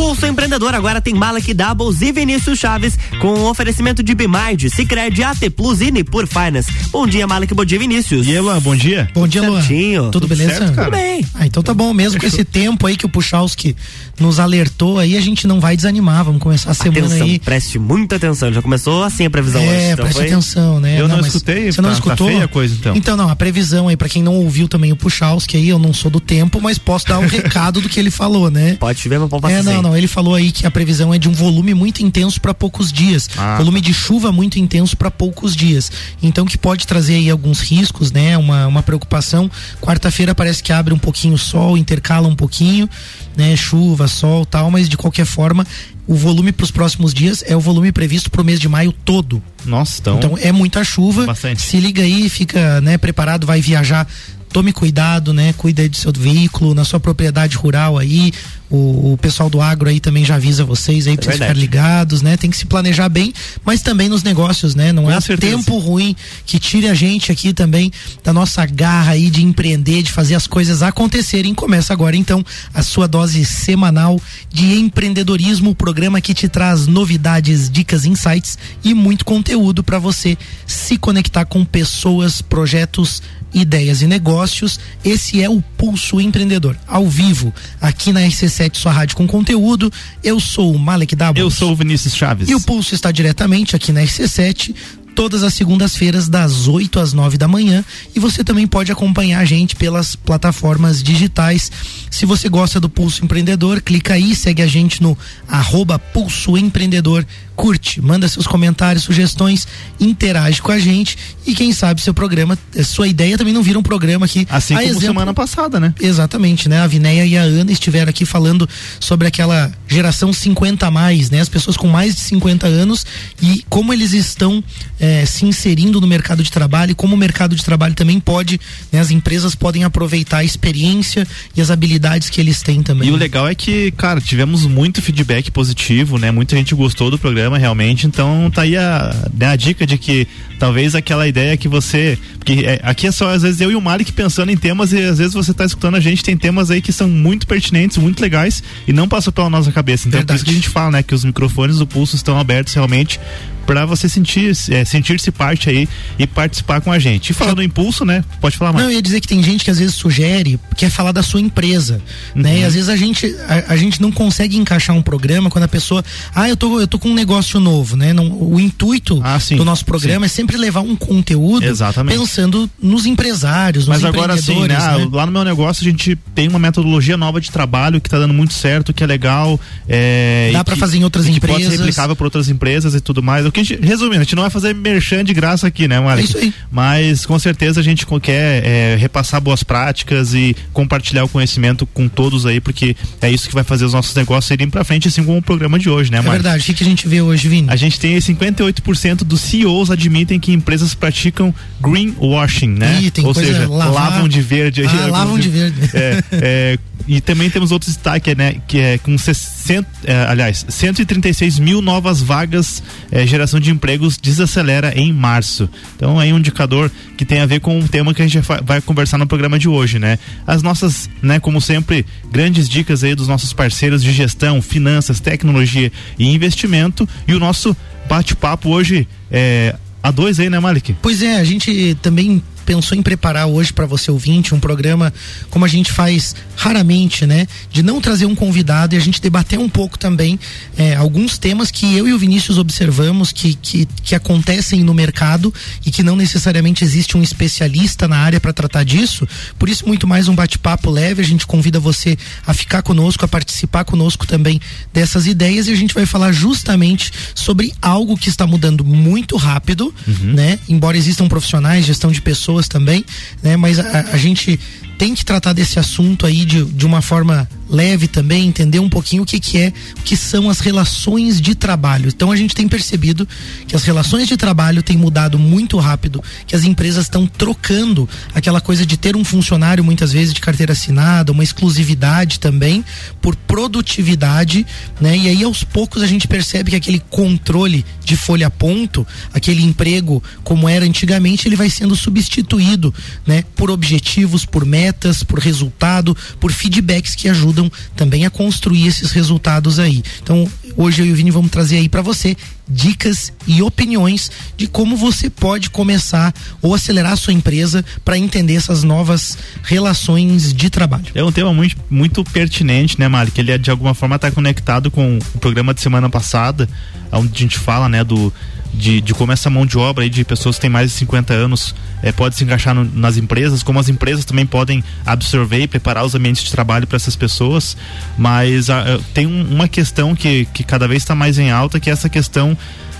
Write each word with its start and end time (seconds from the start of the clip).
Pulso 0.00 0.24
Empreendedor 0.26 0.74
agora 0.74 0.98
tem 0.98 1.12
Malek 1.12 1.52
Doubles 1.52 2.00
e 2.00 2.10
Vinícius 2.10 2.58
Chaves 2.58 2.98
com 3.20 3.34
um 3.34 3.44
oferecimento 3.44 4.02
de 4.02 4.14
Bimind, 4.14 4.64
Cicred, 4.74 5.22
AT 5.22 5.50
Plus 5.54 5.82
e 5.82 5.90
Nipur 5.90 6.26
Finance. 6.26 6.72
Bom 6.90 7.06
dia, 7.06 7.26
Malek, 7.26 7.52
bom 7.52 7.66
dia, 7.66 7.78
Vinícius. 7.78 8.26
E 8.26 8.40
Luan, 8.40 8.58
bom 8.60 8.74
dia. 8.74 9.10
Bom 9.12 9.28
dia, 9.28 9.42
Luan. 9.42 9.60
Certinho. 9.60 10.10
Tudo, 10.10 10.26
beleza? 10.26 10.54
certo, 10.54 10.72
cara? 10.74 10.86
Tudo 10.90 10.96
bem. 10.96 11.22
Ah, 11.34 11.44
então 11.46 11.62
tá 11.62 11.74
bom, 11.74 11.92
mesmo 11.92 12.18
com 12.18 12.26
esse 12.26 12.42
tempo 12.46 12.86
aí 12.86 12.96
que 12.96 13.04
o 13.04 13.10
Puchalski 13.10 13.76
nos 14.18 14.40
alertou 14.40 14.98
aí, 14.98 15.18
a 15.18 15.20
gente 15.20 15.46
não 15.46 15.60
vai 15.60 15.76
desanimar, 15.76 16.24
vamos 16.24 16.40
começar 16.42 16.70
a 16.70 16.74
semana 16.74 17.06
Atenção, 17.06 17.26
aí. 17.26 17.38
preste 17.38 17.78
muita 17.78 18.16
atenção. 18.16 18.50
Já 18.54 18.62
começou 18.62 19.04
assim 19.04 19.26
a 19.26 19.30
previsão 19.30 19.60
hoje. 19.62 19.70
É, 19.70 19.92
Então 19.92 20.04
preste 20.06 20.16
foi- 20.18 20.26
atenção, 20.28 20.80
né? 20.80 20.98
Eu 20.98 21.08
não 21.08 21.18
mas 21.18 21.26
escutei, 21.26 21.70
Você 21.70 21.82
não 21.82 21.90
tá- 21.90 21.96
tá 21.96 22.00
escutou? 22.00 22.26
feia 22.28 22.44
a 22.44 22.48
coisa, 22.48 22.74
então. 22.74 22.96
Então, 22.96 23.16
não, 23.18 23.28
a 23.28 23.36
previsão 23.36 23.86
aí, 23.88 23.98
pra 23.98 24.08
quem 24.08 24.22
não 24.22 24.34
ouviu 24.36 24.66
também 24.66 24.92
o 24.92 24.96
Puchalski 24.96 25.58
aí, 25.58 25.68
eu 25.68 25.78
não 25.78 25.92
sou 25.92 26.10
do 26.10 26.20
tempo, 26.20 26.58
mas 26.58 26.78
posso 26.78 27.04
dar 27.06 27.18
um 27.18 27.26
recado 27.28 27.82
do 27.82 27.88
que 27.88 28.00
ele 28.00 28.10
falou, 28.10 28.50
né? 28.50 28.78
Pode 28.80 28.98
chover, 28.98 29.18
mas 29.20 29.28
pode 29.28 29.44
É, 29.52 29.58
passar 29.58 29.82
não, 29.82 29.89
Ele 29.96 30.06
falou 30.06 30.34
aí 30.34 30.52
que 30.52 30.66
a 30.66 30.70
previsão 30.70 31.12
é 31.12 31.18
de 31.18 31.28
um 31.28 31.32
volume 31.32 31.74
muito 31.74 32.02
intenso 32.02 32.40
para 32.40 32.54
poucos 32.54 32.92
dias. 32.92 33.28
Ah. 33.36 33.56
Volume 33.58 33.80
de 33.80 33.92
chuva 33.92 34.32
muito 34.32 34.58
intenso 34.58 34.96
para 34.96 35.10
poucos 35.10 35.54
dias. 35.54 35.90
Então 36.22 36.44
que 36.46 36.58
pode 36.58 36.86
trazer 36.86 37.14
aí 37.14 37.30
alguns 37.30 37.60
riscos, 37.60 38.12
né? 38.12 38.36
Uma, 38.36 38.66
uma 38.66 38.82
preocupação. 38.82 39.50
Quarta-feira 39.80 40.34
parece 40.34 40.62
que 40.62 40.72
abre 40.72 40.92
um 40.92 40.98
pouquinho 40.98 41.34
o 41.34 41.38
sol, 41.38 41.76
intercala 41.76 42.28
um 42.28 42.36
pouquinho, 42.36 42.88
né? 43.36 43.56
Chuva, 43.56 44.08
sol, 44.08 44.44
tal, 44.44 44.70
mas 44.70 44.88
de 44.88 44.96
qualquer 44.96 45.26
forma, 45.26 45.66
o 46.06 46.14
volume 46.14 46.50
para 46.50 46.64
os 46.64 46.70
próximos 46.70 47.14
dias 47.14 47.44
é 47.46 47.56
o 47.56 47.60
volume 47.60 47.92
previsto 47.92 48.30
para 48.30 48.42
o 48.42 48.44
mês 48.44 48.58
de 48.58 48.68
maio 48.68 48.92
todo. 48.92 49.42
Nossa, 49.64 50.00
então. 50.00 50.16
Então 50.16 50.38
é 50.40 50.50
muita 50.50 50.82
chuva. 50.82 51.26
Bastante. 51.26 51.62
Se 51.62 51.78
liga 51.78 52.02
aí, 52.02 52.28
fica, 52.28 52.80
né, 52.80 52.98
preparado, 52.98 53.46
vai 53.46 53.60
viajar. 53.60 54.08
Tome 54.52 54.72
cuidado, 54.72 55.32
né? 55.32 55.52
Cuida 55.52 55.82
aí 55.82 55.88
do 55.88 55.96
seu 55.96 56.12
veículo, 56.12 56.74
na 56.74 56.84
sua 56.84 56.98
propriedade 56.98 57.56
rural 57.56 57.96
aí. 57.96 58.32
O, 58.70 59.14
o 59.14 59.18
pessoal 59.18 59.50
do 59.50 59.60
agro 59.60 59.88
aí 59.88 59.98
também 59.98 60.24
já 60.24 60.36
avisa 60.36 60.64
vocês 60.64 61.08
aí 61.08 61.16
pra 61.16 61.24
vocês 61.24 61.38
verdade. 61.38 61.58
ficarem 61.58 61.60
ligados, 61.60 62.22
né? 62.22 62.36
Tem 62.36 62.48
que 62.48 62.56
se 62.56 62.66
planejar 62.66 63.08
bem, 63.08 63.32
mas 63.64 63.82
também 63.82 64.08
nos 64.08 64.22
negócios, 64.22 64.76
né? 64.76 64.92
Não 64.92 65.04
Com 65.04 65.10
é 65.10 65.20
certeza. 65.20 65.56
tempo 65.56 65.76
ruim 65.78 66.14
que 66.46 66.58
tire 66.60 66.88
a 66.88 66.94
gente 66.94 67.32
aqui 67.32 67.52
também 67.52 67.90
da 68.22 68.32
nossa 68.32 68.64
garra 68.66 69.12
aí 69.12 69.28
de 69.28 69.42
empreender, 69.42 70.02
de 70.02 70.12
fazer 70.12 70.36
as 70.36 70.46
coisas 70.46 70.82
acontecerem. 70.82 71.52
Começa 71.52 71.92
agora 71.92 72.16
então 72.16 72.44
a 72.72 72.82
sua 72.82 73.08
dose 73.08 73.44
semanal 73.44 74.20
de 74.48 74.78
empreendedorismo, 74.78 75.70
o 75.70 75.74
programa 75.74 76.20
que 76.20 76.32
te 76.32 76.48
traz 76.48 76.86
novidades, 76.86 77.68
dicas, 77.68 78.04
insights 78.04 78.56
e 78.84 78.94
muito 78.94 79.24
conteúdo 79.24 79.82
para 79.82 79.98
você 79.98 80.38
se 80.66 80.96
conectar 80.96 81.44
com 81.44 81.64
pessoas, 81.64 82.40
projetos, 82.40 83.20
ideias 83.52 84.02
e 84.02 84.06
negócios. 84.06 84.78
Esse 85.04 85.42
é 85.42 85.48
o 85.48 85.62
Pulso 85.76 86.20
Empreendedor, 86.20 86.76
ao 86.86 87.08
vivo, 87.08 87.52
aqui 87.80 88.12
na 88.12 88.20
RC7, 88.20 88.76
sua 88.76 88.92
rádio 88.92 89.16
com 89.16 89.26
conteúdo. 89.26 89.92
Eu 90.22 90.38
sou 90.40 90.74
o 90.74 90.78
Malek 90.78 91.16
Dabos. 91.16 91.40
Eu 91.40 91.50
sou 91.50 91.72
o 91.72 91.76
Vinícius 91.76 92.14
Chaves. 92.14 92.48
E 92.48 92.54
o 92.54 92.60
Pulso 92.60 92.94
está 92.94 93.10
diretamente 93.10 93.74
aqui 93.74 93.92
na 93.92 94.02
RC7, 94.02 94.74
todas 95.14 95.42
as 95.42 95.54
segundas-feiras, 95.54 96.28
das 96.28 96.66
8 96.68 96.98
às 97.00 97.12
9 97.12 97.36
da 97.36 97.46
manhã. 97.48 97.84
E 98.14 98.20
você 98.20 98.42
também 98.42 98.66
pode 98.66 98.90
acompanhar 98.90 99.40
a 99.40 99.44
gente 99.44 99.76
pelas 99.76 100.14
plataformas 100.16 101.02
digitais. 101.02 101.70
Se 102.10 102.24
você 102.26 102.48
gosta 102.48 102.80
do 102.80 102.88
Pulso 102.88 103.24
Empreendedor, 103.24 103.80
clica 103.82 104.14
aí, 104.14 104.34
segue 104.34 104.62
a 104.62 104.66
gente 104.66 105.02
no 105.02 105.16
arroba 105.48 105.98
Pulso 105.98 106.56
Empreendedor. 106.56 107.26
Curte, 107.56 108.00
manda 108.00 108.26
seus 108.26 108.46
comentários, 108.46 109.04
sugestões, 109.04 109.68
interage 110.00 110.62
com 110.62 110.72
a 110.72 110.78
gente 110.78 111.18
e 111.46 111.54
quem 111.54 111.74
sabe 111.74 112.00
seu 112.00 112.14
programa, 112.14 112.58
eh, 112.74 112.82
sua 112.82 113.06
ideia 113.06 113.36
também 113.36 113.52
não 113.52 113.62
vira 113.62 113.78
um 113.78 113.82
programa 113.82 114.24
aqui. 114.24 114.46
Assim 114.48 114.72
A 114.72 114.78
como 114.78 114.88
exemplo- 114.88 115.06
semana 115.08 115.34
passada, 115.34 115.78
né? 115.78 115.92
Exatamente, 116.00 116.70
né? 116.70 116.80
A 116.80 116.86
Vinéia 116.86 117.26
e 117.26 117.36
a 117.36 117.42
Ana 117.42 117.70
estiveram 117.70 118.08
aqui 118.08 118.24
falando 118.24 118.66
sobre 118.98 119.28
aquela 119.28 119.70
geração 119.86 120.32
50 120.32 120.86
a 120.86 120.90
mais, 120.90 121.28
né? 121.28 121.40
As 121.40 121.50
pessoas 121.50 121.76
com 121.76 121.86
mais 121.86 122.14
de 122.14 122.20
50 122.22 122.66
anos 122.66 123.04
e 123.42 123.62
como 123.68 123.92
eles 123.92 124.12
estão 124.14 124.64
eh, 125.00 125.24
se 125.26 125.46
inserindo 125.46 126.00
no 126.00 126.06
mercado 126.06 126.42
de 126.42 126.50
trabalho 126.50 126.92
e 126.92 126.94
como 126.94 127.14
o 127.14 127.18
mercado 127.18 127.56
de 127.56 127.64
trabalho 127.64 127.94
também 127.94 128.20
pode, 128.20 128.60
né? 128.92 129.00
As 129.00 129.10
empresas 129.10 129.54
podem 129.54 129.82
aproveitar 129.82 130.38
a 130.38 130.44
experiência 130.44 131.26
e 131.56 131.60
as 131.60 131.70
habilidades 131.70 132.28
que 132.28 132.40
eles 132.40 132.62
têm 132.62 132.82
também. 132.82 133.08
E 133.08 133.12
o 133.12 133.16
legal 133.16 133.48
é 133.48 133.54
que, 133.54 133.90
cara, 133.92 134.20
tivemos 134.20 134.66
muito 134.66 135.00
feedback 135.00 135.50
positivo, 135.50 136.18
né? 136.18 136.30
Muita 136.30 136.54
gente 136.54 136.74
gostou 136.74 137.10
do 137.10 137.18
programa 137.18 137.56
realmente. 137.56 138.06
Então 138.06 138.50
tá 138.54 138.62
aí 138.62 138.76
a, 138.76 139.28
né, 139.36 139.46
a 139.46 139.56
dica 139.56 139.86
de 139.86 139.96
que 139.96 140.28
talvez 140.58 140.94
aquela 140.94 141.26
ideia 141.26 141.56
que 141.56 141.66
você. 141.66 142.18
Porque 142.38 142.64
é, 142.64 142.80
aqui 142.82 143.06
é 143.06 143.12
só, 143.12 143.30
às 143.30 143.42
vezes, 143.42 143.60
eu 143.60 143.70
e 143.70 143.76
o 143.76 143.80
Malik 143.80 144.12
pensando 144.12 144.50
em 144.50 144.56
temas, 144.56 144.92
e 144.92 144.98
às 144.98 145.18
vezes 145.18 145.32
você 145.32 145.54
tá 145.54 145.64
escutando 145.64 145.96
a 145.96 146.00
gente, 146.00 146.22
tem 146.22 146.36
temas 146.36 146.70
aí 146.70 146.82
que 146.82 146.92
são 146.92 147.08
muito 147.08 147.46
pertinentes, 147.46 147.96
muito 147.96 148.20
legais, 148.20 148.62
e 148.86 148.92
não 148.92 149.08
passou 149.08 149.32
pela 149.32 149.48
nossa 149.48 149.72
cabeça. 149.72 150.08
Então 150.08 150.20
é 150.20 150.22
por 150.22 150.28
Verdade. 150.28 150.36
isso 150.36 150.44
que 150.44 150.50
a 150.50 150.54
gente 150.54 150.68
fala, 150.68 150.90
né? 150.90 151.02
Que 151.02 151.14
os 151.14 151.24
microfones 151.24 151.78
do 151.78 151.86
pulso 151.86 152.16
estão 152.16 152.38
abertos 152.38 152.74
realmente 152.74 153.18
para 153.66 153.84
você 153.86 154.08
sentir 154.08 154.52
é, 154.70 154.84
sentir-se 154.84 155.30
parte 155.30 155.68
aí 155.70 155.88
e 156.18 156.26
participar 156.26 156.80
com 156.80 156.90
a 156.90 156.98
gente. 156.98 157.30
E 157.30 157.32
falando 157.32 157.62
em 157.62 157.68
pulso, 157.68 158.04
né? 158.04 158.24
Pode 158.40 158.56
falar 158.56 158.72
mais. 158.72 158.84
Não, 158.84 158.90
eu 158.90 158.96
ia 158.96 159.02
dizer 159.02 159.20
que 159.20 159.28
tem 159.28 159.42
gente 159.42 159.64
que 159.64 159.70
às 159.70 159.78
vezes 159.78 159.94
sugere, 159.94 160.58
quer 160.76 160.90
falar 160.90 161.12
da 161.12 161.22
sua 161.22 161.40
empresa, 161.40 162.00
né? 162.34 162.52
Uhum. 162.52 162.58
E 162.58 162.64
às 162.64 162.74
vezes 162.74 162.88
a 162.88 162.96
gente, 162.96 163.26
a, 163.48 163.72
a 163.72 163.76
gente 163.76 164.00
não 164.00 164.10
consegue 164.10 164.56
encaixar 164.56 164.96
um 164.96 165.02
programa 165.02 165.50
quando 165.50 165.64
a 165.64 165.68
pessoa, 165.68 166.04
ah, 166.34 166.48
eu 166.48 166.56
tô, 166.56 166.80
eu 166.80 166.86
tô 166.88 166.98
com 166.98 167.08
um 167.10 167.14
negócio 167.14 167.60
novo, 167.60 167.96
né? 167.96 168.12
Não, 168.12 168.30
o 168.32 168.58
intuito 168.58 169.20
Ah, 169.22 169.38
sim, 169.38 169.56
do 169.56 169.64
nosso 169.64 169.84
programa 169.84 170.26
é 170.26 170.28
sempre 170.28 170.56
levar 170.56 170.80
um 170.80 170.96
conteúdo 170.96 171.64
Exatamente. 171.64 172.18
pensando 172.18 172.68
nos 172.82 173.06
empresários, 173.06 173.86
nos 173.86 174.00
Mas 174.00 174.04
agora 174.04 174.36
sim, 174.36 174.66
né? 174.66 174.76
Ah, 174.76 174.96
Lá 175.12 175.26
no 175.26 175.32
meu 175.32 175.44
negócio 175.44 175.86
a 175.86 175.90
gente 175.90 176.16
tem 176.34 176.48
uma 176.48 176.58
metodologia 176.58 177.16
nova 177.16 177.40
de 177.40 177.50
trabalho 177.50 178.00
que 178.00 178.08
tá 178.08 178.18
dando 178.18 178.34
muito 178.34 178.54
certo, 178.54 178.92
que 178.92 179.02
é 179.02 179.06
legal. 179.06 179.58
É, 179.88 180.50
Dá 180.52 180.64
que- 180.64 180.76
fazer 180.76 180.98
em 180.98 181.04
outras 181.04 181.26
e 181.26 181.32
que 181.32 181.40
pode 181.40 181.52
ser 181.54 181.60
empresas. 181.62 181.78
replicável 181.80 182.16
para 182.16 182.26
outras 182.26 182.48
empresas 182.48 182.94
e 182.94 183.00
tudo 183.00 183.22
mais. 183.22 183.44
O 183.50 183.52
que 183.52 183.60
a 183.60 183.62
gente, 183.64 183.84
resumindo, 183.84 184.20
a 184.20 184.24
gente 184.24 184.34
não 184.34 184.42
vai 184.42 184.50
fazer 184.50 184.74
merchan 184.74 185.22
de 185.24 185.34
graça 185.34 185.66
aqui, 185.66 185.86
né, 185.86 186.00
Malik? 186.00 186.22
É 186.22 186.24
isso 186.30 186.38
aí. 186.38 186.54
Mas 186.70 187.26
com 187.26 187.38
certeza 187.38 187.80
a 187.80 187.82
gente 187.82 188.06
quer 188.22 188.64
é, 188.64 188.96
repassar 188.96 189.40
boas 189.40 189.62
práticas 189.62 190.32
e 190.34 190.56
compartilhar 190.72 191.24
o 191.24 191.28
conhecimento 191.28 191.84
com 191.86 192.08
todos 192.08 192.46
aí, 192.46 192.60
porque 192.60 192.96
é 193.20 193.30
isso 193.30 193.48
que 193.48 193.54
vai 193.54 193.64
fazer 193.64 193.84
os 193.84 193.92
nossos 193.92 194.14
negócios 194.14 194.50
irem 194.50 194.70
pra 194.70 194.84
frente, 194.84 195.08
assim 195.08 195.22
como 195.22 195.38
o 195.38 195.42
programa 195.42 195.78
de 195.78 195.90
hoje, 195.90 196.10
né, 196.10 196.18
É 196.18 196.22
Malik? 196.22 196.42
verdade. 196.42 196.62
O 196.62 196.66
que, 196.66 196.74
que 196.74 196.84
a 196.84 196.86
gente 196.86 197.06
vê 197.08 197.20
hoje, 197.20 197.48
Vini? 197.48 197.68
A 197.68 197.76
gente 197.76 197.98
tem 198.00 198.14
aí 198.14 198.20
58% 198.20 199.24
dos 199.24 199.40
CEOs 199.40 199.90
admitem 199.90 200.38
que 200.40 200.52
empresas 200.52 200.94
praticam 200.94 201.54
greenwashing, 201.80 202.68
né? 202.68 203.00
Ih, 203.02 203.10
tem 203.10 203.24
Ou 203.26 203.34
coisa 203.34 203.52
seja, 203.52 203.68
lavar- 203.68 203.92
lavam 203.92 204.28
de 204.28 204.40
verde. 204.40 204.82
Ah, 204.86 205.06
lavam 205.06 205.38
de 205.38 205.48
verde. 205.48 205.90
É, 205.94 206.22
é, 206.32 206.78
e 207.06 207.20
também 207.20 207.50
temos 207.50 207.72
outros 207.72 207.94
destaques, 207.94 208.36
né? 208.36 208.56
Que 208.66 208.78
é 208.78 208.98
com 208.98 209.16
60, 209.16 209.88
é, 210.04 210.24
aliás, 210.28 210.64
136 210.68 211.58
mil 211.58 211.82
novas 211.82 212.20
vagas, 212.20 212.82
é, 213.10 213.26
geração 213.26 213.58
de 213.58 213.70
empregos 213.70 214.16
desacelera 214.16 214.92
em 214.96 215.12
março. 215.12 215.68
Então 215.96 216.18
aí 216.18 216.32
um 216.32 216.38
indicador 216.38 216.90
que 217.16 217.24
tem 217.24 217.40
a 217.40 217.46
ver 217.46 217.60
com 217.60 217.78
o 217.78 217.88
tema 217.88 218.14
que 218.14 218.22
a 218.22 218.26
gente 218.26 218.46
vai 218.64 218.80
conversar 218.80 219.18
no 219.18 219.26
programa 219.26 219.58
de 219.58 219.68
hoje, 219.68 219.98
né? 219.98 220.18
As 220.46 220.62
nossas, 220.62 221.08
né, 221.22 221.38
como 221.40 221.60
sempre, 221.60 222.06
grandes 222.30 222.68
dicas 222.68 223.04
aí 223.04 223.14
dos 223.14 223.28
nossos 223.28 223.52
parceiros 223.52 224.02
de 224.02 224.12
gestão, 224.12 224.62
finanças, 224.62 225.20
tecnologia 225.20 225.92
e 226.18 226.26
investimento. 226.32 227.08
E 227.26 227.34
o 227.34 227.38
nosso 227.38 227.76
bate-papo 228.08 228.68
hoje 228.68 229.06
é 229.30 229.74
a 230.02 230.10
dois 230.10 230.40
aí, 230.40 230.48
né, 230.48 230.58
Malik? 230.58 230.96
Pois 231.02 231.22
é, 231.22 231.36
a 231.36 231.44
gente 231.44 231.96
também 232.02 232.42
pensou 232.64 232.96
em 232.96 233.02
preparar 233.02 233.46
hoje 233.46 233.72
para 233.72 233.86
você 233.86 234.10
ouvinte 234.10 234.54
um 234.54 234.60
programa 234.60 235.12
como 235.50 235.64
a 235.64 235.68
gente 235.68 235.92
faz 235.92 236.34
raramente, 236.56 237.26
né? 237.26 237.46
De 237.70 237.82
não 237.82 238.00
trazer 238.00 238.26
um 238.26 238.34
convidado 238.34 238.94
e 238.94 238.98
a 238.98 239.00
gente 239.00 239.20
debater 239.20 239.58
um 239.58 239.68
pouco 239.68 239.98
também 239.98 240.38
é, 240.76 240.94
alguns 240.94 241.38
temas 241.38 241.70
que 241.70 241.96
eu 241.96 242.06
e 242.06 242.12
o 242.12 242.18
Vinícius 242.18 242.58
observamos 242.58 243.32
que, 243.32 243.54
que, 243.54 243.86
que 244.02 244.14
acontecem 244.14 244.82
no 244.82 244.94
mercado 244.94 245.52
e 245.84 245.90
que 245.90 246.02
não 246.02 246.16
necessariamente 246.16 246.84
existe 246.84 247.16
um 247.16 247.22
especialista 247.22 248.06
na 248.06 248.18
área 248.18 248.40
para 248.40 248.52
tratar 248.52 248.84
disso. 248.84 249.26
Por 249.58 249.68
isso, 249.68 249.86
muito 249.86 250.06
mais 250.06 250.28
um 250.28 250.34
bate-papo 250.34 250.90
leve. 250.90 251.22
A 251.22 251.24
gente 251.24 251.46
convida 251.46 251.80
você 251.80 252.16
a 252.46 252.54
ficar 252.54 252.82
conosco, 252.82 253.24
a 253.24 253.28
participar 253.28 253.84
conosco 253.84 254.26
também 254.26 254.60
dessas 254.92 255.26
ideias 255.26 255.68
e 255.68 255.72
a 255.72 255.76
gente 255.76 255.94
vai 255.94 256.06
falar 256.06 256.32
justamente 256.32 257.12
sobre 257.34 257.72
algo 257.80 258.16
que 258.16 258.28
está 258.28 258.46
mudando 258.46 258.84
muito 258.84 259.36
rápido, 259.36 259.94
né? 260.20 260.58
Embora 260.68 260.96
existam 260.96 261.28
profissionais, 261.28 261.86
gestão 261.86 262.10
de 262.10 262.20
pessoas 262.20 262.59
também, 262.68 263.04
né? 263.42 263.56
Mas 263.56 263.78
a, 263.78 264.00
a 264.12 264.16
gente 264.16 264.58
tem 265.00 265.14
que 265.14 265.24
tratar 265.24 265.54
desse 265.54 265.78
assunto 265.78 266.26
aí 266.26 266.44
de, 266.44 266.62
de 266.62 266.84
uma 266.84 267.00
forma 267.00 267.48
leve 267.70 268.08
também, 268.08 268.48
entender 268.48 268.80
um 268.80 268.88
pouquinho 268.88 269.22
o 269.22 269.26
que, 269.26 269.38
que 269.38 269.56
é, 269.56 269.72
o 269.98 270.02
que 270.02 270.16
são 270.16 270.50
as 270.50 270.60
relações 270.60 271.40
de 271.40 271.54
trabalho. 271.54 272.08
Então 272.08 272.30
a 272.30 272.36
gente 272.36 272.54
tem 272.54 272.68
percebido 272.68 273.26
que 273.66 273.76
as 273.76 273.84
relações 273.84 274.28
de 274.28 274.36
trabalho 274.36 274.82
têm 274.82 274.98
mudado 274.98 275.38
muito 275.38 275.78
rápido, 275.78 276.22
que 276.46 276.54
as 276.54 276.64
empresas 276.64 277.04
estão 277.04 277.26
trocando 277.26 278.08
aquela 278.34 278.60
coisa 278.60 278.84
de 278.84 278.96
ter 278.96 279.16
um 279.16 279.24
funcionário 279.24 279.84
muitas 279.84 280.12
vezes 280.12 280.34
de 280.34 280.40
carteira 280.40 280.72
assinada, 280.72 281.32
uma 281.32 281.44
exclusividade 281.44 282.40
também, 282.40 282.84
por 283.22 283.36
produtividade, 283.36 284.66
né? 285.00 285.16
E 285.16 285.28
aí 285.28 285.44
aos 285.44 285.62
poucos 285.62 286.02
a 286.02 286.06
gente 286.06 286.26
percebe 286.26 286.72
que 286.72 286.76
aquele 286.76 287.00
controle 287.08 287.86
de 288.04 288.16
folha 288.16 288.48
a 288.48 288.50
ponto, 288.50 289.06
aquele 289.32 289.62
emprego 289.62 290.22
como 290.42 290.68
era 290.68 290.84
antigamente, 290.84 291.46
ele 291.46 291.56
vai 291.56 291.70
sendo 291.70 291.94
substituído, 291.94 292.92
né? 293.26 293.44
Por 293.54 293.70
objetivos, 293.70 294.44
por 294.44 294.64
metas, 294.64 294.89
por 295.22 295.38
resultado, 295.38 296.16
por 296.38 296.52
feedbacks 296.52 297.14
que 297.14 297.28
ajudam 297.28 297.40
ajudam 297.50 297.70
também 297.96 298.24
a 298.24 298.30
construir 298.30 298.86
esses 298.86 299.10
resultados 299.10 299.78
aí. 299.78 300.02
Então, 300.22 300.48
hoje 300.76 301.02
eu 301.02 301.06
e 301.06 301.12
o 301.12 301.14
Vini 301.14 301.30
vamos 301.30 301.50
trazer 301.50 301.76
aí 301.76 301.88
para 301.88 302.02
você 302.02 302.36
dicas 302.68 303.32
e 303.46 303.62
opiniões 303.62 304.30
de 304.56 304.66
como 304.68 304.96
você 304.96 305.28
pode 305.28 305.70
começar 305.70 306.32
ou 306.62 306.74
acelerar 306.74 307.12
a 307.12 307.16
sua 307.16 307.32
empresa 307.32 307.84
para 308.04 308.16
entender 308.16 308.54
essas 308.54 308.84
novas 308.84 309.36
relações 309.62 310.54
de 310.54 310.70
trabalho. 310.70 311.06
É 311.14 311.24
um 311.24 311.32
tema 311.32 311.52
muito, 311.52 311.76
muito 311.90 312.22
pertinente, 312.24 312.98
né, 312.98 313.08
Mari? 313.08 313.30
Que 313.30 313.40
ele 313.40 313.50
é, 313.50 313.58
de 313.58 313.70
alguma 313.70 313.94
forma 313.94 314.16
está 314.16 314.30
conectado 314.30 314.90
com 314.90 315.18
o 315.18 315.38
programa 315.38 315.74
de 315.74 315.80
semana 315.80 316.08
passada, 316.08 316.68
onde 317.10 317.34
a 317.34 317.38
gente 317.38 317.58
fala, 317.58 317.88
né, 317.88 318.04
do 318.04 318.32
de, 318.72 319.00
de 319.00 319.14
como 319.14 319.32
essa 319.32 319.50
mão 319.50 319.66
de 319.66 319.76
obra 319.76 320.04
aí 320.04 320.10
de 320.10 320.24
pessoas 320.24 320.56
que 320.56 320.62
têm 320.62 320.70
mais 320.70 320.90
de 320.90 320.96
50 320.98 321.32
anos 321.32 321.74
é, 322.02 322.12
pode 322.12 322.36
se 322.36 322.44
encaixar 322.44 322.74
no, 322.74 322.84
nas 322.84 323.16
empresas, 323.16 323.62
como 323.62 323.78
as 323.78 323.88
empresas 323.88 324.24
também 324.24 324.46
podem 324.46 324.82
absorver 325.04 325.60
e 325.60 325.68
preparar 325.68 326.04
os 326.04 326.14
ambientes 326.14 326.44
de 326.44 326.50
trabalho 326.50 326.86
para 326.86 326.96
essas 326.96 327.16
pessoas. 327.16 327.76
Mas 328.16 328.70
a, 328.70 328.80
ah, 328.80 329.00
tem 329.12 329.26
um, 329.26 329.54
uma 329.54 329.68
questão 329.68 330.14
que, 330.14 330.46
que 330.46 330.64
cada 330.64 330.88
vez 330.88 331.02
está 331.02 331.14
mais 331.14 331.38
em 331.38 331.50
alta, 331.50 331.78
que 331.78 331.90
é 331.90 331.92
essa 331.92 332.08
questão 332.08 332.56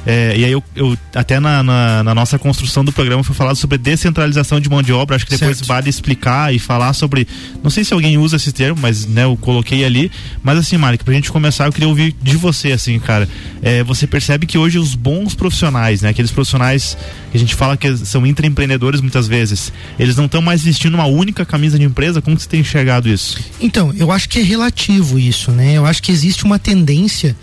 é, 0.06 0.35
e 0.37 0.44
aí 0.44 0.52
eu, 0.52 0.62
eu 0.75 0.97
até 1.14 1.38
na, 1.38 1.62
na, 1.62 2.02
na, 2.02 2.14
nossa 2.14 2.38
construção 2.38 2.85
do 2.85 2.91
programa 2.91 3.23
foi 3.23 3.35
falado 3.35 3.56
sobre 3.56 3.76
descentralização 3.76 4.58
de 4.58 4.69
mão 4.69 4.82
de 4.82 4.93
obra. 4.93 5.17
Acho 5.17 5.26
que 5.26 5.32
depois 5.32 5.58
certo. 5.58 5.69
vale 5.69 5.91
explicar 5.91 6.55
e 6.55 6.58
falar 6.58 6.93
sobre. 6.94 7.26
Não 7.62 7.70
sei 7.70 7.85
se 7.85 7.93
alguém 7.93 8.17
usa 8.17 8.37
esse 8.37 8.50
termo, 8.52 8.81
mas 8.81 9.06
né, 9.06 9.25
eu 9.25 9.37
coloquei 9.37 9.85
ali. 9.85 10.11
Mas 10.43 10.58
assim, 10.58 10.76
Mari, 10.76 10.99
pra 10.99 11.12
gente 11.12 11.31
começar, 11.31 11.67
eu 11.67 11.73
queria 11.73 11.88
ouvir 11.88 12.14
de 12.20 12.37
você, 12.37 12.73
assim, 12.73 12.99
cara. 12.99 13.29
É, 13.62 13.82
você 13.85 14.06
percebe 14.06 14.47
que 14.47 14.56
hoje 14.56 14.79
os 14.79 14.94
bons 14.94 15.35
profissionais, 15.35 16.00
né? 16.00 16.08
Aqueles 16.08 16.31
profissionais 16.31 16.97
que 17.31 17.37
a 17.37 17.41
gente 17.41 17.55
fala 17.55 17.76
que 17.76 17.97
são 17.99 18.26
intraempreendedores 18.26 19.00
muitas 19.00 19.29
vezes, 19.29 19.73
eles 19.99 20.17
não 20.17 20.25
estão 20.25 20.41
mais 20.41 20.62
vestindo 20.62 20.94
uma 20.94 21.06
única 21.06 21.44
camisa 21.44 21.79
de 21.79 21.85
empresa. 21.85 22.23
Como 22.23 22.38
você 22.38 22.49
tem 22.49 22.61
enxergado 22.61 23.08
isso? 23.08 23.38
Então, 23.61 23.93
eu 23.97 24.11
acho 24.11 24.29
que 24.29 24.38
é 24.38 24.43
relativo 24.43 25.19
isso, 25.19 25.50
né? 25.50 25.75
Eu 25.75 25.85
acho 25.85 26.02
que 26.02 26.11
existe 26.11 26.44
uma 26.44 26.58
tendência 26.58 27.37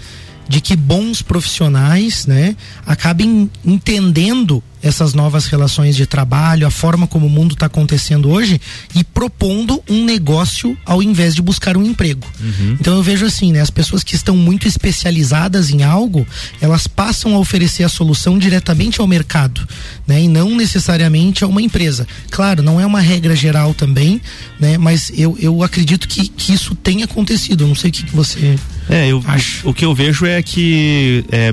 de 0.47 0.61
que 0.61 0.75
bons 0.75 1.21
profissionais, 1.21 2.25
né, 2.25 2.55
acabem 2.85 3.49
entendendo 3.65 4.63
essas 4.81 5.13
novas 5.13 5.47
relações 5.47 5.95
de 5.95 6.05
trabalho, 6.05 6.67
a 6.67 6.71
forma 6.71 7.07
como 7.07 7.25
o 7.25 7.29
mundo 7.29 7.53
está 7.53 7.65
acontecendo 7.65 8.29
hoje 8.29 8.61
e 8.95 9.03
propondo 9.03 9.83
um 9.89 10.05
negócio 10.05 10.77
ao 10.85 11.01
invés 11.01 11.33
de 11.33 11.41
buscar 11.41 11.75
um 11.75 11.83
emprego. 11.83 12.25
Uhum. 12.39 12.77
Então 12.79 12.95
eu 12.95 13.03
vejo 13.03 13.25
assim, 13.25 13.51
né, 13.51 13.59
as 13.59 13.69
pessoas 13.69 14.03
que 14.03 14.15
estão 14.15 14.38
muito 14.38 14.67
especializadas 14.67 15.71
em 15.71 15.83
algo, 15.83 16.25
elas 16.61 16.88
passam 16.88 17.35
a 17.35 17.39
oferecer 17.39 17.83
a 17.83 17.89
solução 17.89 18.38
diretamente 18.38 19.01
ao 19.01 19.07
mercado, 19.07 19.67
né, 20.05 20.21
e 20.21 20.27
não 20.27 20.55
necessariamente 20.55 21.44
a 21.44 21.47
uma 21.47 21.61
empresa. 21.61 22.07
Claro, 22.29 22.61
não 22.61 22.79
é 22.79 22.85
uma 22.85 23.01
regra 23.01 23.35
geral 23.35 23.73
também, 23.73 24.21
né, 24.59 24.77
mas 24.77 25.11
eu, 25.15 25.35
eu 25.39 25.63
acredito 25.63 26.07
que, 26.07 26.27
que 26.27 26.53
isso 26.53 26.75
tem 26.75 27.03
acontecido. 27.03 27.63
Eu 27.63 27.67
não 27.67 27.75
sei 27.75 27.89
o 27.89 27.94
que, 27.94 28.03
que 28.03 28.15
você 28.15 28.57
é, 28.89 29.07
eu, 29.11 29.21
acha. 29.25 29.65
O, 29.65 29.71
o 29.71 29.73
que 29.73 29.85
eu 29.85 29.93
vejo 29.93 30.25
é 30.25 30.41
que 30.41 31.25
é, 31.31 31.51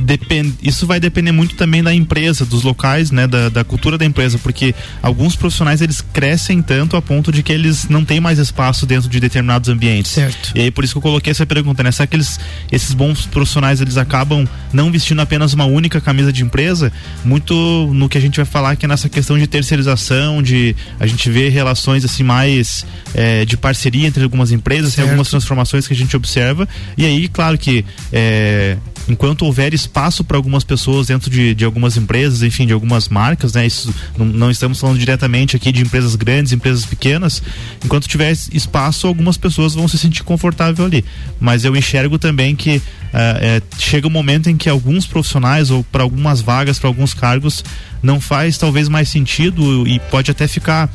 depend, 0.00 0.54
isso 0.62 0.86
vai 0.86 0.98
depender 0.98 1.32
muito 1.32 1.54
também 1.54 1.82
da 1.82 1.94
empresa, 1.94 2.44
dos 2.44 2.62
locais, 2.62 3.10
né, 3.10 3.26
da, 3.26 3.48
da, 3.48 3.64
cultura 3.64 3.96
da 3.96 4.04
empresa, 4.04 4.38
porque 4.38 4.74
alguns 5.02 5.36
profissionais 5.36 5.80
eles 5.80 6.00
crescem 6.00 6.62
tanto 6.62 6.96
a 6.96 7.02
ponto 7.02 7.30
de 7.30 7.42
que 7.42 7.52
eles 7.52 7.88
não 7.88 8.04
têm 8.04 8.20
mais 8.20 8.38
espaço 8.38 8.86
dentro 8.86 9.08
de 9.08 9.20
determinados 9.20 9.68
ambientes. 9.68 10.12
Certo. 10.12 10.52
E 10.54 10.60
aí 10.60 10.70
por 10.70 10.84
isso 10.84 10.94
que 10.94 10.98
eu 10.98 11.02
coloquei 11.02 11.30
essa 11.30 11.46
pergunta, 11.46 11.82
né? 11.82 11.92
Será 11.92 12.06
que 12.06 12.16
eles, 12.16 12.40
esses 12.70 12.94
bons 12.94 13.26
profissionais 13.26 13.80
eles 13.80 13.96
acabam 13.96 14.48
não 14.72 14.90
vestindo 14.90 15.20
apenas 15.20 15.52
uma 15.52 15.64
única 15.64 16.00
camisa 16.00 16.32
de 16.32 16.42
empresa? 16.42 16.92
Muito 17.24 17.54
no 17.92 18.08
que 18.08 18.18
a 18.18 18.20
gente 18.20 18.36
vai 18.36 18.46
falar 18.46 18.76
que 18.76 18.86
é 18.86 18.88
nessa 18.88 19.08
questão 19.08 19.38
de 19.38 19.46
terceirização, 19.46 20.42
de 20.42 20.74
a 20.98 21.06
gente 21.06 21.28
vê 21.30 21.48
relações 21.48 22.04
assim 22.04 22.22
mais 22.22 22.86
é, 23.14 23.44
de 23.44 23.56
parceria 23.56 24.06
entre 24.06 24.22
algumas 24.22 24.50
empresas, 24.52 24.92
certo. 24.92 24.96
tem 24.96 25.04
algumas 25.04 25.28
transformações 25.28 25.86
que 25.86 25.92
a 25.92 25.96
gente 25.96 26.16
observa. 26.16 26.68
E 26.96 27.04
aí, 27.04 27.28
claro 27.28 27.58
que 27.58 27.84
é, 28.12 28.76
enquanto 29.08 29.44
houver 29.44 29.74
espaço 29.74 30.22
para 30.24 30.36
algumas 30.36 30.64
pessoas 30.64 31.06
dentro 31.08 31.30
de, 31.30 31.54
de 31.54 31.64
algumas 31.64 31.96
empresas, 31.96 32.42
enfim, 32.42 32.66
de 32.66 32.72
algumas 32.72 33.08
marcas, 33.08 33.52
né? 33.52 33.66
Isso 33.66 33.92
não, 34.16 34.26
não, 34.26 34.50
estamos 34.50 34.80
falando 34.80 34.98
diretamente 34.98 35.56
aqui 35.56 35.72
de 35.72 35.82
empresas 35.82 36.14
grandes, 36.14 36.52
empresas 36.52 36.84
pequenas. 36.84 37.42
Enquanto 37.84 38.08
tiver 38.08 38.32
espaço, 38.52 39.06
algumas 39.06 39.36
pessoas 39.36 39.74
vão 39.74 39.88
se 39.88 39.98
sentir 39.98 40.22
confortável 40.22 40.84
ali. 40.84 41.04
Mas 41.40 41.64
eu 41.64 41.76
enxergo 41.76 42.18
também 42.18 42.54
que 42.54 42.76
uh, 42.76 42.82
é, 43.12 43.62
chega 43.78 44.06
um 44.06 44.10
momento 44.10 44.48
em 44.48 44.56
que 44.56 44.68
alguns 44.68 45.06
profissionais 45.06 45.70
ou 45.70 45.82
para 45.84 46.02
algumas 46.02 46.40
vagas, 46.40 46.78
para 46.78 46.88
alguns 46.88 47.14
cargos, 47.14 47.64
não 48.02 48.20
faz 48.20 48.56
talvez 48.58 48.88
mais 48.88 49.08
sentido 49.08 49.86
e 49.86 49.98
pode 49.98 50.30
até 50.30 50.46
ficar 50.46 50.90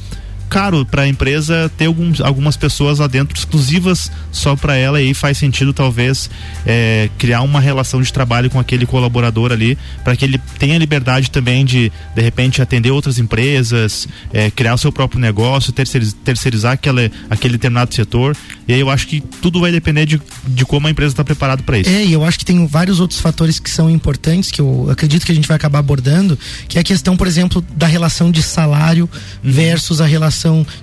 caro 0.50 0.86
para 0.86 1.03
a 1.03 1.07
empresa 1.07 1.71
ter 1.77 1.86
alguns, 1.86 2.21
algumas 2.21 2.56
pessoas 2.56 3.00
lá 3.00 3.07
dentro 3.07 3.38
exclusivas 3.38 4.12
só 4.31 4.56
para 4.56 4.75
ela 4.75 5.01
e 5.01 5.07
aí 5.07 5.13
faz 5.13 5.38
sentido 5.38 5.74
talvez 5.74 6.30
é, 6.65 7.09
criar 7.18 7.42
uma 7.42 7.59
relação 7.59 8.01
de 8.01 8.12
trabalho 8.12 8.50
com 8.50 8.59
aquele 8.59 8.86
colaborador 8.86 9.51
ali 9.51 9.77
para 10.03 10.15
que 10.15 10.25
ele 10.25 10.39
tenha 10.59 10.77
liberdade 10.77 11.31
também 11.31 11.65
de 11.65 11.92
de 12.15 12.21
repente 12.21 12.62
atender 12.62 12.92
outras 12.92 13.19
empresas, 13.19 14.07
é, 14.31 14.50
criar 14.51 14.74
o 14.74 14.77
seu 14.77 14.92
próprio 14.92 15.19
negócio, 15.19 15.71
terceirizar, 15.71 16.18
terceirizar 16.24 16.74
aquela, 16.74 17.09
aquele 17.30 17.53
determinado 17.53 17.94
setor 17.94 18.36
e 18.68 18.74
aí 18.74 18.80
eu 18.80 18.89
acho 18.89 19.07
que 19.07 19.21
tudo 19.42 19.59
vai 19.59 19.71
depender 19.71 20.06
de, 20.06 20.21
de 20.47 20.65
como 20.65 20.88
a 20.88 20.92
empresa 20.92 21.13
está 21.13 21.24
preparada 21.24 21.62
para 21.63 21.77
isso. 21.77 21.89
É, 21.89 22.06
e 22.06 22.13
eu 22.13 22.24
acho 22.24 22.39
que 22.39 22.45
tem 22.45 22.65
vários 22.65 23.00
outros 23.00 23.19
fatores 23.19 23.59
que 23.59 23.69
são 23.69 23.89
importantes 23.89 24.51
que 24.51 24.62
eu 24.62 24.88
acredito 24.89 25.25
que 25.25 25.31
a 25.31 25.36
gente 25.36 25.47
vai 25.47 25.56
acabar 25.56 25.80
abordando, 25.80 26.38
que 26.68 26.77
é 26.77 26.81
a 26.81 26.83
questão, 26.83 27.15
por 27.15 27.27
exemplo, 27.27 27.63
da 27.75 27.88
relação 27.88 28.31
de 28.31 28.42
salário 28.42 29.09
uhum. 29.13 29.51
versus 29.51 30.01
a 30.01 30.06
relação 30.06 30.34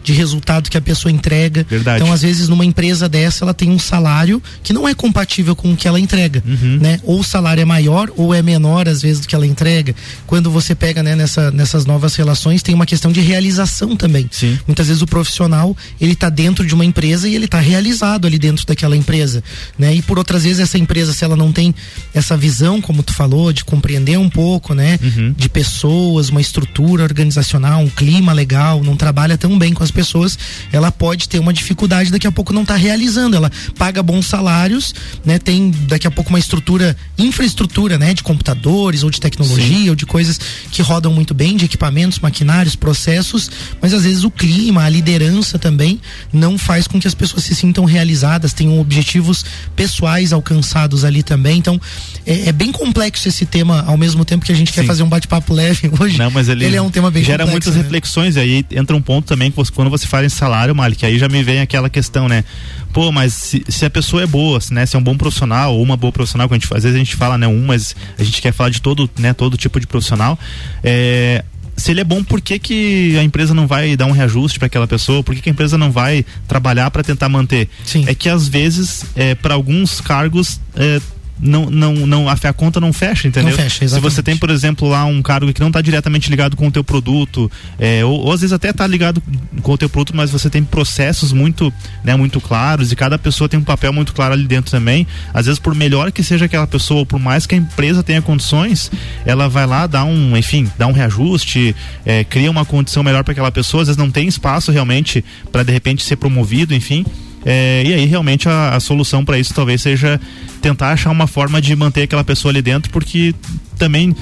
de 0.02 0.12
resultado 0.12 0.70
que 0.70 0.76
a 0.76 0.80
pessoa 0.80 1.10
entrega. 1.12 1.66
Verdade. 1.68 2.02
Então, 2.02 2.12
às 2.12 2.22
vezes, 2.22 2.48
numa 2.48 2.64
empresa 2.64 3.08
dessa, 3.08 3.44
ela 3.44 3.54
tem 3.54 3.70
um 3.70 3.78
salário 3.78 4.42
que 4.62 4.72
não 4.72 4.88
é 4.88 4.94
compatível 4.94 5.54
com 5.54 5.72
o 5.72 5.76
que 5.76 5.86
ela 5.86 6.00
entrega, 6.00 6.42
uhum. 6.46 6.78
né? 6.80 7.00
Ou 7.02 7.20
o 7.20 7.24
salário 7.24 7.60
é 7.60 7.64
maior 7.64 8.10
ou 8.16 8.34
é 8.34 8.42
menor, 8.42 8.88
às 8.88 9.02
vezes, 9.02 9.20
do 9.20 9.28
que 9.28 9.34
ela 9.34 9.46
entrega. 9.46 9.94
Quando 10.26 10.50
você 10.50 10.74
pega, 10.74 11.02
né, 11.02 11.14
nessa, 11.14 11.50
nessas 11.50 11.84
novas 11.86 12.14
relações, 12.16 12.62
tem 12.62 12.74
uma 12.74 12.86
questão 12.86 13.12
de 13.12 13.20
realização 13.20 13.96
também. 13.96 14.28
Sim. 14.30 14.58
Muitas 14.66 14.88
vezes 14.88 15.02
o 15.02 15.06
profissional, 15.06 15.76
ele 16.00 16.12
está 16.12 16.28
dentro 16.28 16.66
de 16.66 16.74
uma 16.74 16.84
empresa 16.84 17.28
e 17.28 17.34
ele 17.34 17.44
está 17.44 17.60
realizado 17.60 18.26
ali 18.26 18.38
dentro 18.38 18.66
daquela 18.66 18.96
empresa, 18.96 19.42
né? 19.78 19.94
E 19.94 20.02
por 20.02 20.18
outras 20.18 20.44
vezes, 20.44 20.60
essa 20.60 20.78
empresa, 20.78 21.12
se 21.12 21.24
ela 21.24 21.36
não 21.36 21.52
tem 21.52 21.74
essa 22.14 22.36
visão, 22.36 22.80
como 22.80 23.02
tu 23.02 23.12
falou, 23.12 23.52
de 23.52 23.64
compreender 23.64 24.18
um 24.18 24.28
pouco, 24.28 24.74
né? 24.74 24.98
Uhum. 25.02 25.34
De 25.36 25.48
pessoas, 25.48 26.28
uma 26.28 26.40
estrutura 26.40 27.02
organizacional, 27.02 27.80
um 27.80 27.88
clima 27.88 28.32
legal, 28.32 28.82
não 28.82 28.96
trabalha 28.96 29.36
tão 29.42 29.58
bem 29.58 29.74
com 29.74 29.82
as 29.82 29.90
pessoas, 29.90 30.38
ela 30.70 30.92
pode 30.92 31.28
ter 31.28 31.40
uma 31.40 31.52
dificuldade 31.52 32.12
daqui 32.12 32.28
a 32.28 32.32
pouco 32.32 32.52
não 32.52 32.64
tá 32.64 32.76
realizando. 32.76 33.34
Ela 33.34 33.50
paga 33.76 34.00
bons 34.00 34.26
salários, 34.26 34.94
né? 35.24 35.36
Tem 35.36 35.72
daqui 35.88 36.06
a 36.06 36.12
pouco 36.12 36.30
uma 36.30 36.38
estrutura, 36.38 36.96
infraestrutura, 37.18 37.98
né? 37.98 38.14
De 38.14 38.22
computadores 38.22 39.02
ou 39.02 39.10
de 39.10 39.20
tecnologia 39.20 39.66
Sim. 39.66 39.88
ou 39.90 39.96
de 39.96 40.06
coisas 40.06 40.38
que 40.70 40.80
rodam 40.80 41.12
muito 41.12 41.34
bem, 41.34 41.56
de 41.56 41.64
equipamentos, 41.64 42.20
maquinários, 42.20 42.76
processos, 42.76 43.50
mas 43.80 43.92
às 43.92 44.04
vezes 44.04 44.22
o 44.22 44.30
clima, 44.30 44.84
a 44.84 44.88
liderança 44.88 45.58
também 45.58 46.00
não 46.32 46.56
faz 46.56 46.86
com 46.86 47.00
que 47.00 47.08
as 47.08 47.14
pessoas 47.14 47.42
se 47.42 47.56
sintam 47.56 47.84
realizadas, 47.84 48.52
tenham 48.52 48.78
objetivos 48.78 49.44
pessoais 49.74 50.32
alcançados 50.32 51.04
ali 51.04 51.24
também. 51.24 51.58
Então, 51.58 51.80
é, 52.24 52.50
é 52.50 52.52
bem 52.52 52.70
complexo 52.70 53.26
esse 53.26 53.44
tema, 53.44 53.82
ao 53.88 53.96
mesmo 53.96 54.24
tempo 54.24 54.46
que 54.46 54.52
a 54.52 54.54
gente 54.54 54.70
Sim. 54.70 54.82
quer 54.82 54.86
fazer 54.86 55.02
um 55.02 55.08
bate-papo 55.08 55.52
leve 55.52 55.90
hoje. 55.98 56.16
Não, 56.16 56.30
mas 56.30 56.48
ele, 56.48 56.64
ele 56.64 56.76
é 56.76 56.82
um 56.82 56.90
tema 56.90 57.10
bem 57.10 57.24
gera 57.24 57.44
complexo, 57.44 57.70
muitas 57.70 57.74
né? 57.74 57.82
reflexões, 57.82 58.36
e 58.36 58.38
aí 58.38 58.66
entra 58.70 58.94
um 58.94 59.02
ponto 59.02 59.31
também 59.32 59.50
que 59.50 59.56
você, 59.56 59.72
quando 59.72 59.88
você 59.88 60.06
fala 60.06 60.26
em 60.26 60.28
salário, 60.28 60.74
Malik, 60.74 61.06
aí 61.06 61.18
já 61.18 61.26
me 61.26 61.42
vem 61.42 61.60
aquela 61.60 61.88
questão, 61.88 62.28
né? 62.28 62.44
Pô, 62.92 63.10
mas 63.10 63.32
se, 63.32 63.64
se, 63.66 63.86
a 63.86 63.88
pessoa 63.88 64.22
é 64.22 64.26
boa, 64.26 64.58
né? 64.70 64.84
Se 64.84 64.94
é 64.94 64.98
um 64.98 65.02
bom 65.02 65.16
profissional 65.16 65.74
ou 65.74 65.82
uma 65.82 65.96
boa 65.96 66.12
profissional, 66.12 66.46
que 66.46 66.54
a 66.54 66.58
gente, 66.58 66.66
às 66.66 66.82
vezes 66.82 66.94
a 66.94 66.98
gente 66.98 67.16
fala, 67.16 67.38
né, 67.38 67.48
um, 67.48 67.64
mas 67.64 67.96
a 68.18 68.22
gente 68.22 68.42
quer 68.42 68.52
falar 68.52 68.68
de 68.68 68.82
todo, 68.82 69.08
né, 69.18 69.32
todo 69.32 69.56
tipo 69.56 69.80
de 69.80 69.86
profissional. 69.86 70.38
É, 70.84 71.42
se 71.78 71.92
ele 71.92 72.02
é 72.02 72.04
bom, 72.04 72.22
por 72.22 72.42
que, 72.42 72.58
que 72.58 73.16
a 73.18 73.22
empresa 73.22 73.54
não 73.54 73.66
vai 73.66 73.96
dar 73.96 74.04
um 74.04 74.10
reajuste 74.10 74.58
para 74.58 74.66
aquela 74.66 74.86
pessoa? 74.86 75.22
Por 75.22 75.34
que, 75.34 75.40
que, 75.40 75.48
a 75.48 75.52
empresa 75.52 75.78
não 75.78 75.90
vai 75.90 76.26
trabalhar 76.46 76.90
para 76.90 77.02
tentar 77.02 77.30
manter? 77.30 77.70
Sim. 77.86 78.04
É 78.06 78.14
que 78.14 78.28
às 78.28 78.46
vezes, 78.46 79.06
é, 79.16 79.34
para 79.34 79.54
alguns 79.54 79.98
cargos, 79.98 80.60
é, 80.76 81.00
não, 81.42 81.68
não, 81.68 81.94
não 81.94 82.28
a, 82.28 82.34
a 82.34 82.52
conta 82.52 82.80
não 82.80 82.92
fecha, 82.92 83.26
entendeu? 83.26 83.50
Não 83.50 83.56
fecha, 83.56 83.86
Se 83.88 83.98
você 83.98 84.22
tem, 84.22 84.36
por 84.36 84.48
exemplo, 84.48 84.88
lá 84.88 85.04
um 85.04 85.20
cargo 85.20 85.52
que 85.52 85.60
não 85.60 85.66
está 85.66 85.80
diretamente 85.80 86.30
ligado 86.30 86.56
com 86.56 86.68
o 86.68 86.70
teu 86.70 86.84
produto, 86.84 87.50
é, 87.78 88.04
ou, 88.04 88.20
ou, 88.20 88.32
às 88.32 88.40
vezes 88.40 88.52
até 88.52 88.70
está 88.70 88.86
ligado 88.86 89.20
com 89.60 89.72
o 89.72 89.78
teu 89.78 89.88
produto, 89.88 90.16
mas 90.16 90.30
você 90.30 90.48
tem 90.48 90.62
processos 90.62 91.32
muito, 91.32 91.72
né, 92.04 92.14
muito 92.14 92.40
claros 92.40 92.92
e 92.92 92.96
cada 92.96 93.18
pessoa 93.18 93.48
tem 93.48 93.58
um 93.58 93.64
papel 93.64 93.92
muito 93.92 94.12
claro 94.12 94.34
ali 94.34 94.44
dentro 94.44 94.70
também. 94.70 95.04
Às 95.34 95.46
vezes, 95.46 95.58
por 95.58 95.74
melhor 95.74 96.12
que 96.12 96.22
seja 96.22 96.44
aquela 96.44 96.66
pessoa, 96.66 97.00
ou 97.00 97.06
por 97.06 97.18
mais 97.18 97.44
que 97.44 97.56
a 97.56 97.58
empresa 97.58 98.02
tenha 98.04 98.22
condições, 98.22 98.90
ela 99.26 99.48
vai 99.48 99.66
lá 99.66 99.88
dar 99.88 100.04
um, 100.04 100.36
enfim, 100.36 100.70
dar 100.78 100.86
um 100.86 100.92
reajuste, 100.92 101.74
é, 102.06 102.22
cria 102.22 102.50
uma 102.50 102.64
condição 102.64 103.02
melhor 103.02 103.24
para 103.24 103.32
aquela 103.32 103.50
pessoa. 103.50 103.82
Às 103.82 103.88
vezes 103.88 103.98
não 103.98 104.10
tem 104.10 104.28
espaço 104.28 104.70
realmente 104.70 105.24
para 105.50 105.64
de 105.64 105.72
repente 105.72 106.04
ser 106.04 106.16
promovido, 106.16 106.72
enfim. 106.72 107.04
É, 107.44 107.82
e 107.84 107.92
aí 107.92 108.06
realmente 108.06 108.48
a, 108.48 108.76
a 108.76 108.80
solução 108.80 109.24
para 109.24 109.38
isso 109.38 109.52
talvez 109.52 109.82
seja 109.82 110.20
tentar 110.60 110.92
achar 110.92 111.10
uma 111.10 111.26
forma 111.26 111.60
de 111.60 111.74
manter 111.74 112.02
aquela 112.02 112.24
pessoa 112.24 112.52
ali 112.52 112.62
dentro, 112.62 112.90
porque 112.90 113.34
também 113.76 114.14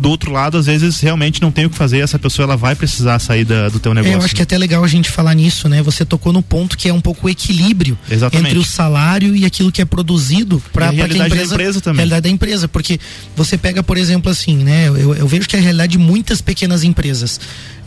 do 0.00 0.10
outro 0.10 0.30
lado, 0.30 0.58
às 0.58 0.66
vezes 0.66 1.00
realmente 1.00 1.40
não 1.40 1.50
tem 1.50 1.66
o 1.66 1.70
que 1.70 1.76
fazer, 1.76 2.00
essa 2.00 2.18
pessoa 2.18 2.44
ela 2.44 2.56
vai 2.56 2.74
precisar 2.74 3.18
sair 3.18 3.44
da, 3.44 3.68
do 3.68 3.78
teu 3.78 3.94
negócio. 3.94 4.14
É, 4.14 4.20
eu 4.20 4.24
acho 4.24 4.34
que 4.34 4.42
é 4.42 4.44
até 4.44 4.58
legal 4.58 4.84
a 4.84 4.88
gente 4.88 5.10
falar 5.10 5.34
nisso, 5.34 5.68
né? 5.68 5.82
Você 5.82 6.04
tocou 6.04 6.32
no 6.32 6.42
ponto 6.42 6.76
que 6.76 6.88
é 6.88 6.92
um 6.92 7.00
pouco 7.00 7.26
o 7.26 7.30
equilíbrio 7.30 7.98
Exatamente. 8.10 8.48
entre 8.50 8.58
o 8.58 8.64
salário 8.64 9.34
e 9.34 9.44
aquilo 9.44 9.72
que 9.72 9.80
é 9.80 9.84
produzido 9.84 10.62
para 10.72 10.88
a 10.88 10.90
realidade 10.90 11.32
empresa, 11.32 11.48
da 11.48 11.54
empresa 11.54 11.80
também. 11.80 11.96
realidade 11.96 12.22
da 12.24 12.28
empresa, 12.28 12.68
porque 12.68 13.00
você 13.34 13.56
pega, 13.56 13.82
por 13.82 13.96
exemplo, 13.96 14.30
assim, 14.30 14.56
né? 14.58 14.88
Eu, 14.88 15.14
eu 15.14 15.26
vejo 15.26 15.48
que 15.48 15.56
a 15.56 15.60
realidade 15.60 15.92
de 15.92 15.98
muitas 15.98 16.40
pequenas 16.40 16.84
empresas 16.84 17.40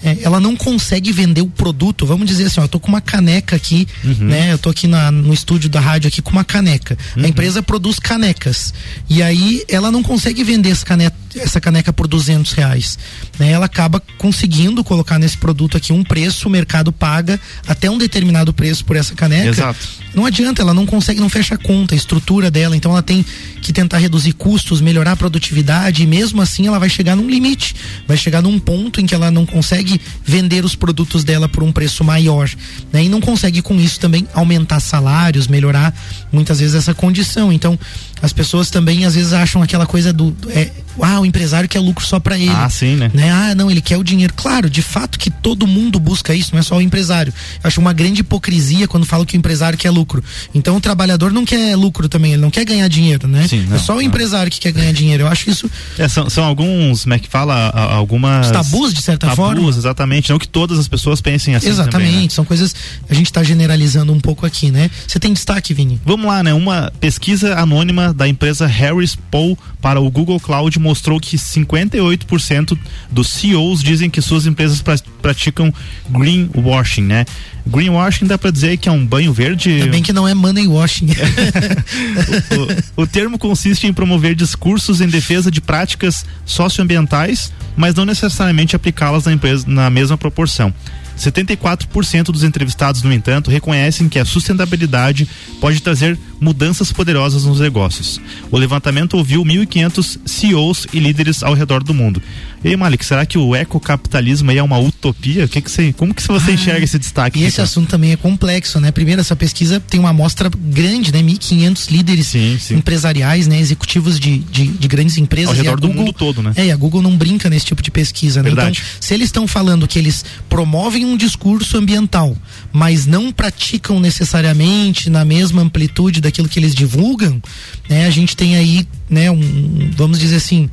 é, 0.04 0.18
ela 0.22 0.40
não 0.40 0.56
consegue 0.56 1.12
vender 1.12 1.42
o 1.42 1.48
produto. 1.48 2.06
Vamos 2.06 2.28
dizer 2.28 2.46
assim, 2.46 2.60
ó, 2.60 2.64
eu 2.64 2.68
tô 2.68 2.80
com 2.80 2.88
uma 2.88 3.02
caneca 3.02 3.56
aqui, 3.56 3.88
Uhum. 4.04 4.16
né? 4.28 4.54
Eu 4.54 4.58
tô 4.58 4.70
aqui 4.70 4.88
na- 4.88 5.12
no 5.12 5.34
estúdio 5.34 5.70
da 5.70 5.80
rádio 5.80 6.08
aqui 6.08 6.22
com 6.22 6.32
uma 6.32 6.44
caneca. 6.44 6.98
Uhum. 7.18 7.26
A 7.26 7.28
empresa 7.28 7.62
produz 7.64 8.00
canecas. 8.00 8.74
E 9.10 9.22
aí 9.22 9.64
ela 9.68 9.92
não 9.92 10.02
consegue 10.04 10.44
vender 10.44 10.70
essa 10.70 10.86
caneca, 10.86 11.16
essa 11.36 11.60
caneca 11.62 11.92
por 11.94 12.08
200 12.08 12.54
reais. 12.54 12.98
Né? 13.38 13.52
Ela 13.52 13.66
acaba 13.66 14.02
conseguindo 14.18 14.84
colocar 14.84 15.20
nesse 15.20 15.38
produto 15.38 15.78
aqui 15.78 15.92
um 15.94 16.04
preço, 16.04 16.48
o 16.48 16.52
mercado 16.52 16.92
paga 16.92 17.40
até 17.68 17.90
um 17.90 17.98
determinado 17.98 18.54
preço 18.54 18.84
por 18.86 18.96
essa 18.96 19.14
caneca. 19.16 19.50
Exato. 19.50 19.80
Não 20.14 20.26
adianta, 20.26 20.62
ela 20.62 20.74
não 20.74 20.86
consegue, 20.86 21.20
não 21.20 21.30
fecha 21.30 21.56
a 21.56 21.58
conta, 21.58 21.94
a 21.94 21.98
estrutura 21.98 22.50
dela, 22.50 22.76
então 22.76 22.92
ela 22.92 23.04
tem 23.04 23.24
que 23.62 23.72
tentar 23.72 23.98
reduzir 24.00 24.34
custos, 24.34 24.82
melhorar 24.82 25.12
a 25.12 25.16
produtividade 25.16 26.04
e 26.04 26.08
mesmo 26.08 26.42
assim 26.42 26.66
ela 26.68 26.80
vai 26.80 26.90
chegar 26.90 27.16
num 27.16 27.30
limite, 27.30 27.76
vai 28.08 28.18
chegar 28.18 28.42
num 28.42 28.58
ponto 28.60 29.00
em 29.00 29.06
que 29.06 29.14
ela 29.14 29.30
não 29.30 29.46
consegue 29.46 29.89
vender 30.26 30.66
os 30.66 30.76
produtos 30.76 31.24
dela 31.24 31.48
por 31.48 31.64
um 31.64 31.72
preço 31.72 32.04
maior, 32.04 32.50
né? 32.92 33.04
E 33.04 33.10
não 33.10 33.22
consegue 33.22 33.62
com 33.62 33.80
isso 33.80 34.00
também 34.00 34.28
aumentar 34.34 34.80
salários, 34.80 35.48
melhorar 35.48 35.94
muitas 36.32 36.60
vezes 36.60 36.76
essa 36.76 36.94
condição. 36.94 37.54
Então, 37.54 37.80
as 38.22 38.34
pessoas 38.34 38.70
também 38.70 39.06
às 39.06 39.16
vezes 39.16 39.34
acham 39.34 39.62
aquela 39.62 39.86
coisa 39.86 40.12
do 40.12 40.36
é, 40.50 40.72
ah, 41.02 41.20
o 41.20 41.26
empresário 41.26 41.70
quer 41.70 41.80
lucro 41.80 42.06
só 42.06 42.20
para 42.20 42.38
ele. 42.38 42.52
Ah, 42.52 42.70
sim, 42.70 42.96
né? 42.96 43.12
né? 43.14 43.32
Ah, 43.32 43.56
não, 43.56 43.70
ele 43.70 43.82
quer 43.82 43.98
o 43.98 44.04
dinheiro. 44.04 44.34
Claro, 44.36 44.70
de 44.70 44.82
fato 44.82 45.18
que 45.18 45.30
todo 45.30 45.66
mundo 45.66 46.00
busca 46.00 46.34
isso, 46.34 46.52
não 46.54 46.60
é 46.60 46.64
só 46.64 46.78
o 46.78 46.82
empresário. 46.82 47.34
Eu 47.64 47.68
acho 47.68 47.80
uma 47.80 47.94
grande 47.94 48.22
hipocrisia 48.22 48.88
quando 48.88 49.06
falo 49.06 49.26
que 49.26 49.36
o 49.36 49.38
empresário 49.38 49.78
quer 49.78 49.90
lucro. 49.90 50.24
Então 50.54 50.76
o 50.76 50.82
trabalhador 50.82 51.32
não 51.32 51.46
quer 51.46 51.76
lucro 51.76 52.10
também, 52.10 52.34
ele 52.34 52.42
não 52.42 52.52
quer 52.52 52.66
ganhar 52.66 52.88
dinheiro, 52.88 53.28
né? 53.28 53.48
Sim, 53.48 53.66
não, 53.70 53.76
é 53.76 53.80
só 53.80 53.94
o 53.94 53.96
não. 53.98 54.02
empresário 54.02 54.52
que 54.52 54.60
quer 54.60 54.72
ganhar 54.72 54.92
dinheiro. 54.92 55.24
Eu 55.24 55.28
acho 55.28 55.50
isso 55.50 55.70
É, 55.98 56.08
são, 56.08 56.30
são 56.30 56.44
alguns, 56.44 57.04
como 57.04 57.14
é 57.14 57.20
que 57.20 57.30
fala, 57.30 57.70
algumas... 57.70 58.48
Os 58.48 58.52
tabus, 58.52 58.94
de 58.94 59.02
certa 59.02 59.28
tabus, 59.28 59.46
forma. 59.46 59.70
exatamente. 59.70 60.30
Não 60.30 60.40
que 60.40 60.48
todas 60.48 60.78
as 60.80 60.88
pessoas 60.88 61.22
pensem 61.22 61.56
assim 61.56 61.70
exatamente, 61.70 62.12
também, 62.12 62.24
né? 62.24 62.30
são 62.30 62.46
coisas 62.46 62.76
a 63.10 63.14
gente 63.14 63.28
está 63.28 63.44
generalizando 63.44 64.12
um 64.14 64.20
pouco 64.20 64.46
aqui, 64.46 64.72
né? 64.72 64.90
Você 65.08 65.20
tem 65.20 65.34
destaque, 65.34 65.74
Vini? 65.74 66.00
Vamos 66.06 66.26
lá, 66.28 66.44
né? 66.44 66.54
Uma 66.54 66.92
pesquisa 67.00 67.56
anônima 67.56 68.09
da 68.14 68.28
empresa 68.28 68.66
Harris 68.68 69.16
Poll 69.16 69.58
para 69.82 70.00
o 70.00 70.10
Google 70.10 70.40
Cloud 70.40 70.78
mostrou 70.80 71.20
que 71.20 71.38
58% 71.38 72.78
dos 73.12 73.30
CEOs 73.30 73.82
dizem 73.84 74.10
que 74.10 74.22
suas 74.22 74.46
empresas 74.46 74.82
pra- 74.82 74.98
praticam 75.22 75.74
greenwashing, 76.10 77.04
né? 77.04 77.26
Greenwashing 77.68 78.26
dá 78.26 78.38
para 78.38 78.52
dizer 78.52 78.78
que 78.78 78.90
é 78.90 78.92
um 78.92 79.06
banho 79.06 79.32
verde. 79.32 79.70
Ainda 79.70 79.88
bem 79.88 80.02
que 80.04 80.12
não 80.14 80.28
é 80.28 80.34
money 80.34 80.68
washing. 80.68 81.08
o, 82.98 83.04
o 83.04 83.08
termo 83.08 83.38
consiste 83.38 83.86
em 83.88 83.94
promover 83.94 84.36
discursos 84.36 85.02
em 85.02 85.08
defesa 85.08 85.52
de 85.52 85.62
práticas 85.62 86.26
socioambientais, 86.46 87.52
mas 87.78 87.94
não 87.96 88.06
necessariamente 88.06 88.76
aplicá-las 88.76 89.26
na, 89.26 89.34
empresa- 89.34 89.66
na 89.68 89.90
mesma 89.90 90.18
proporção. 90.18 90.74
74% 91.18 92.24
dos 92.32 92.44
entrevistados, 92.44 93.04
no 93.04 93.12
entanto, 93.12 93.52
reconhecem 93.52 94.08
que 94.08 94.18
a 94.18 94.24
sustentabilidade 94.26 95.28
pode 95.60 95.82
trazer 95.82 96.18
mudanças 96.40 96.92
poderosas 96.92 97.44
nos 97.46 97.60
negócios. 97.60 98.20
O 98.52 98.58
levantamento 98.58 99.16
ouviu 99.16 99.44
1.500 99.44 100.20
CEOs 100.26 100.88
e 100.94 101.00
líderes 101.00 101.44
ao 101.44 101.54
redor 101.54 101.84
do 101.84 101.94
mundo. 101.94 102.22
E 102.64 102.70
aí, 102.70 102.76
Malik, 102.76 103.06
será 103.06 103.26
que 103.26 103.38
o 103.38 103.56
ecocapitalismo 103.56 104.52
aí 104.52 104.58
é 104.58 104.64
uma 104.64 104.78
utopia? 104.78 105.48
Que 105.48 105.62
que 105.62 105.72
você, 105.72 105.94
como 105.94 106.14
que 106.14 106.22
você 106.28 106.52
enxerga 106.52 106.84
esse 106.84 107.00
destaque? 107.00 107.40
E 107.40 107.44
esse 107.44 107.62
assunto 107.62 107.88
também 107.90 108.12
é 108.12 108.18
complexo, 108.18 108.80
né? 108.82 108.92
Primeiro, 108.92 109.22
essa 109.22 109.36
pesquisa 109.36 109.80
tem 109.80 110.00
uma 110.00 110.10
amostra 110.10 110.50
grande, 110.50 111.12
né? 111.14 111.22
1.500 111.22 111.90
líderes 111.92 112.28
Sim, 112.28 112.58
sim. 112.60 112.76
empresariais, 112.76 113.48
né? 113.48 113.60
Executivos 113.60 114.20
de, 114.20 114.40
de, 114.40 114.68
de 114.68 114.88
grandes 114.90 115.18
empresas. 115.18 115.50
Ao 115.52 115.56
E 115.56 115.60
a 115.60 115.64
redor 115.64 115.80
do 115.80 115.88
Google- 115.88 116.04
mundo 116.06 116.14
todo, 116.14 116.42
né? 116.44 116.52
É, 116.58 116.66
e 116.66 116.72
a 116.72 116.76
Google 116.76 117.02
não 117.02 117.16
brinca 117.16 117.50
nesse 117.50 117.66
tipo 117.66 117.82
de 117.82 117.92
pesquisa, 117.92 118.44
né? 118.44 118.50
Verdade. 118.50 118.82
Então, 118.82 118.98
se 119.02 119.14
eles 119.14 119.28
estão 119.28 119.48
falando 119.48 119.88
que 119.88 119.98
eles 119.98 120.26
promovem 120.50 121.06
um 121.06 121.16
discurso 121.16 121.78
ambiental, 121.78 122.36
mas 122.74 123.06
não 123.06 123.32
praticam 123.32 124.00
necessariamente 124.02 125.10
na 125.10 125.24
mesma 125.26 125.62
amplitude 125.62 126.22
daquilo 126.30 126.48
que 126.48 126.60
eles 126.60 126.76
divulgam, 126.76 127.42
né? 127.90 128.06
A 128.06 128.10
gente 128.10 128.36
tem 128.36 128.56
aí, 128.56 128.88
né? 129.10 129.30
Um, 129.32 129.92
vamos 129.96 130.20
dizer 130.20 130.38
assim, 130.38 130.70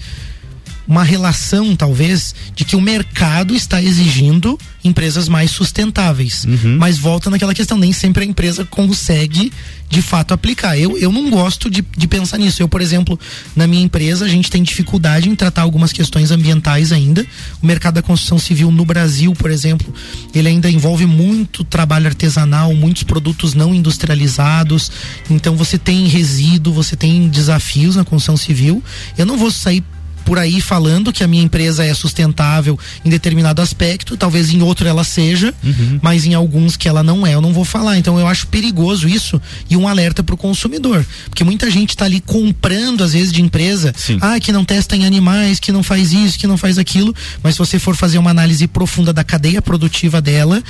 uma 0.87 1.03
relação, 1.03 1.75
talvez, 1.75 2.35
de 2.55 2.65
que 2.65 2.77
o 2.77 2.81
mercado 2.81 3.55
está 3.55 3.83
exigindo 3.83 4.59
empresas 4.85 5.29
mais 5.29 5.51
sustentáveis. 5.51 6.45
Uhum. 6.45 6.77
Mas 6.79 6.99
volta 6.99 7.29
naquela 7.29 7.55
questão, 7.55 7.77
nem 7.77 7.93
sempre 7.93 8.23
a 8.23 8.27
empresa 8.27 8.65
consegue 8.65 9.53
de 9.89 10.03
fato 10.03 10.35
aplicar. 10.35 10.79
Eu, 10.79 10.99
eu 10.99 11.13
não 11.13 11.31
gosto 11.31 11.71
de, 11.71 11.85
de 11.97 12.07
pensar 12.07 12.39
nisso. 12.39 12.63
Eu, 12.63 12.69
por 12.69 12.81
exemplo, 12.81 13.19
na 13.55 13.67
minha 13.67 13.85
empresa, 13.85 14.25
a 14.25 14.29
gente 14.29 14.51
tem 14.51 14.63
dificuldade 14.63 15.29
em 15.29 15.35
tratar 15.35 15.63
algumas 15.63 15.93
questões 15.93 16.31
ambientais 16.31 16.93
ainda. 16.93 17.25
O 17.63 17.67
mercado 17.67 17.95
da 17.95 18.03
construção 18.03 18.39
civil 18.39 18.71
no 18.71 18.85
Brasil, 18.85 19.33
por 19.35 19.51
exemplo, 19.51 19.93
ele 20.35 20.49
ainda 20.49 20.71
envolve 20.71 21.07
muito 21.07 21.65
trabalho 21.65 22.07
artesanal, 22.07 22.75
muitos 22.75 23.03
produtos 23.03 23.55
não 23.55 23.75
industrializados. 23.75 24.91
Então 25.31 25.57
você 25.57 25.79
tem 25.79 26.07
resíduo, 26.07 26.73
você 26.73 26.97
tem 26.97 27.29
desafios 27.29 27.97
na 27.97 28.05
construção 28.05 28.37
civil. 28.37 28.83
Eu 29.17 29.27
não 29.27 29.37
vou 29.37 29.51
sair 29.51 29.85
por 30.27 30.41
aí 30.41 30.61
falando 30.61 31.13
que 31.13 31.23
a 31.23 31.29
minha 31.29 31.43
empresa 31.43 31.85
é 31.85 31.95
sustentável 31.95 32.77
em 33.05 33.09
determinado 33.09 33.63
aspecto, 33.63 34.17
talvez 34.17 34.51
em 34.51 34.61
outro 34.61 34.89
ela 34.89 35.05
seja, 35.05 35.55
mas 36.03 36.27
em 36.27 36.35
alguns 36.35 36.77
que 36.77 36.89
ela 36.89 37.01
não 37.01 37.25
é, 37.25 37.35
eu 37.35 37.41
não 37.41 37.53
vou 37.53 37.65
falar. 37.65 37.97
Então 37.97 38.19
eu 38.19 38.27
acho 38.27 38.49
perigoso 38.49 39.09
isso 39.09 39.41
e 39.71 39.77
um 39.77 39.87
alerta 39.87 40.25
para 40.25 40.35
o 40.35 40.39
consumidor, 40.39 41.07
porque 41.31 41.45
muita 41.45 41.71
gente 41.71 41.91
está 41.91 42.05
ali 42.05 42.21
comprando 42.21 43.05
às 43.05 43.13
vezes 43.13 43.33
de 43.33 43.41
empresa, 43.41 43.95
Sim. 43.97 44.19
ah, 44.21 44.41
que 44.41 44.51
não 44.51 44.65
testa 44.65 44.97
em 44.97 45.07
animais, 45.07 45.61
que 45.61 45.71
não 45.71 45.85
faz 45.85 46.13
isso, 46.13 46.39
que 46.39 46.47
não 46.47 46.57
faz 46.57 46.77
aquilo, 46.77 47.15
mas 47.41 47.55
se 47.55 47.61
você 47.61 47.79
for 47.79 47.95
fazer 47.95 48.19
uma 48.19 48.31
análise 48.31 48.67
profunda 48.67 49.13
da 49.13 49.23
cadeia 49.23 49.63
produtiva 49.63 50.21
dela, 50.21 50.61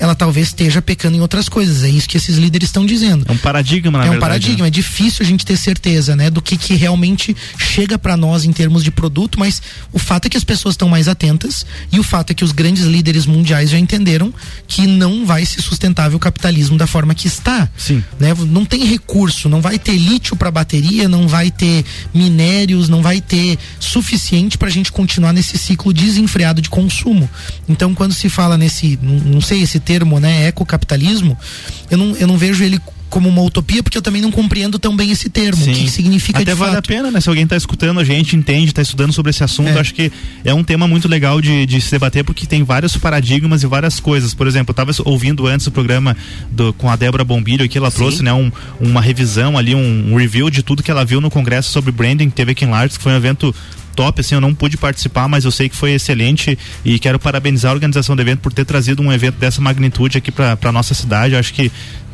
ela 0.00 0.14
talvez 0.14 0.48
esteja 0.48 0.80
pecando 0.80 1.16
em 1.16 1.20
outras 1.20 1.48
coisas. 1.48 1.84
É 1.84 1.88
isso 1.88 2.08
que 2.08 2.16
esses 2.16 2.36
líderes 2.38 2.70
estão 2.70 2.86
dizendo 2.86 3.26
É 3.28 3.32
um 3.32 3.36
paradigma, 3.36 3.98
na 3.98 4.04
é 4.06 4.08
um 4.08 4.12
verdade. 4.12 4.30
paradigma, 4.30 4.62
né? 4.62 4.68
é 4.68 4.70
difícil 4.70 5.24
a 5.24 5.28
gente 5.28 5.44
ter 5.44 5.56
certeza, 5.56 6.16
né, 6.16 6.30
do 6.30 6.40
que 6.40 6.56
que 6.56 6.74
realmente 6.74 7.36
chega 7.58 7.98
para 7.98 8.16
nós 8.16 8.44
em 8.44 8.52
termos 8.52 8.82
de 8.82 8.90
produto, 8.90 9.38
mas 9.38 9.62
o 9.92 9.98
fato 9.98 10.26
é 10.26 10.28
que 10.30 10.36
as 10.36 10.44
pessoas 10.44 10.72
estão 10.72 10.88
mais 10.88 11.06
atentas 11.06 11.66
e 11.92 12.00
o 12.00 12.02
fato 12.02 12.30
é 12.30 12.34
que 12.34 12.42
os 12.42 12.50
grandes 12.50 12.84
líderes 12.84 13.26
mundiais 13.26 13.68
já 13.70 13.78
entenderam 13.78 14.32
que 14.66 14.86
não 14.86 15.26
vai 15.26 15.44
ser 15.44 15.60
sustentável 15.60 16.16
o 16.16 16.20
capitalismo 16.20 16.78
da 16.78 16.86
forma 16.86 17.14
que 17.14 17.26
está. 17.26 17.68
Sim. 17.76 18.02
Né? 18.18 18.34
Não 18.48 18.64
tem 18.64 18.84
recurso, 18.86 19.48
não 19.48 19.60
vai 19.60 19.78
ter 19.78 19.96
lítio 19.96 20.34
para 20.34 20.50
bateria, 20.50 21.08
não 21.08 21.28
vai 21.28 21.50
ter 21.50 21.84
minérios, 22.14 22.88
não 22.88 23.02
vai 23.02 23.20
ter 23.20 23.58
suficiente 23.78 24.56
para 24.56 24.68
a 24.68 24.70
gente 24.70 24.90
continuar 24.90 25.32
nesse 25.34 25.58
ciclo 25.58 25.92
desenfreado 25.92 26.62
de 26.62 26.70
consumo. 26.70 27.28
Então, 27.68 27.94
quando 27.94 28.14
se 28.14 28.28
fala 28.30 28.56
nesse, 28.56 28.98
não, 29.02 29.14
não 29.34 29.40
sei 29.40 29.62
esse 29.62 29.78
termo, 29.90 30.20
né, 30.20 30.46
ecocapitalismo, 30.46 31.36
eu 31.90 31.98
não, 31.98 32.16
eu 32.16 32.26
não 32.28 32.38
vejo 32.38 32.62
ele 32.62 32.78
como 33.08 33.28
uma 33.28 33.42
utopia, 33.42 33.82
porque 33.82 33.98
eu 33.98 34.02
também 34.02 34.22
não 34.22 34.30
compreendo 34.30 34.78
tão 34.78 34.94
bem 34.96 35.10
esse 35.10 35.28
termo, 35.28 35.60
o 35.60 35.66
que, 35.66 35.74
que 35.82 35.90
significa 35.90 36.38
Até 36.42 36.52
de 36.52 36.56
vale 36.56 36.76
fato. 36.76 36.84
a 36.84 36.88
pena, 36.94 37.10
né? 37.10 37.20
Se 37.20 37.28
alguém 37.28 37.42
está 37.42 37.56
escutando 37.56 37.98
a 37.98 38.04
gente, 38.04 38.36
entende, 38.36 38.66
está 38.70 38.82
estudando 38.82 39.12
sobre 39.12 39.30
esse 39.30 39.42
assunto, 39.42 39.68
É. 39.70 39.80
acho 39.80 39.92
que 39.92 40.12
é 40.44 40.54
um 40.54 40.62
tema 40.62 40.86
muito 40.86 41.08
legal 41.08 41.40
de, 41.40 41.66
de 41.66 41.80
se 41.80 41.90
debater, 41.90 42.22
porque 42.22 42.46
tem 42.46 42.62
vários 42.62 42.96
paradigmas 42.96 43.64
e 43.64 43.66
várias 43.66 43.98
coisas. 43.98 44.32
Por 44.32 44.46
exemplo, 44.46 44.70
eu 44.70 44.80
estava 44.80 44.92
ouvindo 45.10 45.44
antes 45.48 45.66
o 45.66 45.72
programa 45.72 46.16
do- 46.52 46.72
com 46.74 46.88
a 46.88 46.94
Débora 46.94 47.24
Bombilho 47.24 47.64
aqui, 47.64 47.78
ela 47.78 47.90
trouxe 47.90 48.22
né, 48.22 48.32
um- 48.32 48.52
uma 48.80 49.00
revisão 49.00 49.58
ali, 49.58 49.74
um, 49.74 50.12
um 50.12 50.14
review 50.16 50.48
de 50.48 50.62
tudo 50.62 50.80
que 50.80 50.90
ela 50.92 51.04
viu 51.04 51.20
no 51.20 51.30
congresso 51.32 51.72
sobre 51.72 51.90
branding 51.90 52.30
que 52.30 52.36
teve 52.36 52.52
aqui 52.52 52.64
em 52.64 52.70
Lartes, 52.70 52.96
que 52.96 53.02
foi 53.02 53.10
um 53.12 53.16
evento 53.16 53.52
top, 54.00 54.18
assim, 54.18 54.34
eu 54.34 54.40
não 54.40 54.54
pude 54.54 54.78
participar, 54.78 55.28
mas 55.28 55.44
eu 55.44 55.50
sei 55.50 55.68
que 55.68 55.76
foi 55.76 55.92
excelente 55.92 56.58
e 56.82 56.98
quero 56.98 57.18
parabenizar 57.18 57.70
a 57.70 57.74
organização 57.74 58.16
do 58.16 58.22
evento 58.22 58.40
por 58.40 58.50
ter 58.50 58.64
trazido 58.64 59.02
um 59.02 59.12
evento 59.12 59.34
dessa 59.34 59.60
magnitude 59.60 60.16
aqui 60.16 60.32
para 60.32 60.72
nossa 60.72 60.94
cidade. 60.94 61.34
Eu 61.34 61.38
acho 61.38 61.52
que 61.52 61.70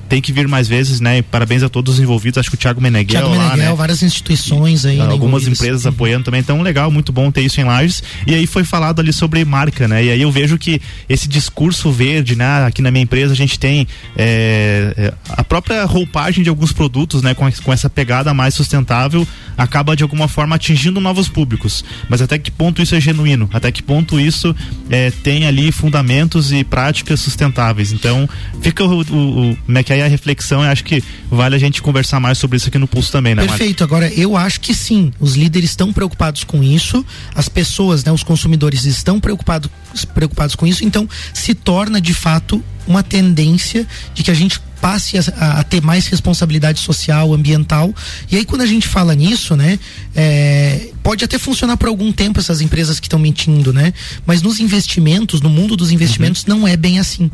tem 0.09 0.21
que 0.21 0.33
vir 0.33 0.49
mais 0.49 0.69
vezes, 0.69 1.01
né? 1.01 1.19
E 1.19 1.23
parabéns 1.23 1.63
a 1.63 1.69
todos 1.69 1.95
os 1.95 2.01
envolvidos. 2.01 2.39
Acho 2.39 2.51
que 2.51 2.57
o 2.57 2.59
Thiago 2.59 2.81
Meneghel 2.81 3.23
Thiago 3.23 3.37
lá, 3.37 3.51
Meneghel, 3.51 3.71
né? 3.71 3.77
várias 3.77 4.03
instituições 4.03 4.85
aí. 4.85 4.97
né, 4.97 5.03
algumas 5.05 5.43
envolvidas. 5.43 5.59
empresas 5.61 5.87
apoiando 5.87 6.25
também, 6.25 6.41
então 6.41 6.63
legal, 6.63 6.91
muito 6.91 7.13
bom 7.13 7.31
ter 7.31 7.43
isso 7.43 7.61
em 7.61 7.65
Lages. 7.65 8.03
E 8.27 8.35
aí 8.35 8.47
foi 8.47 8.65
falado 8.65 9.01
ali 9.01 9.13
sobre 9.13 9.45
marca, 9.45 9.89
né? 9.89 10.05
E 10.05 10.11
aí 10.11 10.23
eu 10.23 10.31
vejo 10.31 10.59
que 10.59 10.81
esse 11.09 11.29
discurso 11.29 11.91
verde, 11.91 12.37
né? 12.37 12.65
Aqui 12.67 12.83
na 12.83 12.91
minha 12.91 13.03
empresa 13.03 13.33
a 13.33 13.37
gente 13.37 13.59
tem 13.59 13.87
é, 14.17 14.95
é, 14.97 15.15
a 15.31 15.45
própria 15.45 15.85
roupagem 15.85 16.43
de 16.43 16.51
alguns 16.51 16.73
produtos, 16.73 17.23
né? 17.23 17.35
Com, 17.35 17.51
com 17.51 17.73
essa 17.73 17.91
pegada 17.91 18.33
mais 18.33 18.55
sustentável, 18.55 19.27
acaba 19.57 19.97
de 19.97 20.03
alguma 20.03 20.29
forma 20.29 20.57
atingindo 20.57 21.01
novos 21.01 21.29
públicos. 21.29 21.85
Mas 22.09 22.23
até 22.23 22.39
que 22.39 22.51
ponto 22.51 22.81
isso 22.83 22.95
é 22.95 23.01
genuíno? 23.01 23.49
Até 23.53 23.73
que 23.73 23.83
ponto 23.83 24.21
isso 24.21 24.55
é, 24.91 25.11
tem 25.11 25.47
ali 25.47 25.73
fundamentos 25.73 26.53
e 26.53 26.63
práticas 26.65 27.21
sustentáveis? 27.21 27.93
Então, 27.93 28.29
fica 28.61 28.85
o, 28.85 29.01
o, 29.01 29.53
o 29.53 29.79
é 29.79 29.83
que 29.83 29.93
aí 29.97 30.03
a 30.03 30.09
reflexão, 30.09 30.63
eu 30.63 30.71
acho 30.71 30.85
que 30.85 31.03
vale 31.31 31.57
a 31.57 31.59
gente 31.59 31.83
conversar 31.83 32.21
mais 32.21 32.39
sobre 32.39 32.57
isso 32.57 32.69
aqui 32.69 32.79
no 32.79 32.87
Pulso 32.87 33.11
também, 33.13 33.35
né, 33.35 33.47
Perfeito. 33.47 33.83
Agora, 33.83 34.13
eu 34.13 34.37
acho 34.37 34.61
que 34.61 34.75
sim, 34.75 35.13
os 35.19 35.35
líderes 35.35 35.71
estão 35.71 35.93
preocupados 35.93 36.45
com 36.45 36.63
isso, 36.63 37.05
as 37.35 37.49
pessoas, 37.49 38.05
né, 38.05 38.13
os 38.13 38.23
consumidores 38.23 38.85
estão 38.85 39.19
preocupados 39.21 39.71
preocupados 40.15 40.55
com 40.55 40.67
isso, 40.67 40.85
então 40.85 41.09
se 41.33 41.55
torna 41.55 42.01
de 42.01 42.13
fato 42.13 42.63
uma 42.87 43.03
tendência 43.03 43.87
de 44.15 44.23
que 44.23 44.31
a 44.31 44.35
gente 44.35 44.61
passe 44.81 45.19
a, 45.19 45.61
a, 45.61 45.65
ter 45.65 45.83
mais 45.83 46.07
responsabilidade 46.07 46.81
social, 46.81 47.33
ambiental. 47.33 47.95
E 48.31 48.37
aí, 48.37 48.45
quando 48.45 48.63
a 48.63 48.67
gente 48.67 48.87
fala 48.87 49.15
nisso, 49.15 49.57
né, 49.57 49.79
é, 50.15 50.91
pode 51.03 51.25
até 51.25 51.39
funcionar 51.39 51.77
por 51.77 51.89
algum 51.89 52.13
tempo 52.13 52.41
essas 52.41 52.61
empresas 52.61 52.99
que 52.99 53.07
estão 53.07 53.19
mentindo, 53.19 53.73
né? 53.73 53.93
Mas 54.27 54.43
nos 54.43 54.61
investimentos, 54.61 55.41
no 55.41 55.49
mundo 55.49 55.77
dos 55.77 55.91
investimentos, 55.91 56.43
uhum. 56.43 56.59
não 56.61 56.69
é 56.69 56.77
bem 56.77 56.99
assim. 56.99 57.31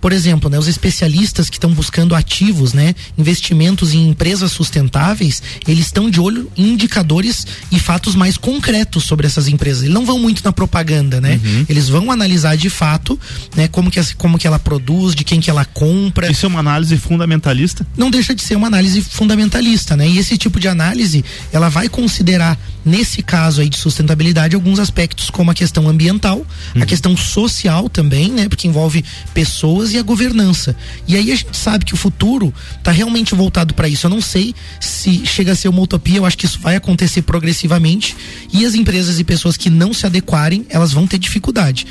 Por 0.00 0.12
exemplo, 0.12 0.48
né, 0.48 0.56
os 0.56 0.68
especialistas 0.68 1.50
que 1.50 1.56
estão 1.56 1.72
buscando 1.72 2.14
ativos, 2.14 2.72
né, 2.72 2.94
investimentos 3.18 3.92
em 3.92 4.08
empresas 4.08 4.52
sustentáveis, 4.52 5.42
eles 5.66 5.86
estão 5.86 6.08
de 6.08 6.20
olho 6.20 6.48
em 6.56 6.68
indicadores 6.68 7.44
e 7.72 7.80
fatos 7.80 8.14
mais 8.14 8.36
concretos 8.36 9.02
sobre 9.02 9.26
essas 9.26 9.48
empresas. 9.48 9.82
Eles 9.82 9.94
não 9.94 10.06
vão 10.06 10.20
muito 10.20 10.44
na 10.44 10.52
propaganda, 10.52 11.20
né? 11.20 11.40
Uhum. 11.42 11.66
Eles 11.68 11.88
vão 11.88 12.12
analisar 12.12 12.56
de 12.56 12.70
fato, 12.70 13.18
né, 13.56 13.66
como 13.66 13.90
que, 13.90 14.00
como 14.14 14.38
que 14.38 14.46
ela 14.46 14.60
produz, 14.60 15.14
de 15.14 15.24
quem 15.24 15.40
que 15.40 15.50
ela 15.50 15.64
compra. 15.64 16.30
Isso 16.30 16.46
é 16.46 16.48
uma 16.48 16.60
análise 16.60 16.85
fundamentalista? 16.96 17.86
Não 17.96 18.10
deixa 18.10 18.34
de 18.34 18.42
ser 18.42 18.54
uma 18.54 18.66
análise 18.66 19.00
fundamentalista, 19.00 19.96
né? 19.96 20.06
E 20.06 20.18
esse 20.18 20.36
tipo 20.36 20.60
de 20.60 20.68
análise, 20.68 21.24
ela 21.52 21.68
vai 21.68 21.88
considerar 21.88 22.58
nesse 22.84 23.20
caso 23.22 23.60
aí 23.60 23.68
de 23.68 23.76
sustentabilidade 23.76 24.54
alguns 24.54 24.78
aspectos 24.78 25.28
como 25.28 25.50
a 25.50 25.54
questão 25.54 25.88
ambiental, 25.88 26.46
uhum. 26.74 26.82
a 26.82 26.86
questão 26.86 27.16
social 27.16 27.88
também, 27.88 28.30
né? 28.30 28.48
Porque 28.48 28.68
envolve 28.68 29.04
pessoas 29.34 29.92
e 29.92 29.98
a 29.98 30.02
governança. 30.02 30.76
E 31.08 31.16
aí 31.16 31.32
a 31.32 31.34
gente 31.34 31.56
sabe 31.56 31.84
que 31.84 31.94
o 31.94 31.96
futuro 31.96 32.54
está 32.78 32.92
realmente 32.92 33.34
voltado 33.34 33.74
para 33.74 33.88
isso. 33.88 34.06
Eu 34.06 34.10
não 34.10 34.20
sei 34.20 34.54
se 34.80 35.26
chega 35.26 35.52
a 35.52 35.56
ser 35.56 35.68
uma 35.68 35.80
utopia, 35.80 36.18
eu 36.18 36.26
acho 36.26 36.38
que 36.38 36.46
isso 36.46 36.60
vai 36.60 36.76
acontecer 36.76 37.22
progressivamente 37.22 38.16
e 38.52 38.64
as 38.64 38.74
empresas 38.74 39.18
e 39.18 39.24
pessoas 39.24 39.56
que 39.56 39.68
não 39.68 39.92
se 39.92 40.06
adequarem, 40.06 40.64
elas 40.68 40.92
vão 40.92 41.06
ter 41.06 41.18
dificuldade. 41.18 41.86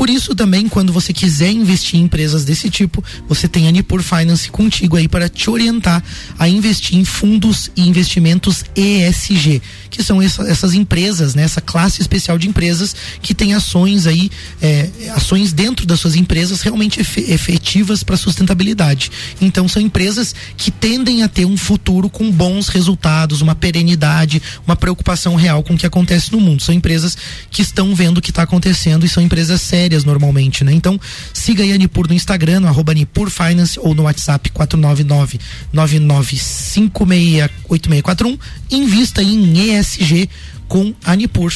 Por 0.00 0.08
isso 0.08 0.34
também, 0.34 0.66
quando 0.66 0.94
você 0.94 1.12
quiser 1.12 1.50
investir 1.50 2.00
em 2.00 2.04
empresas 2.04 2.42
desse 2.42 2.70
tipo, 2.70 3.04
você 3.28 3.46
tem 3.46 3.68
a 3.68 3.70
Nipur 3.70 4.02
Finance 4.02 4.50
contigo 4.50 4.96
aí 4.96 5.06
para 5.06 5.28
te 5.28 5.50
orientar 5.50 6.02
a 6.38 6.48
investir 6.48 6.96
em 6.96 7.04
fundos 7.04 7.70
e 7.76 7.86
investimentos 7.86 8.64
ESG, 8.74 9.60
que 9.90 10.02
são 10.02 10.22
essa, 10.22 10.42
essas 10.44 10.72
empresas, 10.72 11.34
né, 11.34 11.42
essa 11.42 11.60
classe 11.60 12.00
especial 12.00 12.38
de 12.38 12.48
empresas 12.48 12.96
que 13.20 13.34
tem 13.34 13.52
ações 13.52 14.06
aí, 14.06 14.30
é, 14.62 14.88
ações 15.14 15.52
dentro 15.52 15.84
das 15.84 16.00
suas 16.00 16.16
empresas 16.16 16.62
realmente 16.62 16.98
efetivas 16.98 18.02
para 18.02 18.16
sustentabilidade. 18.16 19.12
Então 19.38 19.68
são 19.68 19.82
empresas 19.82 20.34
que 20.56 20.70
tendem 20.70 21.24
a 21.24 21.28
ter 21.28 21.44
um 21.44 21.58
futuro 21.58 22.08
com 22.08 22.30
bons 22.30 22.68
resultados, 22.68 23.42
uma 23.42 23.54
perenidade, 23.54 24.40
uma 24.66 24.76
preocupação 24.76 25.34
real 25.34 25.62
com 25.62 25.74
o 25.74 25.78
que 25.78 25.84
acontece 25.84 26.32
no 26.32 26.40
mundo. 26.40 26.62
São 26.62 26.74
empresas 26.74 27.18
que 27.50 27.60
estão 27.60 27.94
vendo 27.94 28.16
o 28.16 28.22
que 28.22 28.30
está 28.30 28.44
acontecendo 28.44 29.04
e 29.04 29.08
são 29.08 29.22
empresas 29.22 29.60
sérias 29.60 29.89
férias 29.90 30.04
normalmente, 30.04 30.62
né? 30.62 30.72
Então, 30.72 31.00
siga 31.34 31.64
aí 31.64 31.72
a 31.72 31.76
Nipur 31.76 32.06
no 32.06 32.14
Instagram, 32.14 32.60
no 32.60 32.68
arroba 32.68 32.94
Nipur 32.94 33.28
Finance 33.28 33.76
ou 33.80 33.92
no 33.94 34.04
WhatsApp 34.04 34.48
499 34.50 35.40
99568641. 35.74 38.38
Invista 38.70 39.20
em 39.22 39.76
ESG 39.76 40.30
com 40.68 40.94
a 41.04 41.16
Nipur. 41.16 41.52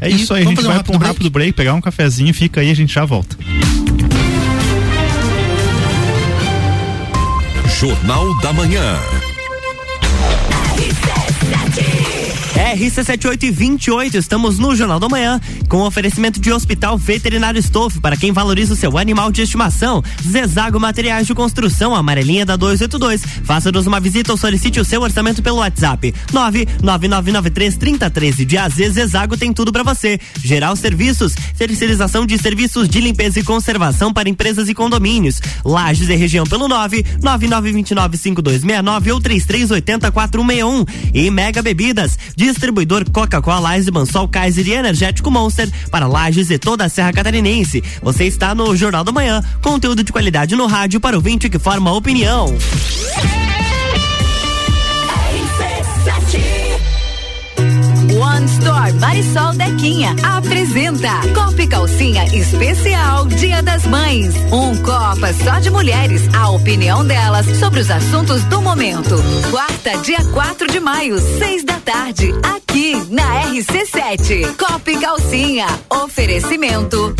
É 0.00 0.08
isso 0.08 0.32
aí, 0.32 0.44
a 0.44 0.46
gente 0.46 0.62
vai 0.62 0.78
um 0.78 0.82
para 0.82 0.94
um 0.94 0.98
rápido 0.98 1.28
break, 1.28 1.54
pegar 1.54 1.74
um 1.74 1.80
cafezinho, 1.80 2.32
fica 2.32 2.60
aí, 2.60 2.70
a 2.70 2.74
gente 2.74 2.94
já 2.94 3.04
volta. 3.04 3.36
Jornal 7.80 8.40
da 8.40 8.52
Manhã. 8.52 8.96
RC7828, 12.58 14.16
estamos 14.16 14.58
no 14.58 14.74
Jornal 14.74 14.98
da 14.98 15.08
Manhã, 15.08 15.40
com 15.68 15.82
oferecimento 15.82 16.40
de 16.40 16.52
Hospital 16.52 16.98
Veterinário 16.98 17.60
Estofo, 17.60 18.00
para 18.00 18.16
quem 18.16 18.32
valoriza 18.32 18.72
o 18.72 18.76
seu 18.76 18.98
animal 18.98 19.30
de 19.30 19.42
estimação. 19.42 20.02
Zezago 20.28 20.80
Materiais 20.80 21.28
de 21.28 21.34
Construção, 21.34 21.94
amarelinha 21.94 22.44
da 22.44 22.56
282. 22.56 23.22
Faça-nos 23.44 23.86
uma 23.86 24.00
visita 24.00 24.32
ou 24.32 24.38
solicite 24.38 24.80
o 24.80 24.84
seu 24.84 25.02
orçamento 25.02 25.40
pelo 25.40 25.58
WhatsApp. 25.58 26.12
999933013 26.32 28.44
de 28.44 28.58
AZ 28.58 28.74
Zezago 28.74 29.36
tem 29.36 29.52
tudo 29.52 29.72
para 29.72 29.84
você. 29.84 30.18
Geral 30.42 30.74
Serviços, 30.74 31.36
terceirização 31.56 32.26
de 32.26 32.36
serviços 32.38 32.88
de 32.88 33.00
limpeza 33.00 33.38
e 33.38 33.44
conservação 33.44 34.12
para 34.12 34.28
empresas 34.28 34.68
e 34.68 34.74
condomínios. 34.74 35.40
Lages 35.64 36.08
e 36.08 36.16
região 36.16 36.44
pelo 36.44 36.68
999295269 36.68 39.12
ou 39.12 39.20
33804161. 39.20 40.88
E 41.14 41.30
Mega 41.30 41.62
Bebidas, 41.62 42.18
diz 42.34 42.47
distribuidor 42.52 43.08
Coca-Cola, 43.10 43.76
Eisenbahn, 43.76 44.06
Sol 44.06 44.28
Kaiser 44.28 44.66
e 44.66 44.72
Energético 44.72 45.30
Monster 45.30 45.68
para 45.90 46.06
Lages 46.06 46.50
e 46.50 46.58
toda 46.58 46.84
a 46.84 46.88
Serra 46.88 47.12
Catarinense. 47.12 47.82
Você 48.02 48.24
está 48.24 48.54
no 48.54 48.74
Jornal 48.74 49.04
da 49.04 49.12
Manhã, 49.12 49.42
conteúdo 49.62 50.02
de 50.02 50.12
qualidade 50.12 50.56
no 50.56 50.66
rádio 50.66 51.00
para 51.00 51.16
o 51.16 51.20
vinte 51.20 51.48
que 51.48 51.58
forma 51.58 51.92
opinião. 51.92 52.54
One 58.18 58.46
Store 58.46 58.92
Marisol 58.94 59.54
Dequinha 59.54 60.16
apresenta 60.24 61.20
Copa 61.32 61.62
e 61.62 61.68
Calcinha 61.68 62.24
Especial 62.34 63.26
Dia 63.26 63.62
das 63.62 63.86
Mães. 63.86 64.34
Um 64.50 64.76
Copa 64.82 65.32
só 65.44 65.60
de 65.60 65.70
mulheres, 65.70 66.22
a 66.34 66.50
opinião 66.50 67.04
delas 67.06 67.46
sobre 67.58 67.78
os 67.78 67.88
assuntos 67.88 68.42
do 68.44 68.60
momento. 68.60 69.14
Quarta, 69.52 69.96
dia 69.98 70.24
4 70.32 70.66
de 70.66 70.80
maio, 70.80 71.20
seis 71.38 71.62
da 71.62 71.78
tarde, 71.78 72.34
aqui 72.42 72.96
na 73.08 73.44
RC7. 73.52 74.56
Copa 74.56 74.90
e 74.90 74.98
Calcinha. 74.98 75.66
Oferecimento. 75.88 77.14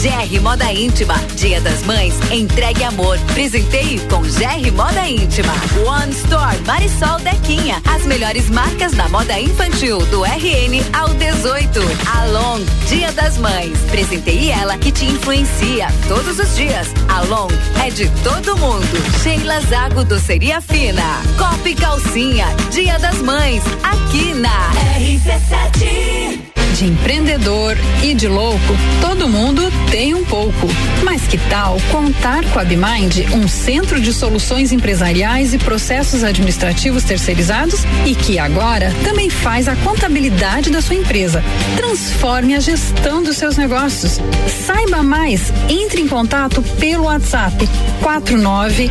GR 0.00 0.40
Moda 0.40 0.72
Íntima, 0.72 1.14
Dia 1.34 1.60
das 1.60 1.82
Mães, 1.82 2.14
entregue 2.30 2.84
amor. 2.84 3.18
Presenteie 3.34 3.98
com 4.08 4.20
GR 4.20 4.72
Moda 4.72 5.08
Íntima. 5.08 5.52
One 5.84 6.12
Store 6.12 6.56
Marisol 6.64 7.18
Dequinha, 7.18 7.82
as 7.84 8.06
melhores 8.06 8.48
marcas 8.48 8.92
da 8.92 9.08
moda 9.08 9.40
infantil 9.40 9.98
do 10.06 10.22
RN 10.22 10.84
ao 10.92 11.08
18. 11.08 11.80
Along, 12.16 12.64
Dia 12.86 13.10
das 13.10 13.38
Mães, 13.38 13.76
presenteie 13.90 14.50
ela 14.52 14.78
que 14.78 14.92
te 14.92 15.04
influencia 15.04 15.88
todos 16.06 16.38
os 16.38 16.54
dias. 16.54 16.86
Along 17.08 17.48
é 17.84 17.90
de 17.90 18.08
todo 18.22 18.56
mundo. 18.56 18.86
Sheila 19.20 19.60
Zago 19.62 20.04
Doceria 20.04 20.60
Fina. 20.60 21.02
Copa 21.36 21.68
e 21.68 21.74
Calcinha, 21.74 22.46
Dia 22.70 23.00
das 23.00 23.18
Mães, 23.18 23.64
aqui 23.82 24.32
na 24.32 24.70
RC7 24.96 26.57
de 26.78 26.86
empreendedor 26.86 27.76
e 28.04 28.14
de 28.14 28.28
louco, 28.28 28.76
todo 29.00 29.28
mundo 29.28 29.62
tem 29.90 30.14
um 30.14 30.24
pouco. 30.24 30.68
Mas 31.02 31.22
que 31.22 31.36
tal 31.50 31.76
contar 31.90 32.44
com 32.52 32.60
a 32.60 32.64
Bimind, 32.64 33.34
um 33.34 33.48
centro 33.48 34.00
de 34.00 34.12
soluções 34.12 34.70
empresariais 34.70 35.52
e 35.52 35.58
processos 35.58 36.22
administrativos 36.22 37.02
terceirizados 37.02 37.80
e 38.06 38.14
que 38.14 38.38
agora 38.38 38.94
também 39.02 39.28
faz 39.28 39.66
a 39.66 39.74
contabilidade 39.74 40.70
da 40.70 40.80
sua 40.80 40.94
empresa. 40.94 41.42
Transforme 41.76 42.54
a 42.54 42.60
gestão 42.60 43.24
dos 43.24 43.36
seus 43.36 43.56
negócios. 43.56 44.20
Saiba 44.64 45.02
mais, 45.02 45.52
entre 45.68 46.00
em 46.00 46.06
contato 46.06 46.62
pelo 46.78 47.04
WhatsApp 47.04 47.68
499 48.00 48.90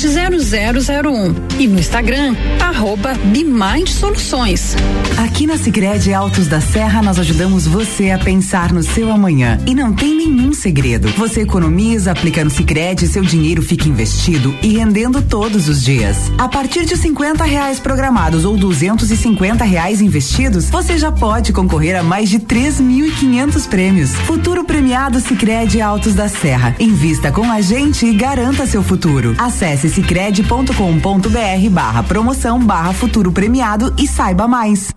0001 0.00 1.34
e 1.58 1.66
no 1.66 1.78
Instagram 1.80 2.36
arroba 2.60 3.14
Bimind 3.24 3.88
Soluções. 3.88 4.76
Aqui 5.18 5.39
Aqui 5.40 5.46
na 5.46 5.56
Sicredi 5.56 6.12
Altos 6.12 6.48
da 6.48 6.60
Serra 6.60 7.00
nós 7.00 7.18
ajudamos 7.18 7.66
você 7.66 8.10
a 8.10 8.18
pensar 8.18 8.74
no 8.74 8.82
seu 8.82 9.10
amanhã 9.10 9.58
e 9.66 9.74
não 9.74 9.90
tem 9.90 10.14
nenhum 10.14 10.52
segredo. 10.52 11.08
Você 11.16 11.40
economiza, 11.40 12.12
aplica 12.12 12.44
no 12.44 12.50
Sicredi, 12.50 13.08
seu 13.08 13.22
dinheiro 13.22 13.62
fica 13.62 13.88
investido 13.88 14.54
e 14.62 14.76
rendendo 14.76 15.22
todos 15.22 15.66
os 15.66 15.82
dias. 15.82 16.30
A 16.36 16.46
partir 16.46 16.84
de 16.84 16.94
50 16.94 17.42
reais 17.42 17.80
programados 17.80 18.44
ou 18.44 18.54
250 18.54 19.64
reais 19.64 20.02
investidos, 20.02 20.68
você 20.68 20.98
já 20.98 21.10
pode 21.10 21.54
concorrer 21.54 21.98
a 21.98 22.02
mais 22.02 22.28
de 22.28 22.38
3.500 22.38 23.66
prêmios. 23.66 24.12
Futuro 24.12 24.62
premiado 24.62 25.20
Sicredi 25.20 25.80
Altos 25.80 26.12
da 26.12 26.28
Serra. 26.28 26.76
Invista 26.78 27.32
com 27.32 27.50
a 27.50 27.62
gente 27.62 28.04
e 28.04 28.12
garanta 28.12 28.66
seu 28.66 28.82
futuro. 28.82 29.34
Acesse 29.38 29.88
sicredi.com.br/barra 29.88 32.02
promoção 32.02 32.58
barra 32.58 32.92
futuro 32.92 33.32
premiado 33.32 33.94
e 33.96 34.06
saiba 34.06 34.46
mais. 34.46 34.92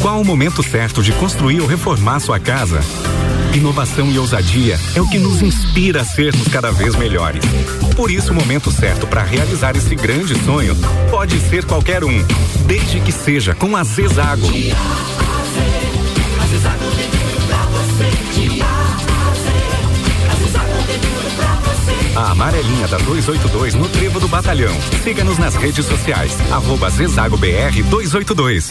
Qual 0.00 0.20
o 0.20 0.24
momento 0.24 0.62
certo 0.62 1.02
de 1.02 1.12
construir 1.12 1.60
ou 1.60 1.66
reformar 1.66 2.20
sua 2.20 2.38
casa? 2.38 2.80
Inovação 3.54 4.10
e 4.10 4.18
ousadia 4.18 4.78
é 4.94 5.00
o 5.00 5.08
que 5.08 5.18
nos 5.18 5.40
inspira 5.40 6.00
a 6.00 6.04
sermos 6.04 6.48
cada 6.48 6.70
vez 6.72 6.96
melhores. 6.96 7.44
Por 7.96 8.10
isso, 8.10 8.32
o 8.32 8.34
momento 8.34 8.70
certo 8.70 9.06
para 9.06 9.22
realizar 9.22 9.76
esse 9.76 9.94
grande 9.94 10.34
sonho 10.44 10.76
pode 11.10 11.38
ser 11.38 11.64
qualquer 11.64 12.02
um, 12.02 12.24
desde 12.66 13.00
que 13.00 13.12
seja 13.12 13.54
com 13.54 13.76
a 13.76 13.84
Zezago. 13.84 14.46
A 22.16 22.30
amarelinha 22.30 22.86
da 22.86 22.96
282 22.98 23.74
no 23.74 23.88
Trevo 23.88 24.20
do 24.20 24.28
Batalhão. 24.28 24.74
Siga-nos 25.02 25.36
nas 25.36 25.56
redes 25.56 25.84
sociais. 25.84 26.32
Arroba 26.52 26.88
Zezago 26.88 27.36
BR 27.36 27.82
282. 27.90 28.70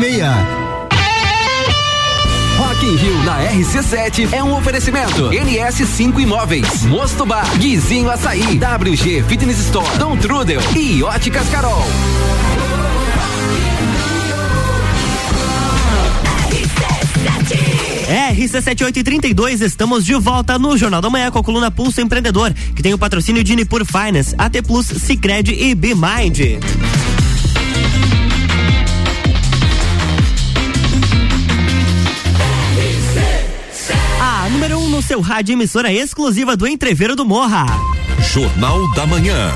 1206. 0.00 0.60
Rock 2.56 2.86
in 2.86 2.96
Rio 2.96 3.22
na 3.24 3.38
RC7 3.50 4.32
é 4.32 4.42
um 4.42 4.56
oferecimento. 4.56 5.28
NS5 5.28 6.18
Imóveis, 6.20 6.84
Mosto 6.86 7.26
Bar, 7.26 7.58
Guizinho 7.58 8.10
Açaí, 8.10 8.58
WG 8.58 9.22
Fitness 9.24 9.58
Store, 9.58 9.98
Dom 9.98 10.16
Trudel 10.16 10.62
e 10.74 11.02
Óticas 11.02 11.46
Carol. 11.50 11.84
RC7832, 18.32 19.60
estamos 19.60 20.04
de 20.04 20.14
volta 20.14 20.58
no 20.58 20.76
Jornal 20.78 21.02
da 21.02 21.10
Manhã 21.10 21.30
com 21.30 21.38
a 21.38 21.44
coluna 21.44 21.70
Pulso 21.70 22.00
Empreendedor, 22.00 22.54
que 22.74 22.82
tem 22.82 22.94
o 22.94 22.98
patrocínio 22.98 23.44
de 23.44 23.54
Nipur 23.54 23.84
Finance, 23.84 24.34
AT 24.38 24.62
Plus, 24.66 24.86
Cicred 24.86 25.52
e 25.52 25.74
BMind. 25.74 26.58
Seu 35.02 35.20
rádio, 35.20 35.54
emissora 35.54 35.92
exclusiva 35.92 36.56
do 36.56 36.66
Entreveiro 36.66 37.16
do 37.16 37.24
Morra. 37.24 37.66
Jornal 38.32 38.92
da 38.94 39.06
Manhã. 39.06 39.50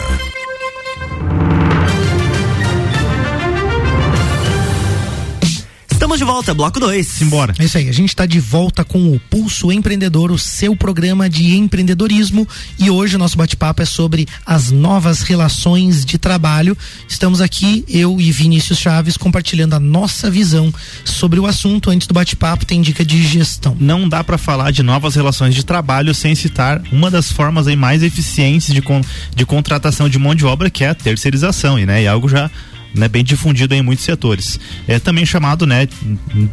Estamos 6.05 6.19
de 6.19 6.25
volta, 6.27 6.53
bloco 6.53 6.79
2. 6.79 7.07
Simbora. 7.07 7.55
É 7.59 7.65
isso 7.65 7.79
aí, 7.79 7.89
a 7.89 7.93
gente 7.93 8.11
está 8.11 8.27
de 8.27 8.39
volta 8.39 8.85
com 8.85 9.15
o 9.15 9.19
Pulso 9.19 9.73
Empreendedor, 9.73 10.31
o 10.31 10.39
seu 10.39 10.77
programa 10.77 11.31
de 11.31 11.57
empreendedorismo. 11.57 12.47
E 12.79 12.91
hoje 12.91 13.17
o 13.17 13.19
nosso 13.19 13.39
bate-papo 13.39 13.81
é 13.81 13.87
sobre 13.87 14.29
as 14.45 14.71
novas 14.71 15.23
relações 15.23 16.05
de 16.05 16.19
trabalho. 16.19 16.77
Estamos 17.09 17.41
aqui, 17.41 17.87
eu 17.89 18.21
e 18.21 18.31
Vinícius 18.31 18.81
Chaves, 18.81 19.17
compartilhando 19.17 19.77
a 19.77 19.81
nossa 19.81 20.31
visão 20.31 20.71
sobre 21.07 21.41
o 21.41 21.47
assunto. 21.47 21.89
Antes 21.89 22.07
do 22.07 22.13
bate-papo, 22.13 22.67
tem 22.67 22.83
dica 22.83 23.03
de 23.03 23.27
gestão. 23.27 23.75
Não 23.81 24.07
dá 24.07 24.23
para 24.23 24.37
falar 24.37 24.73
de 24.73 24.83
novas 24.83 25.15
relações 25.15 25.55
de 25.55 25.65
trabalho 25.65 26.15
sem 26.15 26.35
citar 26.35 26.83
uma 26.93 27.11
das 27.11 27.33
formas 27.33 27.67
aí 27.67 27.77
mais 27.77 28.03
eficientes 28.03 28.75
de, 28.75 28.83
con 28.83 29.01
de 29.35 29.47
contratação 29.47 30.07
de 30.07 30.19
mão 30.19 30.35
de 30.35 30.45
obra, 30.45 30.69
que 30.69 30.85
é 30.85 30.91
a 30.91 30.95
terceirização. 30.95 31.79
E, 31.79 31.87
né, 31.87 32.03
e 32.03 32.07
algo 32.07 32.29
já 32.29 32.51
né, 32.95 33.09
bem 33.09 33.25
difundido 33.25 33.75
em 33.75 33.83
muitos 33.83 34.05
setores. 34.05 34.59
É 34.87 34.99
também 34.99 35.27
chamado, 35.27 35.67
né, 35.67 35.89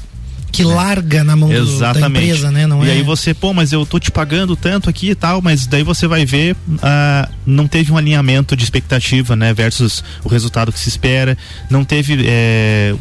que 0.52 0.64
larga 0.64 1.24
na 1.24 1.36
mão 1.36 1.50
do, 1.50 1.80
da 1.80 2.00
empresa, 2.08 2.52
né? 2.52 2.68
Não 2.68 2.86
e 2.86 2.90
é? 2.90 2.92
aí 2.94 3.02
você, 3.02 3.34
pô, 3.34 3.54
mas 3.54 3.72
eu 3.74 3.88
tô 3.88 3.98
te 4.00 4.12
pagando 4.12 4.56
tanto 4.56 4.88
aqui 4.88 5.10
e 5.10 5.16
tal, 5.16 5.42
mas 5.42 5.66
daí 5.66 5.82
você 5.82 6.06
vai 6.06 6.28
ver, 6.28 6.56
ah, 6.84 7.28
não 7.44 7.68
teve 7.68 7.92
um 7.92 7.98
alinhamento 7.98 8.56
de 8.56 8.64
expectativa, 8.64 9.36
né? 9.36 9.52
Versus 9.52 10.04
o 10.24 10.30
resultado 10.30 10.72
que 10.72 10.80
se 10.80 10.90
espera, 10.90 11.36
não 11.72 11.84
teve 11.84 12.24
eh, 12.28 12.94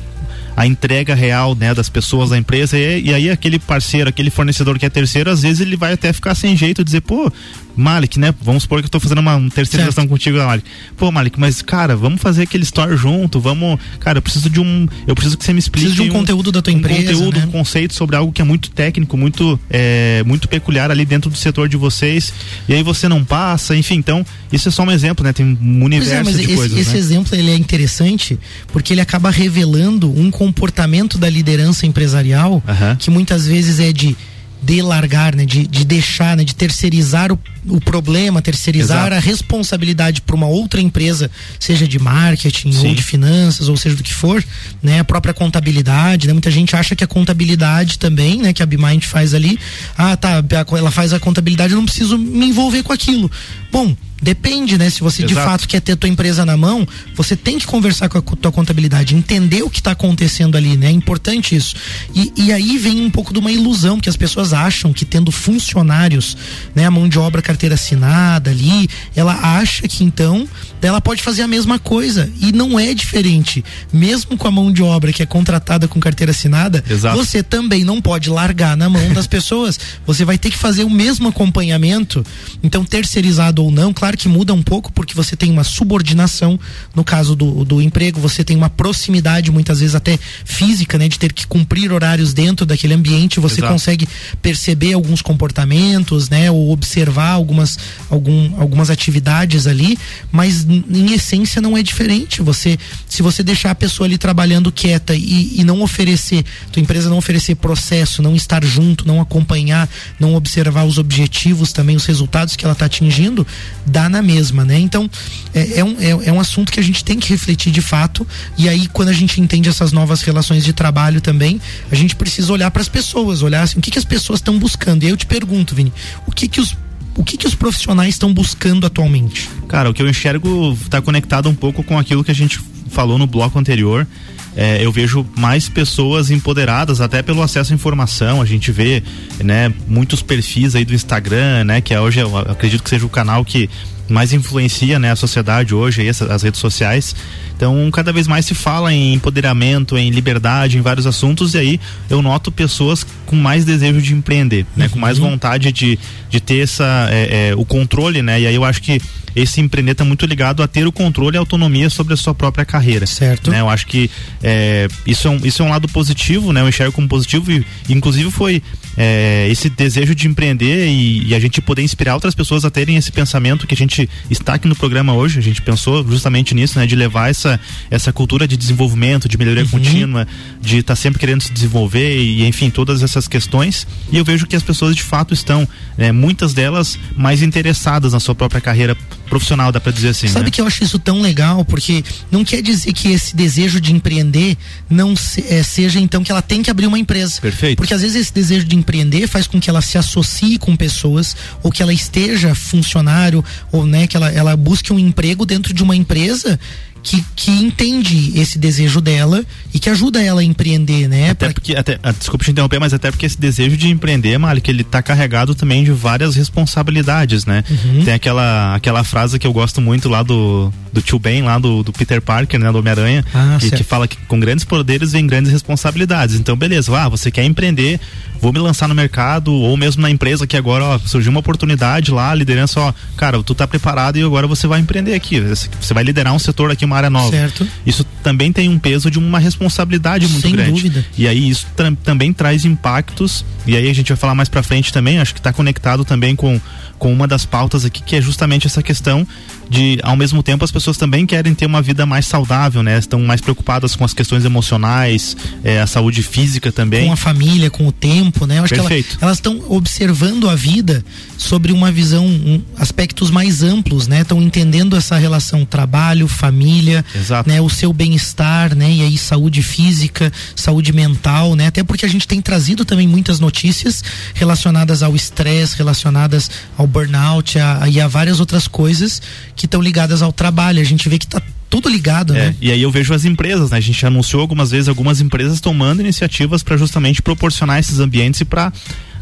a 0.57 0.67
entrega 0.67 1.15
real 1.15 1.55
né, 1.55 1.75
das 1.75 1.91
pessoas 1.91 2.31
da 2.31 2.39
empresa 2.39 2.79
e, 2.79 3.03
e, 3.05 3.15
aí 3.15 3.31
aquele 3.31 3.59
parceiro, 3.59 4.09
aquele 4.09 4.31
fornecedor 4.31 4.79
que 4.79 4.87
é 4.87 4.91
terceiro, 4.91 5.31
às 5.31 5.43
vezes 5.43 5.61
ele 5.61 5.77
vai 5.77 5.93
até 5.93 6.11
ficar 6.13 6.35
sem 6.35 6.57
jeito, 6.57 6.83
dizer, 6.85 7.01
pô, 7.03 7.31
Malik, 7.77 8.19
né? 8.19 8.35
Vamos 8.41 8.65
supor 8.65 8.81
que 8.81 8.87
eu 8.87 8.91
tô 8.91 9.01
fazendo 9.01 9.19
uma, 9.19 9.37
uma 9.37 9.51
terceirização 9.51 10.07
contigo, 10.07 10.39
Malik. 10.39 10.67
Pô, 10.97 11.11
Malik, 11.11 11.39
mas 11.39 11.63
cara, 11.63 11.97
vamos 11.97 12.21
fazer 12.21 12.43
aquele 12.43 12.65
store 12.65 12.97
junto, 12.97 13.41
vamos, 13.41 13.79
cara, 14.01 14.19
eu 14.19 14.23
preciso 14.23 14.51
de 14.51 14.61
um, 14.61 14.87
eu 15.07 15.15
preciso 15.15 15.39
que 15.39 15.45
você 15.45 15.53
me 15.53 15.59
explique 15.59 15.87
preciso 15.87 16.05
de 16.05 16.11
um, 16.11 16.15
um 16.15 16.19
conteúdo 16.19 16.53
da 16.53 16.63
tua 16.63 16.73
um 16.73 16.77
empresa, 16.77 17.13
conteúdo, 17.13 17.39
né? 17.39 17.47
um 17.47 17.51
conceito 17.51 17.95
sobre 17.95 18.17
algo 18.17 18.33
que 18.33 18.43
é 18.43 18.45
muito 18.45 18.71
técnico, 18.71 19.17
muito 19.17 19.59
é, 19.71 20.23
muito 20.25 20.49
peculiar 20.49 20.91
ali 20.91 21.05
dentro 21.05 21.31
do 21.31 21.37
setor 21.37 21.69
de 21.69 21.77
vocês. 21.77 22.33
E 22.69 22.75
aí 22.75 22.83
você 22.83 23.09
não 23.09 23.25
passa, 23.25 23.77
enfim, 23.77 23.95
então, 23.95 24.25
isso 24.53 24.69
é 24.69 24.73
só 24.73 24.83
um 24.83 24.91
exemplo, 24.91 25.25
né? 25.25 25.33
Tem 25.33 25.47
um 25.47 25.85
universo 25.85 26.15
é, 26.15 26.23
mas 26.23 26.37
de 26.37 26.43
esse, 26.43 26.55
coisas, 26.55 26.79
esse 26.79 26.93
né? 26.93 26.99
exemplo 26.99 27.37
ele 27.37 27.51
é 27.51 27.57
interessante 27.57 28.39
porque 28.69 28.93
ele 28.93 29.01
acaba 29.01 29.31
revelando 29.31 30.11
um 30.11 30.31
comportamento 30.31 31.19
da 31.19 31.29
liderança 31.29 31.87
empresarial 31.87 32.63
que 32.99 33.11
muitas 33.11 33.47
vezes 33.47 33.81
é 33.81 33.93
de 33.93 34.17
de 34.63 34.81
largar, 34.81 35.35
né, 35.35 35.45
de, 35.45 35.67
de 35.67 35.85
deixar, 35.85 36.37
né, 36.37 36.45
de 36.45 36.55
terceirizar 36.55 37.33
o, 37.33 37.39
o 37.67 37.81
problema, 37.81 38.41
terceirizar 38.41 39.09
Exato. 39.09 39.17
a 39.17 39.19
responsabilidade 39.19 40.21
para 40.21 40.37
uma 40.37 40.47
outra 40.47 40.81
empresa, 40.81 41.31
seja 41.59 41.87
de 41.89 41.99
marketing 41.99 42.73
Sim. 42.73 42.89
ou 42.89 42.95
de 42.95 43.03
finanças, 43.03 43.69
ou 43.69 43.77
seja 43.77 43.97
do 43.97 44.03
que 44.03 44.15
for, 44.15 44.43
né, 44.83 45.01
a 45.01 45.05
própria 45.05 45.35
contabilidade, 45.35 46.29
né, 46.29 46.33
muita 46.33 46.51
gente 46.51 46.77
acha 46.77 46.95
que 46.95 47.03
a 47.03 47.09
contabilidade 47.09 47.99
também, 47.99 48.41
né, 48.41 48.53
que 48.53 48.63
a 48.63 48.67
BMind 48.67 49.05
faz 49.05 49.35
ali, 49.35 49.59
ah, 49.99 50.17
tá, 50.17 50.43
ela 50.79 50.91
faz 50.91 51.13
a 51.13 51.19
contabilidade, 51.19 51.73
eu 51.73 51.79
não 51.79 51.85
preciso 51.85 52.17
me 52.17 52.47
envolver 52.47 52.85
com 52.85 52.93
aquilo. 52.93 53.31
Bom, 53.71 53.97
Depende, 54.23 54.79
né? 54.79 54.89
Se 54.89 55.01
você 55.01 55.25
de 55.25 55.33
Exato. 55.33 55.47
fato 55.47 55.69
quer 55.69 55.81
ter 55.81 55.97
tua 55.97 56.09
empresa 56.09 56.47
na 56.47 56.57
mão, 56.57 56.87
você 57.15 57.35
tem 57.35 57.59
que 57.59 57.67
conversar 57.67 58.09
com 58.09 58.19
a 58.19 58.23
tua 58.23 58.53
contabilidade, 58.53 59.17
entender 59.17 59.63
o 59.63 59.69
que 59.69 59.81
está 59.81 59.91
acontecendo 59.91 60.57
ali, 60.57 60.77
né? 60.77 60.87
É 60.87 60.93
importante 60.93 61.57
isso. 61.57 61.75
E, 62.15 62.33
e 62.37 62.53
aí 62.53 62.79
vem 62.79 63.01
um 63.01 63.11
pouco 63.11 63.33
de 63.33 63.41
uma 63.41 63.51
ilusão 63.51 63.99
que 63.99 64.09
as 64.09 64.17
pessoas 64.17 64.53
acham 64.53 64.93
que 64.93 65.05
tendo 65.05 65.33
funcionários, 65.33 66.37
né, 66.75 66.87
a 66.87 66.91
mão 66.91 67.09
de 67.09 67.19
obra 67.19 67.43
carteira 67.43 67.75
assinada 67.75 68.51
ali, 68.51 68.89
ela 69.17 69.59
acha 69.59 69.89
que 69.89 70.05
então 70.05 70.49
ela 70.81 71.01
pode 71.01 71.23
fazer 71.23 71.43
a 71.43 71.49
mesma 71.49 71.79
coisa 71.79 72.31
e 72.41 72.53
não 72.53 72.79
é 72.79 72.95
diferente. 72.95 73.65
Mesmo 73.93 74.37
com 74.37 74.47
a 74.47 74.51
mão 74.51 74.73
de 74.73 74.83
obra 74.83 75.13
que 75.13 75.23
é 75.23 75.27
contratada 75.27 75.89
com 75.89 75.99
carteira 75.99 76.31
assinada, 76.31 76.83
Exato. 76.89 77.17
você 77.17 77.43
também 77.43 77.85
não 77.85 78.01
pode 78.01 78.31
largar 78.31 78.77
na 78.77 78.89
mão 78.89 79.13
das 79.13 79.27
pessoas. 79.29 79.79
Você 80.07 80.25
vai 80.25 80.39
ter 80.39 80.51
que 80.51 80.59
fazer 80.59 80.85
o 80.85 80.91
mesmo 80.91 81.29
acompanhamento. 81.29 82.25
Então, 82.63 82.85
terceirizado 82.85 83.63
ou 83.65 83.71
não, 83.71 83.93
claro 83.93 84.12
que 84.17 84.29
muda 84.29 84.53
um 84.53 84.63
pouco, 84.63 84.93
porque 84.93 85.15
você 85.15 85.37
tem 85.37 85.51
uma 85.51 85.65
subordinação 85.65 86.59
no 86.95 87.05
caso 87.05 87.35
do, 87.35 87.65
do 87.65 87.81
emprego, 87.81 88.21
você 88.21 88.45
tem 88.45 88.57
uma 88.57 88.71
proximidade, 88.71 89.51
muitas 89.51 89.81
vezes 89.81 89.95
até 89.95 90.19
física, 90.45 90.99
né? 90.99 91.09
De 91.09 91.19
ter 91.19 91.33
que 91.33 91.47
cumprir 91.47 91.93
horários 91.93 92.33
dentro 92.33 92.65
daquele 92.67 92.95
ambiente, 92.95 93.41
você 93.41 93.61
Exato. 93.61 93.73
consegue 93.73 94.09
perceber 94.41 94.93
alguns 94.93 95.23
comportamentos, 95.23 96.29
né? 96.29 96.51
Ou 96.51 96.71
observar 96.71 97.31
algumas, 97.31 97.79
algum, 98.11 98.61
algumas 98.61 98.91
atividades 98.91 99.67
ali, 99.67 99.99
mas 100.31 100.65
em 100.65 101.13
essência 101.13 101.61
não 101.61 101.77
é 101.77 101.83
diferente. 101.83 102.43
Você, 102.43 102.79
se 103.09 103.23
você 103.23 103.43
deixar 103.43 103.71
a 103.71 103.75
pessoa 103.75 104.07
ali 104.07 104.19
trabalhando 104.19 104.73
quieta 104.73 105.15
e, 105.15 105.61
e 105.61 105.65
não 105.65 105.83
oferecer, 105.83 106.45
tua 106.71 106.81
empresa 106.81 107.09
não 107.09 107.19
oferecer 107.19 107.55
processo, 107.55 108.23
não 108.23 108.35
estar 108.35 108.65
junto, 108.65 109.07
não 109.07 109.21
acompanhar, 109.21 109.89
não 110.19 110.35
observar 110.35 110.85
os 110.85 110.99
objetivos 110.99 111.73
também, 111.73 111.97
os 111.97 112.05
resultados 112.05 112.57
que 112.57 112.65
ela 112.65 112.73
está 112.73 112.87
atingindo, 112.87 113.47
dá 113.87 114.02
na 114.09 114.23
mesma, 114.23 114.65
né? 114.65 114.79
Então, 114.79 115.09
é, 115.55 115.81
é 115.81 115.85
um, 115.85 115.97
é, 115.99 116.11
é 116.11 116.33
um 116.33 116.41
assunto 116.41 116.73
que 116.73 116.81
a 116.81 116.83
gente 116.83 117.05
tem 117.05 117.19
que 117.19 117.29
refletir 117.29 117.73
de 117.73 117.81
fato. 117.81 118.27
E 118.57 118.69
aí, 118.69 118.87
quando 118.89 119.09
a 119.09 119.13
gente 119.13 119.41
entende 119.41 119.69
essas 119.69 119.93
novas 119.93 120.23
relações 120.23 120.65
de 120.65 120.73
trabalho 120.73 121.21
também, 121.21 121.61
a 121.91 121.95
gente 121.95 122.17
precisa 122.17 122.53
olhar 122.53 122.71
para 122.71 122.83
as 122.83 122.89
pessoas, 122.89 123.43
olhar 123.43 123.63
assim, 123.63 123.79
o 123.79 123.83
que, 123.83 123.91
que 123.91 123.99
as 123.99 124.05
pessoas 124.05 124.39
estão 124.41 124.59
buscando. 124.59 125.03
E 125.03 125.07
aí 125.07 125.13
eu 125.13 125.17
te 125.17 125.27
pergunto, 125.27 125.75
Vini, 125.75 125.93
o 126.27 126.33
que 126.33 126.49
que 126.49 126.61
os 126.61 126.77
o 127.15 127.23
que, 127.23 127.37
que 127.37 127.47
os 127.47 127.55
profissionais 127.55 128.15
estão 128.15 128.33
buscando 128.33 128.87
atualmente? 128.87 129.47
Cara, 129.69 129.91
o 129.91 129.93
que 129.93 130.03
eu 130.03 130.09
enxergo 130.09 130.73
está 130.83 131.01
conectado 131.03 131.47
um 131.47 131.55
pouco 131.55 131.83
com 131.83 131.99
aquilo 131.99 132.25
que 132.25 132.31
a 132.31 132.35
gente 132.35 132.59
falou 132.89 133.19
no 133.19 133.27
bloco 133.27 133.59
anterior. 133.59 134.07
É, 134.55 134.85
eu 134.85 134.93
vejo 134.93 135.27
mais 135.37 135.69
pessoas 135.69 136.31
empoderadas 136.31 137.01
até 137.01 137.23
pelo 137.23 137.43
acesso 137.43 137.73
à 137.73 137.75
informação. 137.75 138.43
A 138.43 138.45
gente 138.45 138.71
vê, 138.71 139.03
né, 139.43 139.73
muitos 139.89 140.23
perfis 140.23 140.75
aí 140.75 140.85
do 140.85 140.95
Instagram, 140.95 141.65
né, 141.65 141.81
que 141.81 141.95
é 141.95 142.01
hoje 142.01 142.21
eu 142.21 142.37
acredito 142.37 142.83
que 142.83 142.91
seja 142.91 143.07
o 143.07 143.09
canal 143.09 143.45
que 143.45 143.69
mais 144.09 144.33
influencia, 144.33 144.99
né, 144.99 145.11
a 145.11 145.17
sociedade 145.17 145.75
hoje, 145.75 146.07
as 146.09 146.43
redes 146.43 146.61
sociais. 146.61 147.15
Então, 147.63 147.89
cada 147.93 148.13
vez 148.13 148.27
mais 148.27 148.45
se 148.45 148.57
fala 148.57 148.93
em 148.93 149.15
empoderamento, 149.15 149.97
em 149.97 150.11
liberdade, 150.11 150.77
em 150.77 150.81
vários 150.81 151.07
assuntos, 151.07 151.55
e 151.55 151.59
aí 151.59 151.81
eu 152.11 152.21
noto 152.21 152.51
pessoas 152.51 153.07
com 153.25 153.37
mais 153.37 153.65
desejo 153.65 154.03
de 154.03 154.13
empreender, 154.13 154.67
né, 154.77 154.89
com 154.89 154.99
mais 154.99 155.17
vontade 155.17 155.71
de, 155.71 155.97
de 156.29 156.41
ter 156.41 156.59
essa, 156.59 157.07
é, 157.13 157.51
é, 157.51 157.55
o 157.55 157.65
controle, 157.65 158.21
né, 158.21 158.41
e 158.41 158.49
aí 158.49 158.55
eu 158.57 158.65
acho 158.65 158.83
que 158.83 159.01
esse 159.35 159.61
empreender 159.61 159.93
está 159.93 160.05
muito 160.05 160.27
ligado 160.27 160.63
a 160.63 160.69
ter 160.69 160.87
o 160.87 160.93
controle 160.93 161.37
e 161.37 161.39
a 161.39 161.41
autonomia 161.41 161.89
sobre 161.89 162.15
a 162.15 162.17
sua 162.17 162.35
própria 162.35 162.65
carreira. 162.65 163.07
Certo. 163.07 163.51
Né? 163.51 163.61
Eu 163.61 163.69
acho 163.69 163.87
que 163.87 164.11
é, 164.43 164.89
isso, 165.07 165.27
é 165.27 165.31
um, 165.31 165.41
isso 165.45 165.63
é 165.63 165.65
um 165.65 165.71
lado 165.71 165.89
positivo, 165.89 166.53
né? 166.53 166.61
Eu 166.61 166.69
enxergo 166.69 166.93
como 166.93 167.09
positivo 167.09 167.51
e, 167.51 167.65
inclusive, 167.89 168.31
foi 168.31 168.63
é, 168.97 169.49
esse 169.51 169.71
desejo 169.71 170.15
de 170.15 170.29
empreender 170.29 170.87
e, 170.87 171.29
e 171.29 171.35
a 171.35 171.41
gente 171.41 171.61
poder 171.61 171.83
inspirar 171.83 172.15
outras 172.15 172.35
pessoas 172.35 172.65
a 172.65 172.71
terem 172.71 172.97
esse 172.97 173.11
pensamento 173.11 173.67
que 173.67 173.75
a 173.75 173.77
gente 173.77 174.09
está 174.31 174.55
aqui 174.55 174.69
no 174.69 174.77
programa 174.77 175.15
hoje. 175.15 175.39
A 175.39 175.43
gente 175.43 175.63
pensou 175.63 176.07
justamente 176.07 176.55
nisso, 176.55 176.79
né? 176.79 176.87
De 176.87 176.95
levar 176.95 177.31
essa, 177.31 177.52
essa 177.91 178.13
cultura 178.13 178.47
de 178.47 178.57
desenvolvimento, 178.57 179.29
de 179.29 179.37
melhoria 179.39 179.67
contínua, 179.67 180.27
de 180.61 180.79
estar 180.79 180.97
sempre 180.97 181.19
querendo 181.19 181.43
se 181.43 181.53
desenvolver 181.53 182.19
e, 182.21 182.47
enfim, 182.47 182.71
todas 182.71 183.03
essas 183.03 183.27
questões. 183.29 183.87
E 184.11 184.17
eu 184.17 184.25
vejo 184.25 184.47
que 184.47 184.57
as 184.57 184.63
pessoas 184.63 184.95
de 184.97 185.03
fato 185.03 185.33
estão, 185.35 185.67
né, 185.97 186.13
muitas 186.13 186.53
delas, 186.55 186.99
mais 187.17 187.43
interessadas 187.43 188.13
na 188.13 188.21
sua 188.21 188.35
própria 188.35 188.61
carreira 188.61 188.97
profissional, 189.29 189.73
dá 189.73 189.81
pra 189.81 189.91
dizer 189.93 190.09
assim. 190.11 190.29
Sabe 190.29 190.47
né? 190.47 190.51
que 190.51 190.61
eu 190.61 190.67
acho 190.67 190.85
isso 190.85 190.99
tão 190.99 191.21
legal, 191.23 191.65
porque 191.65 192.05
não 192.31 192.45
quer 192.45 192.61
dizer 192.63 192.93
que 192.93 193.09
esse 193.09 193.35
desejo 193.35 193.81
de 193.81 193.93
empreender 193.93 194.57
não 194.91 195.17
se- 195.17 195.45
eh, 195.49 195.63
seja 195.63 195.99
então 195.99 196.23
que 196.23 196.31
ela 196.31 196.43
tem 196.43 196.63
que 196.63 196.71
abrir 196.71 196.87
uma 196.87 196.99
empresa. 196.99 197.41
Perfeito. 197.41 197.79
Porque 197.79 197.95
às 197.95 198.03
vezes 198.03 198.17
esse 198.17 198.35
desejo 198.35 198.67
de 198.67 198.77
empreender 198.77 199.27
faz 199.27 199.47
com 199.47 199.59
que 199.59 199.71
ela 199.71 199.81
se 199.81 199.97
associe 199.97 200.59
com 200.59 200.77
pessoas 200.77 201.35
ou 201.63 201.71
que 201.73 201.83
ela 201.83 201.93
esteja 201.95 202.55
funcionário 202.55 203.43
ou 203.71 203.87
né, 203.87 204.07
que 204.07 204.17
ela, 204.17 204.31
ela 204.31 204.57
busque 204.57 204.93
um 204.93 204.99
emprego 204.99 205.47
dentro 205.47 205.73
de 205.73 205.83
uma 205.83 205.97
empresa 205.97 206.61
que, 207.03 207.25
que 207.35 207.51
entende 207.51 208.33
esse 208.39 208.59
desejo 208.59 209.01
dela 209.01 209.45
e 209.75 209.79
que 209.79 209.91
ajuda 209.91 210.23
ela 210.23 210.41
a 210.41 210.45
empreender, 210.45 211.09
né? 211.09 211.31
Até 211.31 211.47
Pra- 211.47 211.55
porque, 211.55 211.75
até, 211.75 211.99
ah, 212.03 212.13
desculpa 212.13 212.45
te 212.45 212.51
interromper, 212.53 212.79
mas 212.79 212.95
até 212.95 213.11
porque 213.11 213.27
esse 213.27 213.39
desejo 213.41 213.77
de 213.77 213.89
empreender, 213.89 214.39
Malik, 214.39 214.71
ele 214.71 214.85
tá 214.85 215.03
carregado 215.03 215.55
também 215.55 215.83
de 215.85 215.91
várias 215.91 216.37
responsabilidades, 216.37 217.45
né? 217.45 217.65
Uhum. 217.69 218.05
Tem 218.05 218.15
aquela, 218.15 218.75
aquela 218.75 219.05
frase 219.05 219.39
que 219.39 219.47
eu 219.47 219.53
gosto 219.53 219.81
muito 219.81 220.09
lá 220.09 220.23
do, 220.23 220.73
do 220.93 221.03
tio 221.03 221.19
Ben, 221.19 221.43
lá 221.43 221.59
do, 221.59 221.83
do 221.83 221.93
Peter 221.93 222.21
Parker, 222.23 222.59
né? 222.61 222.71
Do 222.71 222.79
Homem-Aranha, 222.79 223.25
Ah, 223.35 223.57
que, 223.59 223.67
certo. 223.69 223.77
que 223.79 223.85
fala 223.85 224.07
que 224.09 224.17
com 224.29 224.39
grandes 224.41 224.65
poderes 224.65 225.13
vem 225.13 225.27
grandes 225.27 225.51
responsabilidades. 225.53 226.37
Então, 226.37 226.57
beleza, 226.57 226.97
ah, 226.97 227.09
você 227.09 227.31
quer 227.31 227.45
empreender, 227.45 227.99
vou 228.41 228.53
me 228.53 228.59
lançar 228.59 228.89
no 228.89 228.95
mercado, 228.95 229.53
ou 229.53 229.77
mesmo 229.77 230.03
na 230.03 230.11
empresa 230.11 230.47
que 230.47 230.57
agora, 230.57 230.85
ó, 230.85 230.99
surgiu 230.99 231.31
uma 231.31 231.41
oportunidade 231.41 232.11
lá, 232.11 232.31
a 232.31 232.35
liderança, 232.35 232.81
ó, 232.81 232.93
cara, 233.17 233.43
tu 233.43 233.55
tá 233.55 233.67
preparado 233.67 234.17
e 234.19 234.23
agora 234.23 234.47
você 234.47 234.67
vai 234.67 234.81
empreender 234.81 235.15
aqui. 235.15 235.41
Você 235.41 235.95
vai 235.95 236.05
liderar 236.05 236.33
um 236.33 236.39
setor 236.39 236.71
aqui, 236.71 236.87
uma 236.93 236.97
área 236.99 237.11
nova. 237.11 237.31
Certo. 237.31 237.67
Isso 237.85 238.05
também 238.23 238.53
tem 238.53 238.69
um 238.69 238.79
peso 238.79 239.11
de 239.11 239.19
uma 239.19 239.39
responsabilidade 239.39 240.27
muito 240.29 240.43
Sem 240.43 240.53
grande. 240.53 240.71
dúvida. 240.73 241.05
E 241.17 241.27
aí 241.27 241.49
isso 241.49 241.67
tam- 241.77 241.95
também 241.95 242.33
traz 242.33 242.65
impactos, 242.65 243.45
e 243.67 243.77
aí 243.77 243.89
a 243.91 243.95
gente 243.95 244.09
vai 244.09 244.17
falar 244.17 244.35
mais 244.35 244.49
pra 244.49 244.63
frente 244.63 244.93
também, 244.93 245.19
acho 245.19 245.33
que 245.35 245.41
está 245.41 245.53
conectado 245.53 246.05
também 246.05 246.35
com, 246.37 246.61
com 247.03 247.13
uma 247.13 247.27
das 247.27 247.45
pautas 247.45 247.85
aqui, 247.85 248.01
que 248.01 248.15
é 248.15 248.23
justamente 248.23 248.65
essa 248.69 248.81
questão 248.81 249.27
de, 249.69 249.99
ao 250.05 250.15
mesmo 250.17 250.41
tempo, 250.41 250.65
as 250.65 250.71
pessoas 250.71 250.97
também 250.97 251.27
querem 251.27 251.53
ter 251.53 251.67
uma 251.67 251.83
vida 251.83 252.07
mais 252.07 252.27
saudável, 252.27 252.81
né? 252.81 252.97
Estão 252.97 253.19
mais 253.23 253.41
preocupadas 253.41 253.97
com 253.97 254.05
as 254.05 254.15
questões 254.15 254.45
emocionais, 254.45 255.37
eh, 255.65 255.81
a 255.81 255.87
saúde 255.87 256.23
física 256.23 256.71
também. 256.71 257.07
com 257.07 257.13
a 257.13 257.17
família, 257.17 257.69
com 257.71 257.89
o 257.89 257.93
tempo, 257.93 258.47
né? 258.47 258.61
Eu 258.61 258.65
acho 258.65 258.75
Perfeito. 258.75 259.09
que 259.09 259.15
ela- 259.17 259.25
elas 259.31 259.39
estão 259.39 259.61
observando 259.69 260.49
a 260.49 260.55
vida 260.55 261.05
sobre 261.37 261.73
uma 261.73 261.91
visão, 261.91 262.25
um, 262.25 262.63
aspectos 262.79 263.31
mais 263.33 263.65
amplos, 263.65 264.07
né? 264.07 264.21
Estão 264.21 264.41
entendendo 264.41 264.95
essa 264.97 265.17
relação 265.17 265.65
trabalho, 265.65 266.29
família, 266.29 267.05
Exato. 267.13 267.49
né? 267.51 267.61
O 267.61 267.69
seu 267.69 267.93
bem-estar, 267.93 268.77
né? 268.77 268.89
E 268.93 269.03
aí 269.03 269.19
saúde 269.19 269.61
física, 269.61 270.31
saúde 270.55 270.93
mental, 270.93 271.57
né? 271.57 271.67
Até 271.67 271.83
porque 271.83 272.07
a 272.07 272.09
gente 272.09 272.29
tem 272.29 272.41
trazido 272.41 272.85
também 272.85 273.09
muitas 273.09 273.41
notícias 273.41 274.05
relacionadas 274.35 275.03
ao 275.03 275.17
estresse, 275.17 275.77
relacionadas 275.77 276.49
ao 276.79 276.87
burnout 276.93 277.59
a- 277.59 277.89
e 277.89 278.01
a 278.01 278.07
várias 278.07 278.39
outras 278.39 278.69
coisas 278.69 279.21
que 279.57 279.65
estão 279.67 279.81
ligadas 279.81 280.23
ao 280.23 280.33
trabalho. 280.33 280.81
A 280.81 280.85
gente 280.85 281.09
vê 281.09 281.19
que 281.19 281.27
tá 281.27 281.41
tudo 281.71 281.89
ligado, 281.89 282.37
É, 282.37 282.49
né? 282.49 282.57
e 282.61 282.71
aí 282.71 282.83
eu 282.83 282.91
vejo 282.91 283.15
as 283.15 283.25
empresas, 283.25 283.71
né? 283.71 283.79
A 283.79 283.81
gente 283.81 284.05
anunciou 284.05 284.43
algumas 284.43 284.71
vezes 284.71 284.89
algumas 284.89 285.21
empresas 285.23 285.59
tomando 285.61 286.01
iniciativas 286.03 286.63
para 286.63 286.77
justamente 286.77 287.23
proporcionar 287.23 287.79
esses 287.81 287.99
ambientes 287.99 288.41
e 288.43 288.45
para 288.45 288.71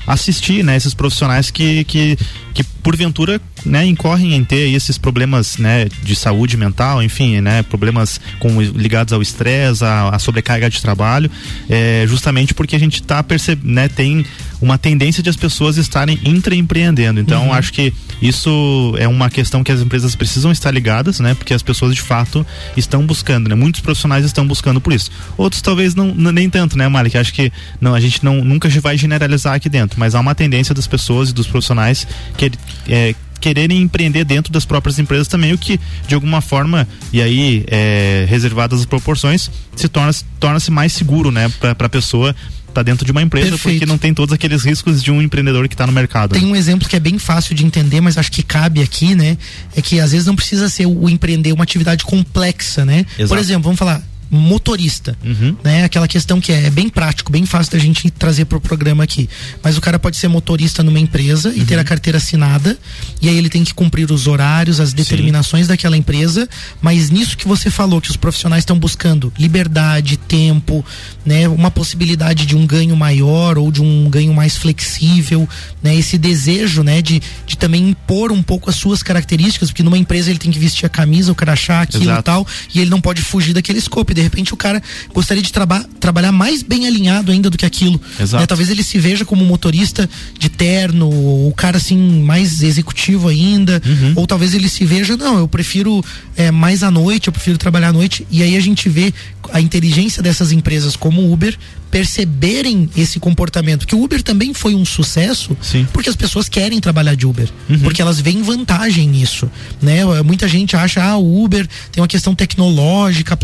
assistir, 0.07 0.65
né, 0.65 0.77
esses 0.77 0.95
profissionais 0.95 1.51
que, 1.51 1.85
que, 1.85 2.19
que 2.55 2.65
porventura, 2.81 3.40
né, 3.64 3.87
incorrem 3.87 4.35
em 4.35 4.45
ter 4.45 4.73
esses 4.75 4.99
problemas, 4.99 5.59
né, 5.59 5.87
de 6.03 6.16
saúde 6.16 6.57
mental, 6.57 7.03
enfim, 7.03 7.40
né, 7.40 7.62
problemas 7.62 8.21
com, 8.38 8.61
ligados 8.61 9.12
ao 9.12 9.23
estresse, 9.23 9.85
à, 9.85 10.09
à 10.11 10.19
sobrecarga 10.19 10.69
de 10.69 10.81
trabalho, 10.81 11.31
é, 11.69 12.05
justamente 12.09 12.55
porque 12.55 12.75
a 12.75 12.79
gente 12.79 13.03
tá 13.03 13.23
percebendo, 13.23 13.73
né, 13.73 13.88
tem 13.88 14.25
uma 14.61 14.77
tendência 14.77 15.23
de 15.23 15.31
as 15.31 15.37
pessoas 15.37 15.77
estarem 15.79 16.19
intraempreendendo. 16.25 17.19
Então, 17.19 17.47
Uhum. 17.47 17.55
acho 17.55 17.73
que 17.73 17.93
isso 18.21 18.95
é 18.99 19.09
uma 19.09 19.31
questão 19.31 19.64
que 19.64 19.73
as 19.73 19.81
empresas 19.81 20.14
precisam 20.14 20.53
estar 20.53 20.71
ligadas, 20.71 21.21
né, 21.21 21.35
porque 21.35 21.55
as 21.55 21.62
pessoas 21.62 21.95
de 21.95 22.01
fato 22.01 22.47
estão 22.77 23.07
buscando, 23.07 23.49
né, 23.49 23.55
muitos 23.55 23.81
profissionais 23.81 24.25
estão 24.25 24.47
buscando 24.47 24.81
por 24.81 24.93
isso. 24.93 25.11
Outros 25.37 25.62
talvez 25.62 25.95
não, 25.95 26.14
nem 26.14 26.51
tanto, 26.51 26.77
né, 26.77 26.88
Malik? 26.88 27.16
Acho 27.16 27.33
que 27.33 27.51
não, 27.81 27.95
a 27.95 28.01
gente 28.01 28.23
não 28.25 28.45
nunca 28.45 28.69
vai 28.81 28.97
generalizar 28.97 29.55
aqui 29.55 29.69
dentro, 29.69 29.99
mas 29.99 30.14
há 30.14 30.21
uma 30.21 30.35
tendência 30.35 30.75
das 30.75 30.87
pessoas 30.87 31.31
e 31.31 31.33
dos 31.35 31.47
profissionais 31.47 32.07
que 32.37 32.51
é, 32.89 33.15
quererem 33.41 33.81
empreender 33.81 34.25
dentro 34.25 34.53
das 34.53 34.65
próprias 34.65 34.99
empresas 34.99 35.27
também, 35.27 35.53
o 35.53 35.59
que 35.59 35.81
de 36.07 36.15
alguma 36.15 36.41
forma, 36.41 36.87
e 37.13 37.23
aí 37.23 37.65
é, 37.69 38.27
reservadas 38.29 38.81
as 38.81 38.87
proporções, 38.87 39.51
se 39.75 39.89
torna 39.89 40.13
torna-se 40.39 40.71
mais 40.71 40.93
seguro, 40.93 41.31
né, 41.31 41.51
para 41.59 41.87
a 41.87 41.89
pessoa 41.89 42.35
estar 42.69 42.83
dentro 42.83 43.05
de 43.05 43.13
uma 43.13 43.21
empresa, 43.21 43.51
Perfeito. 43.51 43.75
porque 43.75 43.87
não 43.87 43.99
tem 43.99 44.15
todos 44.15 44.33
aqueles 44.33 44.65
riscos 44.65 45.03
de 45.03 45.11
um 45.11 45.21
empreendedor 45.21 45.67
que 45.69 45.75
está 45.75 45.87
no 45.87 45.93
mercado. 45.93 46.33
Tem 46.33 46.43
né? 46.43 46.49
um 46.49 46.57
exemplo 46.57 46.89
que 46.89 46.97
é 46.97 47.01
bem 47.01 47.19
fácil 47.19 47.55
de 47.55 47.65
entender, 47.65 48.01
mas 48.01 48.17
acho 48.17 48.31
que 48.31 48.43
cabe 48.43 48.81
aqui, 48.81 49.15
né? 49.15 49.37
É 49.77 49.83
que 49.83 49.99
às 49.99 50.13
vezes 50.13 50.27
não 50.27 50.37
precisa 50.37 50.69
ser 50.69 50.87
o 50.87 51.09
empreender 51.09 51.53
uma 51.53 51.65
atividade 51.65 52.05
complexa, 52.05 52.85
né? 52.85 53.05
Por 53.17 53.23
Exato. 53.23 53.41
exemplo, 53.41 53.63
vamos 53.65 53.79
falar 53.79 54.03
motorista, 54.31 55.16
Uhum. 55.25 55.57
né? 55.64 55.85
Aquela 55.85 56.07
questão 56.07 56.40
que 56.40 56.53
é 56.53 56.71
bem 56.71 56.88
prático, 56.88 57.33
bem 57.33 57.45
fácil 57.45 57.73
da 57.73 57.79
gente 57.79 58.11
trazer 58.11 58.45
pro 58.45 58.61
programa 58.61 59.03
aqui. 59.05 59.29
Mas 59.62 59.77
o 59.77 59.81
cara 59.81 59.99
pode 59.99 60.16
ser 60.16 60.29
motorista 60.29 60.83
numa 60.83 60.99
empresa 61.01 61.53
e 61.55 61.64
ter 61.64 61.75
Uhum. 61.75 61.81
a 61.81 61.85
carteira 61.85 62.19
assinada, 62.19 62.79
e 63.21 63.29
aí 63.29 63.37
ele 63.37 63.49
tem 63.49 63.64
que 63.64 63.75
cumprir 63.75 64.11
os 64.11 64.27
horários, 64.27 64.79
as 64.81 64.93
determinações 64.93 65.66
daquela 65.66 65.97
empresa, 65.97 66.49
mas 66.81 67.11
nisso 67.11 67.37
que 67.37 67.47
você 67.49 67.71
falou, 67.71 68.01
que 68.01 68.11
os 68.11 68.16
profissionais 68.16 68.62
estão 68.62 68.79
buscando 68.79 69.33
liberdade, 69.38 70.16
tempo, 70.16 70.85
né? 71.25 71.49
Uma 71.49 71.71
possibilidade 71.71 72.47
de 72.47 72.57
um 72.57 72.66
ganho 72.66 72.97
maior 72.97 73.59
ou 73.59 73.71
de 73.73 73.83
um 73.83 74.09
ganho 74.09 74.33
mais 74.33 74.57
flexível, 74.57 75.49
né? 75.83 75.95
Esse 75.97 76.16
desejo, 76.16 76.83
né? 76.83 77.03
De, 77.03 77.21
de 77.47 77.57
também 77.57 77.88
impor 77.90 78.31
um 78.33 78.43
pouco 78.43 78.71
as 78.71 78.77
suas 78.77 79.03
características, 79.03 79.71
porque 79.71 79.83
numa 79.83 79.99
empresa 79.99 80.31
ele 80.31 80.38
tem 80.38 80.51
que 80.51 80.59
vestir 80.59 80.87
a 80.87 80.88
camisa, 80.88 81.33
o 81.33 81.35
crachá, 81.35 81.83
aquilo 81.83 82.05
e 82.19 82.23
tal, 82.23 82.47
e 82.75 82.81
ele 82.81 82.90
não 82.90 83.01
pode 83.01 83.21
fugir 83.23 83.53
daquele 83.53 83.79
escopo. 83.79 84.12
De 84.21 84.25
repente 84.25 84.53
o 84.53 84.57
cara 84.57 84.83
gostaria 85.15 85.43
de 85.43 85.51
traba 85.51 85.83
trabalhar 85.99 86.31
mais 86.33 86.63
bem 86.63 86.87
alinhado 86.87 87.33
ainda 87.33 87.49
do 87.49 87.57
que 87.57 87.65
aquilo. 87.65 87.99
Exato. 88.21 88.41
né? 88.43 88.47
Talvez 88.47 88.69
ele 88.69 88.83
se 88.83 88.99
veja 88.99 89.25
como 89.25 89.45
motorista 89.45 90.09
de 90.39 90.49
terno, 90.51 91.09
ou 91.11 91.49
o 91.49 91.53
cara 91.55 91.79
assim, 91.79 91.97
mais 92.23 92.63
executivo 92.63 93.29
ainda, 93.29 93.81
Uhum. 93.87 94.13
ou 94.17 94.27
talvez 94.27 94.53
ele 94.55 94.69
se 94.69 94.85
veja, 94.85 95.17
não, 95.17 95.39
eu 95.39 95.49
prefiro 95.49 96.05
é, 96.37 96.51
mais 96.51 96.83
à 96.83 96.91
noite, 96.91 97.29
eu 97.29 97.33
prefiro 97.33 97.57
trabalhar 97.57 97.89
à 97.89 97.93
noite. 97.93 98.27
E 98.31 98.43
aí 98.43 98.57
a 98.57 98.61
gente 98.61 98.89
vê 98.89 99.13
a 99.53 99.61
inteligência 99.61 100.23
dessas 100.23 100.53
empresas 100.53 100.95
como 100.97 101.23
o 101.23 101.33
Uber 101.33 101.57
perceberem 101.91 102.89
esse 102.97 103.19
comportamento. 103.21 103.87
Que 103.87 103.95
o 103.95 104.03
Uber 104.03 104.23
também 104.23 104.55
foi 104.55 104.75
um 104.75 104.85
sucesso 104.85 105.57
Sim. 105.61 105.87
porque 105.93 106.09
as 106.09 106.17
pessoas 106.17 106.49
querem 106.49 106.81
trabalhar 106.81 107.15
de 107.15 107.27
Uber, 107.27 107.49
Uhum. 107.69 107.79
porque 107.81 108.01
elas 108.01 108.21
veem 108.21 108.43
vantagem 108.43 109.09
nisso, 109.09 109.51
né? 109.83 110.05
Muita 110.25 110.49
gente 110.49 110.77
acha, 110.77 111.03
ah, 111.03 111.17
o 111.17 111.45
Uber 111.45 111.67
tem 111.93 112.01
uma 112.01 112.09
questão 112.09 112.35
tecnológica, 112.35 113.35
a 113.35 113.37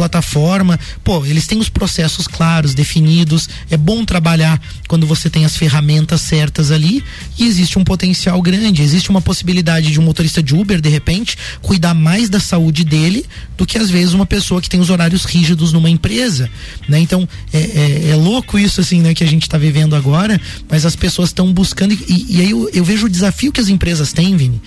plataforma, 0.66 0.78
pô, 1.04 1.24
eles 1.24 1.46
têm 1.46 1.58
os 1.58 1.68
processos 1.68 2.26
claros, 2.26 2.74
definidos, 2.74 3.48
é 3.70 3.76
bom 3.76 4.04
trabalhar 4.04 4.60
quando 4.88 5.06
você 5.06 5.30
tem 5.30 5.44
as 5.44 5.56
ferramentas 5.56 6.20
certas 6.20 6.70
ali 6.70 7.02
e 7.38 7.46
existe 7.46 7.78
um 7.78 7.84
potencial 7.84 8.40
grande, 8.42 8.82
existe 8.82 9.10
uma 9.10 9.20
possibilidade 9.20 9.90
de 9.90 10.00
um 10.00 10.02
motorista 10.02 10.42
de 10.42 10.54
Uber, 10.54 10.80
de 10.80 10.88
repente, 10.88 11.36
cuidar 11.62 11.94
mais 11.94 12.28
da 12.28 12.40
saúde 12.40 12.84
dele 12.84 13.24
do 13.56 13.64
que 13.66 13.78
às 13.78 13.90
vezes 13.90 14.12
uma 14.14 14.26
pessoa 14.26 14.60
que 14.60 14.68
tem 14.68 14.80
os 14.80 14.90
horários 14.90 15.24
rígidos 15.24 15.72
numa 15.72 15.88
empresa, 15.88 16.50
né? 16.88 16.98
Então, 16.98 17.28
é, 17.52 17.58
é, 17.58 18.08
é 18.10 18.14
louco 18.16 18.58
isso, 18.58 18.80
assim, 18.80 19.00
né, 19.00 19.14
que 19.14 19.22
a 19.24 19.26
gente 19.26 19.42
está 19.42 19.56
vivendo 19.58 19.94
agora, 19.94 20.40
mas 20.68 20.84
as 20.84 20.96
pessoas 20.96 21.28
estão 21.30 21.52
buscando 21.52 21.92
e- 21.94 22.26
e, 22.28 22.40
aí 22.40 22.50
eu, 22.50 22.68
eu 22.72 22.84
vejo 22.84 23.06
o 23.06 23.08
desafio 23.08 23.52
que 23.52 23.60
as 23.60 23.68
empresas 23.68 24.12
têm, 24.12 24.36
Vini, 24.36 24.60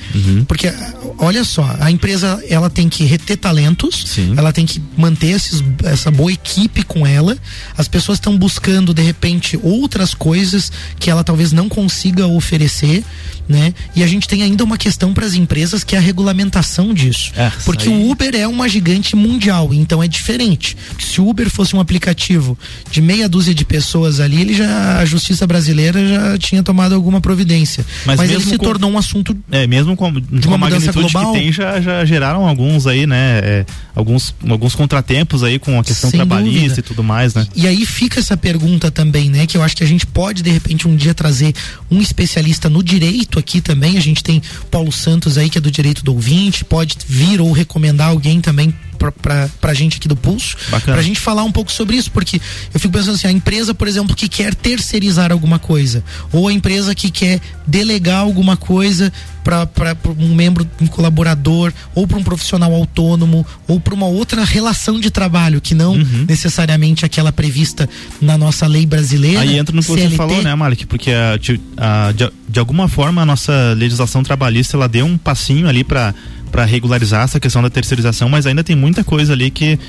porque 0.47 0.67
ah, 0.67 0.93
olha 1.17 1.43
só, 1.43 1.75
a 1.79 1.91
empresa 1.91 2.41
ela 2.49 2.69
tem 2.69 2.87
que 2.89 3.03
reter 3.03 3.37
talentos, 3.37 4.03
Sim. 4.07 4.33
ela 4.37 4.51
tem 4.53 4.65
que 4.65 4.81
manter 4.97 5.27
esses, 5.27 5.63
essa 5.89 6.09
boa 6.11 6.31
equipe 6.31 6.83
com 6.83 7.05
ela, 7.05 7.37
as 7.77 7.87
pessoas 7.87 8.17
estão 8.17 8.37
buscando 8.37 8.93
de 8.93 9.01
repente 9.01 9.59
outras 9.63 10.13
coisas 10.13 10.71
que 10.99 11.09
ela 11.09 11.23
talvez 11.23 11.51
não 11.51 11.67
consiga 11.69 12.27
oferecer, 12.27 13.03
né? 13.47 13.73
E 13.95 14.03
a 14.03 14.07
gente 14.07 14.27
tem 14.27 14.43
ainda 14.43 14.63
uma 14.63 14.77
questão 14.77 15.13
para 15.13 15.25
as 15.25 15.33
empresas 15.33 15.83
que 15.83 15.95
é 15.95 15.97
a 15.97 16.01
regulamentação 16.01 16.93
disso, 16.93 17.31
É, 17.35 17.51
porque 17.65 17.89
aí- 17.89 17.95
o 17.95 18.11
Uber 18.11 18.35
é 18.35 18.47
uma 18.47 18.69
gigante 18.69 19.15
mundial, 19.15 19.73
então 19.73 20.01
é 20.03 20.07
diferente. 20.07 20.77
Se 20.99 21.19
o 21.19 21.27
Uber 21.27 21.49
fosse 21.49 21.75
um 21.75 21.79
aplicativo 21.79 22.57
de 22.91 23.01
meia 23.01 23.27
dúzia 23.27 23.53
de 23.55 23.65
pessoas 23.65 24.19
ali, 24.19 24.39
ele 24.41 24.53
já 24.53 24.99
a 24.99 25.05
justiça 25.05 25.47
brasileira 25.47 26.07
já 26.07 26.37
tinha 26.37 26.61
tomado 26.61 26.93
alguma 26.93 27.19
providência. 27.19 27.85
Mas 28.05 28.17
Mas, 28.19 28.29
ele 28.31 28.43
se 28.43 28.57
com- 28.57 28.63
tornou 28.65 28.91
um 28.91 28.97
assunto 28.97 29.35
É, 29.51 29.65
mesmo 29.65 29.95
com, 29.95 30.11
com 30.13 30.19
uma 30.47 30.55
a 30.55 30.57
mudança 30.57 30.85
magnitude 30.87 31.11
global? 31.13 31.33
que 31.33 31.39
tem, 31.39 31.51
já, 31.51 31.81
já 31.81 32.05
geraram 32.05 32.47
alguns 32.47 32.85
aí, 32.85 33.07
né? 33.07 33.39
é, 33.43 33.65
alguns, 33.95 34.33
alguns 34.47 34.75
contratempos 34.75 35.43
aí 35.43 35.57
com 35.57 35.78
a 35.79 35.83
questão 35.83 36.09
Sem 36.09 36.17
trabalhista 36.17 36.59
dúvida. 36.59 36.79
e 36.79 36.83
tudo 36.83 37.03
mais, 37.03 37.33
né? 37.33 37.47
E 37.55 37.67
aí 37.67 37.85
fica 37.85 38.19
essa 38.19 38.35
pergunta 38.37 38.91
também, 38.91 39.29
né? 39.29 39.45
Que 39.47 39.57
eu 39.57 39.63
acho 39.63 39.75
que 39.75 39.83
a 39.83 39.87
gente 39.87 40.05
pode, 40.05 40.41
de 40.43 40.49
repente, 40.49 40.87
um 40.87 40.95
dia 40.95 41.13
trazer 41.13 41.53
um 41.89 42.01
especialista 42.01 42.69
no 42.69 42.83
direito 42.83 43.39
aqui 43.39 43.61
também. 43.61 43.97
A 43.97 44.01
gente 44.01 44.23
tem 44.23 44.41
Paulo 44.69 44.91
Santos 44.91 45.37
aí, 45.37 45.49
que 45.49 45.57
é 45.57 45.61
do 45.61 45.71
direito 45.71 46.03
do 46.03 46.13
ouvinte, 46.13 46.65
pode 46.65 46.95
vir 47.07 47.41
ou 47.41 47.51
recomendar 47.51 48.09
alguém 48.09 48.41
também 48.41 48.73
pra, 48.99 49.11
pra, 49.11 49.49
pra 49.59 49.73
gente 49.73 49.97
aqui 49.97 50.07
do 50.07 50.15
Pulso. 50.15 50.55
Bacana. 50.69 50.93
Pra 50.93 51.01
gente 51.01 51.19
falar 51.19 51.43
um 51.43 51.51
pouco 51.51 51.71
sobre 51.71 51.95
isso, 51.97 52.11
porque 52.11 52.39
eu 52.73 52.79
fico 52.79 52.93
pensando 52.93 53.15
assim, 53.15 53.27
a 53.27 53.31
empresa, 53.31 53.73
por 53.73 53.87
exemplo, 53.87 54.15
que 54.15 54.27
quer 54.29 54.53
terceirizar 54.53 55.31
alguma 55.31 55.57
coisa, 55.57 56.03
ou 56.31 56.47
a 56.47 56.53
empresa 56.53 56.93
que 56.93 57.09
quer 57.09 57.39
delegar 57.65 58.19
alguma 58.19 58.55
coisa 58.57 59.11
para 59.43 59.97
um 60.19 60.35
membro, 60.35 60.67
um 60.79 60.85
colaborador, 60.85 61.73
ou 61.95 62.05
para 62.05 62.17
um 62.19 62.23
profissional 62.23 62.71
autônomo, 62.73 63.43
ou 63.67 63.79
para 63.79 63.95
uma 63.95 64.05
outra 64.05 64.43
relação 64.43 64.99
de 64.99 65.09
trabalho, 65.09 65.59
que 65.59 65.73
não 65.73 65.93
Uhum. 65.93 66.25
necessariamente 66.27 67.03
aquela 67.03 67.31
prevista 67.31 67.89
na 68.21 68.37
nossa 68.37 68.67
lei 68.67 68.85
brasileira. 68.85 69.39
Aí 69.41 69.57
entra 69.57 69.75
no 69.75 69.81
que 69.81 69.87
você 69.87 70.01
CLT. 70.01 70.17
falou, 70.17 70.41
né, 70.43 70.53
Malik? 70.53 70.85
Porque 70.85 71.11
a, 71.11 71.35
de, 71.37 71.59
a- 71.77 72.11
de, 72.11 72.29
de 72.47 72.59
alguma 72.59 72.87
forma 72.87 73.21
a 73.23 73.25
nossa 73.25 73.73
legislação 73.75 74.21
trabalhista 74.23 74.77
ela 74.77 74.87
deu 74.87 75.05
um 75.05 75.17
passinho 75.17 75.67
ali 75.67 75.83
para 75.83 76.13
para 76.51 76.65
regularizar 76.65 77.23
essa 77.23 77.39
questão 77.39 77.61
da 77.61 77.69
terceirização, 77.69 78.27
mas 78.29 78.45
ainda 78.45 78.63
tem 78.63 78.75
muita 78.75 79.03
coisa 79.03 79.33
ali 79.33 79.49
que 79.51 79.79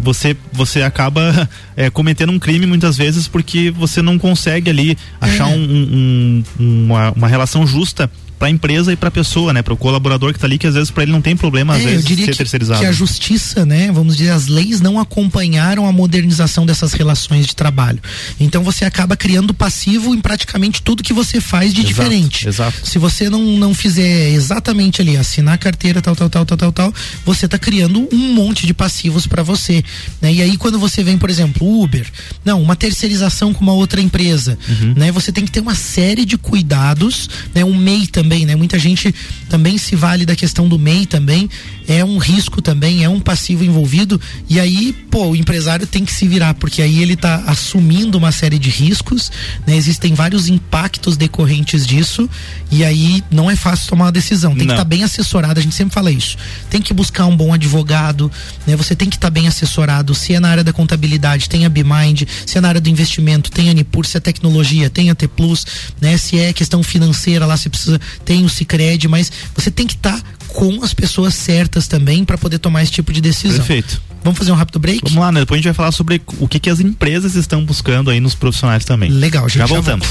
você 0.00 0.36
você 0.52 0.82
acaba 0.82 1.48
é, 1.76 1.88
cometendo 1.90 2.32
um 2.32 2.38
crime 2.38 2.66
muitas 2.66 2.96
vezes 2.96 3.28
porque 3.28 3.70
você 3.70 4.02
não 4.02 4.18
consegue 4.18 4.68
ali 4.70 4.98
achar 5.20 5.48
É. 5.50 5.54
um- 5.54 5.60
um- 5.60 6.44
um- 6.60 6.84
uma, 6.86 7.10
uma 7.12 7.28
relação 7.28 7.66
justa 7.66 8.10
para 8.38 8.48
a 8.48 8.50
empresa 8.50 8.92
e 8.92 8.96
para 8.96 9.08
a 9.08 9.12
pessoa, 9.12 9.52
né, 9.52 9.62
para 9.62 9.72
o 9.72 9.76
colaborador 9.76 10.32
que 10.32 10.36
está 10.36 10.46
ali 10.46 10.58
que 10.58 10.66
às 10.66 10.74
vezes 10.74 10.90
para 10.90 11.02
ele 11.04 11.12
não 11.12 11.20
tem 11.22 11.36
problema 11.36 11.74
às 11.74 11.80
É, 11.80 11.84
eu 11.84 11.88
vezes 11.90 12.04
diria 12.04 12.24
ser 12.26 12.32
que, 12.32 12.38
terceirizado. 12.38 12.80
que 12.80 12.86
a 12.86 12.92
justiça, 12.92 13.64
né, 13.64 13.90
vamos 13.92 14.16
dizer, 14.16 14.30
as 14.30 14.46
leis 14.48 14.80
não 14.80 14.98
acompanharam 14.98 15.86
a 15.86 15.92
modernização 15.92 16.66
dessas 16.66 16.92
relações 16.92 17.46
de 17.46 17.54
trabalho. 17.56 18.00
Então 18.38 18.62
você 18.62 18.84
acaba 18.84 19.16
criando 19.16 19.54
passivo 19.54 20.14
em 20.14 20.20
praticamente 20.20 20.82
tudo 20.82 21.02
que 21.02 21.12
você 21.12 21.40
faz 21.40 21.72
de 21.72 21.80
Exato, 21.80 21.94
diferente. 21.94 22.48
exato. 22.48 22.86
Se 22.86 22.98
você 22.98 23.30
não, 23.30 23.40
não 23.58 23.72
fizer 23.74 24.30
exatamente 24.30 25.00
ali, 25.00 25.16
assinar 25.16 25.54
a 25.54 25.58
carteira, 25.58 26.02
tal, 26.02 26.14
tal, 26.16 26.28
tal, 26.28 26.44
tal, 26.44 26.56
tal, 26.58 26.72
tal, 26.72 26.94
você 27.24 27.46
está 27.46 27.58
criando 27.58 28.08
um 28.12 28.34
monte 28.34 28.66
de 28.66 28.74
passivos 28.74 29.26
para 29.26 29.42
você. 29.42 29.82
Né? 30.20 30.32
E 30.34 30.42
aí 30.42 30.56
quando 30.56 30.78
você 30.78 31.02
vem, 31.02 31.16
por 31.16 31.30
exemplo, 31.30 31.82
Uber, 31.82 32.06
não, 32.44 32.60
uma 32.62 32.76
terceirização 32.76 33.52
com 33.54 33.62
uma 33.62 33.72
outra 33.72 34.00
empresa, 34.00 34.58
Uhum. 34.68 34.94
né? 34.96 35.12
Você 35.12 35.30
tem 35.32 35.44
que 35.44 35.50
ter 35.52 35.60
uma 35.60 35.74
série 35.74 36.24
de 36.24 36.36
cuidados, 36.36 37.28
né? 37.54 37.64
Um 37.64 37.74
MEI 37.76 38.06
também, 38.06 38.23
né? 38.24 38.56
Muita 38.56 38.78
gente 38.78 39.14
também 39.48 39.78
se 39.78 39.94
vale 39.94 40.24
da 40.24 40.34
questão 40.34 40.68
do 40.68 40.78
MEI 40.78 41.06
também, 41.06 41.48
é 41.86 42.04
um 42.04 42.18
risco 42.18 42.62
também, 42.62 43.04
é 43.04 43.08
um 43.08 43.20
passivo 43.20 43.64
envolvido, 43.64 44.20
e 44.48 44.58
aí, 44.58 44.92
pô, 45.10 45.28
o 45.28 45.36
empresário 45.36 45.86
tem 45.86 46.04
que 46.04 46.12
se 46.12 46.26
virar, 46.26 46.54
porque 46.54 46.80
aí 46.82 47.02
ele 47.02 47.16
tá 47.16 47.44
assumindo 47.46 48.16
uma 48.18 48.32
série 48.32 48.58
de 48.58 48.70
riscos, 48.70 49.30
né? 49.66 49.76
Existem 49.76 50.14
vários 50.14 50.48
impactos 50.48 51.16
decorrentes 51.16 51.86
disso, 51.86 52.28
e 52.70 52.84
aí 52.84 53.22
não 53.30 53.50
é 53.50 53.56
fácil 53.56 53.88
tomar 53.88 54.06
uma 54.06 54.12
decisão, 54.12 54.52
tem 54.52 54.60
que 54.60 54.66
Não. 54.66 54.74
estar 54.74 54.84
bem 54.84 55.02
assessorado, 55.04 55.60
a 55.60 55.62
gente 55.62 55.74
sempre 55.74 55.92
fala 55.94 56.10
isso. 56.10 56.36
Tem 56.70 56.80
que 56.80 56.94
buscar 56.94 57.26
um 57.26 57.36
bom 57.36 57.52
advogado, 57.52 58.30
né? 58.66 58.76
Você 58.76 58.96
tem 58.96 59.10
que 59.10 59.16
estar 59.16 59.30
bem 59.30 59.46
assessorado, 59.46 60.14
se 60.14 60.34
é 60.34 60.40
na 60.40 60.48
área 60.48 60.64
da 60.64 60.72
contabilidade, 60.72 61.48
tem 61.48 61.64
a 61.66 61.68
BMind, 61.68 62.22
se 62.46 62.58
é 62.58 62.60
na 62.60 62.68
área 62.68 62.80
do 62.80 62.88
investimento, 62.88 63.50
tem 63.50 63.68
a 63.70 63.72
Nipur, 63.72 64.06
se 64.06 64.16
é 64.16 64.20
tecnologia, 64.20 64.88
tem 64.88 65.10
a 65.10 65.14
T 65.14 65.28
Plus, 65.28 65.66
né? 66.00 66.16
Se 66.16 66.38
é 66.38 66.52
questão 66.52 66.82
financeira 66.82 67.46
lá, 67.46 67.56
você 67.56 67.68
precisa 67.68 68.00
tem 68.24 68.44
o 68.44 68.48
Cicred, 68.48 69.08
mas 69.08 69.30
você 69.54 69.70
tem 69.70 69.86
que 69.86 69.94
estar 69.94 70.20
tá 70.20 70.22
com 70.48 70.82
as 70.82 70.94
pessoas 70.94 71.34
certas 71.34 71.88
também 71.88 72.24
para 72.24 72.38
poder 72.38 72.58
tomar 72.58 72.82
esse 72.82 72.92
tipo 72.92 73.12
de 73.12 73.20
decisão. 73.20 73.58
Perfeito. 73.58 74.00
Vamos 74.22 74.38
fazer 74.38 74.52
um 74.52 74.54
rápido 74.54 74.78
break? 74.78 75.00
Vamos 75.04 75.18
lá, 75.18 75.30
né? 75.30 75.40
Depois 75.40 75.58
a 75.58 75.58
gente 75.58 75.66
vai 75.66 75.74
falar 75.74 75.92
sobre 75.92 76.22
o 76.38 76.48
que, 76.48 76.58
que 76.58 76.70
as 76.70 76.80
empresas 76.80 77.34
estão 77.34 77.64
buscando 77.64 78.10
aí 78.10 78.20
nos 78.20 78.34
profissionais 78.34 78.84
também. 78.84 79.10
Legal, 79.10 79.46
gente. 79.48 79.58
Já 79.58 79.66
voltamos. 79.66 80.06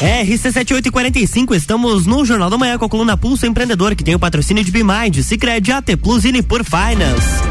RC7845, 0.00 1.54
estamos 1.54 2.06
no 2.06 2.24
Jornal 2.24 2.50
da 2.50 2.58
Manhã 2.58 2.78
com 2.78 2.84
a 2.84 2.88
coluna 2.88 3.16
Pulso 3.16 3.46
Empreendedor, 3.46 3.96
que 3.96 4.04
tem 4.04 4.14
o 4.14 4.18
patrocínio 4.18 4.62
de 4.62 4.70
Bimind, 4.70 5.20
Cicred, 5.22 5.72
AT 5.72 5.96
Plus 5.96 6.24
e 6.24 6.32
Nipur 6.32 6.62
Finance. 6.62 7.43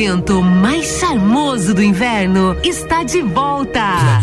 Evento 0.00 0.42
mais 0.42 0.98
charmoso 0.98 1.74
do 1.74 1.82
inverno 1.82 2.56
está 2.64 3.02
de 3.02 3.20
volta. 3.20 4.22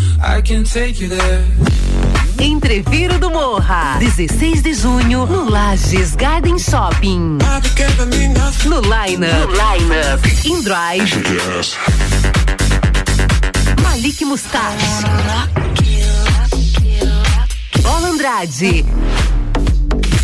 Entreviro 2.40 3.16
do 3.20 3.30
Morra, 3.30 3.96
16 4.00 4.62
de 4.62 4.74
junho, 4.74 5.24
no 5.26 5.48
Lages 5.48 6.16
Garden 6.16 6.58
Shopping. 6.58 7.38
No 8.64 8.80
Lineup, 8.80 9.32
no 9.32 9.46
Lineup, 9.52 10.46
In 10.46 10.62
Drive, 10.62 11.14
Malik 13.80 14.24
Mustache, 14.24 14.84
Bola 17.82 18.08
Andrade, 18.08 18.84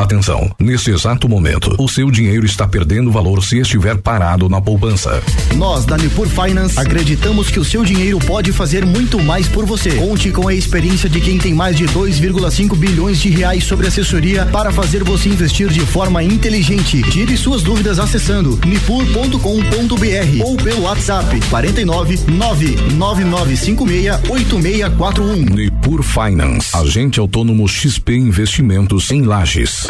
Atenção, 0.00 0.50
neste 0.58 0.90
exato 0.90 1.28
momento, 1.28 1.76
o 1.78 1.86
seu 1.86 2.10
dinheiro 2.10 2.46
está 2.46 2.66
perdendo 2.66 3.12
valor 3.12 3.44
se 3.44 3.58
estiver 3.58 3.98
parado 3.98 4.48
na 4.48 4.58
poupança. 4.58 5.22
Nós, 5.56 5.84
da 5.84 5.98
Nipur 5.98 6.26
Finance, 6.26 6.80
acreditamos 6.80 7.50
que 7.50 7.60
o 7.60 7.64
seu 7.66 7.84
dinheiro 7.84 8.18
pode 8.20 8.50
fazer 8.50 8.86
muito 8.86 9.22
mais 9.22 9.46
por 9.46 9.66
você. 9.66 9.90
Conte 9.96 10.30
com 10.30 10.48
a 10.48 10.54
experiência 10.54 11.06
de 11.06 11.20
quem 11.20 11.36
tem 11.36 11.52
mais 11.52 11.76
de 11.76 11.84
2,5 11.84 12.74
bilhões 12.76 13.20
de 13.20 13.28
reais 13.28 13.64
sobre 13.64 13.88
assessoria 13.88 14.46
para 14.46 14.72
fazer 14.72 15.04
você 15.04 15.28
investir 15.28 15.68
de 15.68 15.80
forma 15.80 16.22
inteligente. 16.22 17.02
Tire 17.02 17.36
suas 17.36 17.62
dúvidas 17.62 17.98
acessando 17.98 18.58
nipur.com.br 18.64 20.42
ou 20.42 20.56
pelo 20.56 20.84
WhatsApp 20.84 21.38
49 21.50 22.20
99956 22.26 24.30
8641. 24.30 25.54
Nipur 25.54 26.02
Finance, 26.02 26.74
agente 26.74 27.20
autônomo 27.20 27.68
XP 27.68 28.16
Investimentos 28.16 29.10
em 29.10 29.24
Lages. 29.24 29.89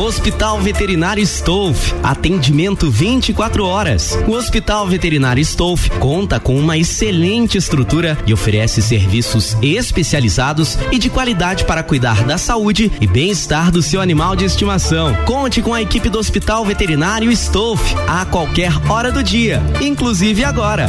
Hospital 0.00 0.58
Veterinário 0.62 1.22
Stolf, 1.22 1.92
atendimento 2.02 2.90
24 2.90 3.66
horas. 3.66 4.18
O 4.26 4.32
Hospital 4.32 4.88
Veterinário 4.88 5.42
Stolf 5.42 5.90
conta 5.98 6.40
com 6.40 6.58
uma 6.58 6.78
excelente 6.78 7.58
estrutura 7.58 8.16
e 8.26 8.32
oferece 8.32 8.80
serviços 8.80 9.54
especializados 9.60 10.78
e 10.90 10.98
de 10.98 11.10
qualidade 11.10 11.66
para 11.66 11.82
cuidar 11.82 12.24
da 12.24 12.38
saúde 12.38 12.90
e 12.98 13.06
bem-estar 13.06 13.70
do 13.70 13.82
seu 13.82 14.00
animal 14.00 14.34
de 14.34 14.46
estimação. 14.46 15.14
Conte 15.26 15.60
com 15.60 15.74
a 15.74 15.82
equipe 15.82 16.08
do 16.08 16.18
Hospital 16.18 16.64
Veterinário 16.64 17.30
Stolf 17.32 17.94
a 18.08 18.24
qualquer 18.24 18.72
hora 18.90 19.12
do 19.12 19.22
dia, 19.22 19.62
inclusive 19.82 20.42
agora. 20.44 20.88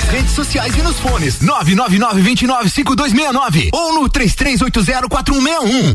nas 0.00 0.08
redes 0.08 0.32
sociais 0.32 0.74
e 0.76 0.82
nos 0.82 0.98
fones 0.98 1.38
999-295269 1.40 3.68
ou 3.72 3.94
no 3.94 4.08
33804161. 4.08 5.94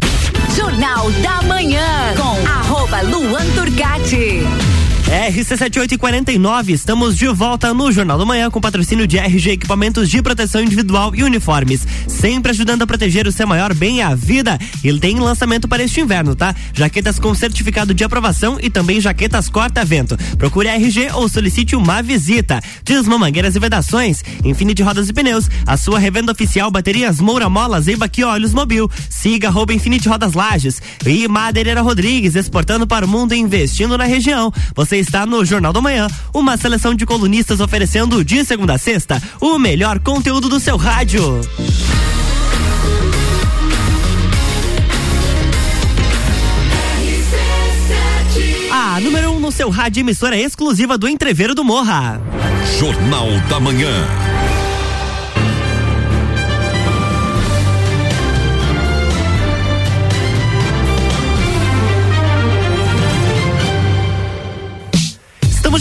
Jornal 0.56 1.12
da 1.12 1.41
Manhã 1.43 2.16
com 2.16 2.47
arroba 2.47 3.01
Luan. 3.01 3.45
RC7849, 5.26 6.70
estamos 6.70 7.18
de 7.18 7.28
volta 7.30 7.74
no 7.74 7.92
Jornal 7.92 8.16
do 8.16 8.28
Manhã 8.28 8.52
com 8.52 8.62
patrocínio 8.62 9.08
de 9.08 9.18
RG 9.18 9.54
Equipamentos 9.54 10.08
de 10.08 10.22
Proteção 10.22 10.62
Individual 10.62 11.16
e 11.16 11.24
Uniformes. 11.24 11.82
Sempre 12.08 12.52
ajudando 12.52 12.84
a 12.84 12.88
proteger 12.88 13.26
o 13.26 13.32
seu 13.32 13.48
maior 13.48 13.74
bem, 13.74 14.04
a 14.04 14.14
vida. 14.14 14.60
Ele 14.84 15.00
tem 15.00 15.20
lançamento 15.20 15.68
para 15.68 15.82
este 15.82 16.00
inverno, 16.00 16.36
tá? 16.36 16.54
Jaquetas 16.74 17.18
com 17.18 17.34
certificado 17.34 17.92
de 17.92 18.04
aprovação 18.04 18.60
e 18.62 18.70
também 18.70 19.02
jaquetas 19.02 19.50
corta-vento. 19.50 20.16
Procure 20.38 20.70
a 20.70 20.76
RG 20.76 21.10
ou 21.14 21.28
solicite 21.28 21.76
uma 21.76 22.04
visita. 22.04 22.62
Desma 22.84 23.18
Mangueiras 23.18 23.56
e 23.56 23.60
Vedações, 23.60 24.24
Infinity 24.44 24.84
Rodas 24.84 25.10
e 25.10 25.14
Pneus, 25.14 25.50
a 25.66 25.76
sua 25.76 25.98
revenda 25.98 26.34
oficial 26.34 26.70
Baterias 26.70 27.20
Moura 27.20 27.50
Molas 27.50 27.88
e 27.88 27.96
Baqui 27.96 28.24
Olhos 28.24 28.54
Mobil. 28.54 28.88
Siga 29.10 29.48
arroba 29.48 29.74
Infinity 29.74 30.08
Rodas 30.08 30.34
Lages 30.34 30.80
e 31.04 31.28
Madeireira 31.28 31.82
Rodrigues, 31.82 32.36
exportando 32.36 32.86
para 32.86 33.08
o 33.08 33.10
mundo 33.10 33.34
e 33.34 33.40
investindo 33.40 33.98
na 33.98 34.04
região. 34.04 34.54
Você 34.76 34.98
está 34.98 35.14
no 35.24 35.45
Jornal 35.45 35.72
do 35.72 35.84
Manhã, 35.84 36.07
uma 36.34 36.57
seleção 36.57 36.95
de 36.95 37.05
colunistas 37.05 37.59
oferecendo 37.59 38.26
de 38.26 38.43
segunda 38.43 38.74
a 38.74 38.78
sexta 38.80 39.22
o 39.39 39.59
melhor 39.59 39.99
conteúdo 39.99 40.49
do 40.49 40.59
seu 40.59 40.78
rádio. 40.78 41.41
A 48.72 48.99
número 48.99 49.30
1 49.30 49.36
um 49.36 49.39
no 49.39 49.51
seu 49.51 49.70
rádio 49.70 50.01
emissora 50.01 50.36
exclusiva 50.36 50.97
do 50.97 51.07
Entreveiro 51.07 51.53
do 51.53 51.63
Morra. 51.63 52.20
Jornal 52.80 53.30
da 53.47 53.59
Manhã. 53.59 54.35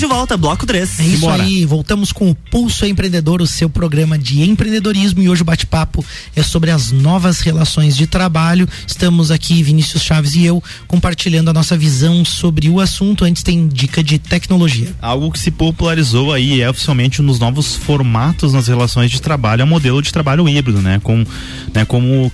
De 0.05 0.09
volta, 0.09 0.37
bloco 0.37 0.67
3. 0.67 1.01
É 1.01 1.03
isso 1.03 1.31
aí, 1.31 1.65
voltamos 1.65 2.13
com 2.13 2.31
o 2.31 2.35
Pulso 2.35 2.85
Empreendedor, 2.85 3.41
o 3.41 3.47
seu 3.47 3.71
programa 3.71 4.19
de 4.19 4.43
empreendedorismo 4.43 5.23
e 5.23 5.31
hoje 5.31 5.41
o 5.41 5.47
bate-papo 5.47 6.05
é 6.37 6.43
sobre 6.43 6.71
as 6.71 6.93
novas 6.93 7.41
relações 7.41 7.97
de 7.97 8.07
trabalho. 8.07 8.69
Estamos 8.87 9.31
aqui, 9.31 9.63
Vinícius 9.63 10.03
Chaves 10.03 10.35
e 10.35 10.45
eu, 10.45 10.63
compartilhando 10.87 11.49
a 11.49 11.55
nossa 11.55 11.75
visão 11.75 12.23
sobre 12.23 12.69
o 12.69 12.81
assunto. 12.81 13.25
Antes 13.25 13.43
tem 13.43 13.67
dica 13.67 14.03
de 14.03 14.19
tecnologia. 14.19 14.95
Algo 15.01 15.33
que 15.33 15.39
se 15.39 15.51
popularizou 15.51 16.35
aí 16.35 16.61
é 16.61 16.69
oficialmente 16.69 17.23
um 17.23 17.27
dos 17.27 17.39
novos 17.39 17.75
formatos 17.75 18.53
nas 18.53 18.69
relações 18.69 19.11
de 19.11 19.23
trabalho, 19.23 19.63
é 19.63 19.65
o 19.65 19.69
modelo 19.69 20.03
de 20.03 20.13
trabalho 20.13 20.47
híbrido, 20.47 20.83
né? 20.83 21.01
Com, 21.03 21.25
né 21.73 21.87
como 21.87 22.31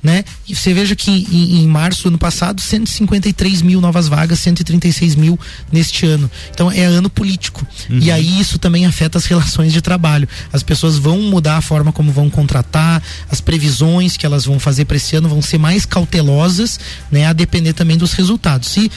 Né? 0.06 0.24
E 0.47 0.56
você 0.56 0.72
veja 0.72 0.95
que 0.95 1.10
em, 1.10 1.64
em 1.64 1.68
março 1.68 2.03
do 2.03 2.10
ano 2.10 2.18
passado, 2.20 2.62
153 2.62 3.64
mil 3.64 3.82
novas 3.82 4.08
vagas, 4.08 4.38
136 4.38 5.16
mil 5.16 5.39
neste 5.72 6.06
ano. 6.06 6.30
Então 6.51 6.72
é 6.72 6.84
ano 6.84 7.10
político. 7.10 7.66
E 7.89 8.12
aí 8.12 8.39
isso 8.39 8.60
também 8.60 8.86
afeta 8.86 9.18
as 9.18 9.26
relações 9.26 9.74
de 9.74 9.82
trabalho. 9.82 10.30
As 10.53 10.62
pessoas 10.62 10.99
vão 10.99 11.20
mudar 11.22 11.58
a 11.58 11.62
forma 11.62 11.91
como 11.91 12.12
vão 12.12 12.30
contratar, 12.30 13.01
as 13.32 13.41
previsões 13.41 14.16
que 14.16 14.28
elas 14.28 14.45
vão 14.45 14.60
fazer 14.60 14.86
para 14.86 14.97
esse 14.97 15.16
ano 15.16 15.28
vão 15.28 15.41
ser 15.41 15.58
mais 15.58 15.88
cautelosas, 15.88 16.80
né? 17.12 17.26
A 17.26 17.34
depender 17.34 17.74
também 17.74 17.97
dos 17.97 18.14
resultados. 18.14 18.78
E 18.78 18.91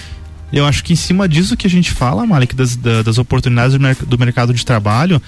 Eu 0.53 0.65
acho 0.65 0.83
que 0.83 0.95
em 0.95 0.97
cima 0.97 1.29
disso 1.29 1.57
que 1.57 1.67
a 1.67 1.71
gente 1.71 1.91
fala, 1.91 2.25
Malik, 2.27 2.55
das, 2.57 2.75
da- 2.75 3.03
das 3.03 3.19
oportunidades 3.19 3.75
do, 3.75 3.81
merc- 3.81 4.05
do 4.07 4.19
mercado 4.19 4.55
de 4.55 4.65
trabalho, 4.65 5.21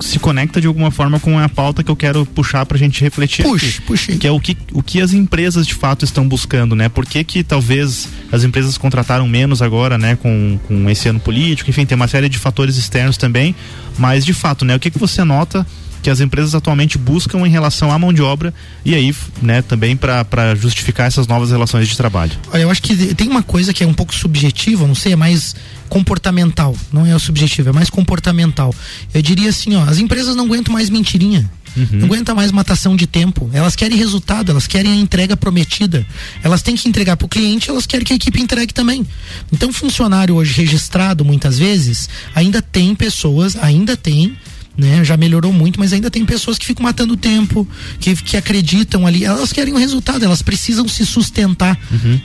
se 0.00 0.18
conecta 0.18 0.60
de 0.60 0.66
alguma 0.66 0.90
forma 0.90 1.18
com 1.18 1.38
a 1.38 1.48
pauta 1.48 1.82
que 1.82 1.90
eu 1.90 1.96
quero 1.96 2.26
puxar 2.26 2.66
pra 2.66 2.76
gente 2.76 3.00
refletir. 3.00 3.42
Puxe, 3.42 3.66
aqui, 3.66 3.80
puxe. 3.80 4.16
Que 4.18 4.26
é 4.26 4.30
o 4.30 4.38
que, 4.38 4.54
o 4.72 4.82
que 4.82 5.00
as 5.00 5.14
empresas 5.14 5.66
de 5.66 5.74
fato 5.74 6.04
estão 6.04 6.28
buscando, 6.28 6.76
né? 6.76 6.90
Por 6.90 7.06
que, 7.06 7.24
que 7.24 7.42
talvez 7.42 8.06
as 8.30 8.44
empresas 8.44 8.76
contrataram 8.76 9.26
menos 9.26 9.62
agora, 9.62 9.96
né? 9.96 10.16
Com, 10.16 10.58
com 10.68 10.90
esse 10.90 11.08
ano 11.08 11.20
político, 11.20 11.70
enfim, 11.70 11.86
tem 11.86 11.96
uma 11.96 12.06
série 12.08 12.28
de 12.28 12.36
fatores 12.36 12.76
externos 12.76 13.16
também, 13.16 13.54
mas 13.98 14.26
de 14.26 14.34
fato, 14.34 14.66
né? 14.66 14.76
O 14.76 14.78
que, 14.80 14.90
que 14.90 14.98
você 14.98 15.24
nota 15.24 15.66
que 16.06 16.10
as 16.10 16.20
empresas 16.20 16.54
atualmente 16.54 16.96
buscam 16.98 17.44
em 17.44 17.50
relação 17.50 17.90
à 17.90 17.98
mão 17.98 18.12
de 18.12 18.22
obra 18.22 18.54
e 18.84 18.94
aí, 18.94 19.12
né, 19.42 19.60
também 19.60 19.96
para 19.96 20.54
justificar 20.54 21.08
essas 21.08 21.26
novas 21.26 21.50
relações 21.50 21.88
de 21.88 21.96
trabalho. 21.96 22.30
Olha, 22.52 22.62
eu 22.62 22.70
acho 22.70 22.80
que 22.80 23.12
tem 23.12 23.28
uma 23.28 23.42
coisa 23.42 23.74
que 23.74 23.82
é 23.82 23.86
um 23.88 23.92
pouco 23.92 24.14
subjetiva, 24.14 24.86
não 24.86 24.94
sei, 24.94 25.14
é 25.14 25.16
mais 25.16 25.56
comportamental, 25.88 26.76
não 26.92 27.04
é 27.04 27.12
o 27.12 27.18
subjetivo, 27.18 27.70
é 27.70 27.72
mais 27.72 27.90
comportamental. 27.90 28.72
Eu 29.12 29.20
diria 29.20 29.50
assim, 29.50 29.74
ó, 29.74 29.82
as 29.82 29.98
empresas 29.98 30.36
não 30.36 30.44
aguentam 30.44 30.72
mais 30.72 30.88
mentirinha. 30.88 31.50
Não 31.90 32.06
aguenta 32.06 32.34
mais 32.34 32.52
matação 32.52 32.96
de 32.96 33.06
tempo. 33.06 33.50
Elas 33.52 33.76
querem 33.76 33.98
resultado, 33.98 34.50
elas 34.50 34.66
querem 34.66 34.92
a 34.92 34.96
entrega 34.96 35.36
prometida. 35.36 36.06
Elas 36.42 36.62
têm 36.62 36.74
que 36.74 36.88
entregar 36.88 37.18
para 37.18 37.26
o 37.26 37.28
cliente, 37.28 37.68
elas 37.68 37.84
querem 37.84 38.06
que 38.06 38.14
a 38.14 38.16
equipe 38.16 38.40
entregue 38.40 38.72
também. 38.72 39.06
Então, 39.52 39.70
funcionário 39.72 40.36
hoje 40.36 40.54
registrado, 40.54 41.22
muitas 41.22 41.58
vezes, 41.58 42.08
ainda 42.34 42.62
tem 42.62 42.94
pessoas, 42.94 43.56
ainda 43.56 43.94
tem 43.94 44.38
né? 44.76 45.04
Já 45.04 45.16
melhorou 45.16 45.52
muito, 45.52 45.78
mas 45.80 45.92
ainda 45.92 46.10
tem 46.10 46.24
pessoas 46.24 46.58
que 46.58 46.66
ficam 46.66 46.82
matando 46.82 47.16
tempo, 47.16 47.66
que, 47.98 48.14
que 48.14 48.36
acreditam 48.36 49.06
ali. 49.06 49.24
Elas 49.24 49.52
querem 49.52 49.72
o 49.72 49.78
resultado, 49.78 50.24
elas 50.24 50.42
precisam 50.42 50.86
se 50.86 51.06
sustentar, 51.06 51.78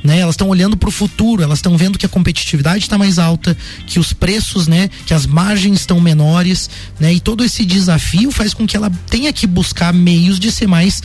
né? 0.04 0.20
Elas 0.20 0.34
estão 0.34 0.49
olhando 0.49 0.76
para 0.76 0.89
o 0.89 0.91
futuro, 0.91 1.41
elas 1.41 1.60
estão 1.60 1.78
vendo 1.78 1.97
que 1.97 2.06
a 2.06 2.10
competitividade 2.10 2.84
está 2.84 2.97
mais 2.97 3.18
alta, 3.18 3.56
que 3.88 3.99
os 3.99 4.14
preços, 4.14 4.68
né? 4.68 4.89
Que 5.06 5.14
as 5.14 5.26
margens 5.26 5.82
estão 5.82 5.99
menores, 5.99 6.70
né? 6.99 7.14
E 7.14 7.20
todo 7.20 7.43
esse 7.43 7.66
desafio 7.66 8.32
faz 8.32 8.54
com 8.54 8.68
que 8.68 8.76
ela 8.76 8.91
tenha 9.10 9.32
que 9.32 9.47
buscar 9.47 9.93
meios 9.93 10.39
de 10.39 10.52
ser 10.52 10.68
mais 10.68 11.02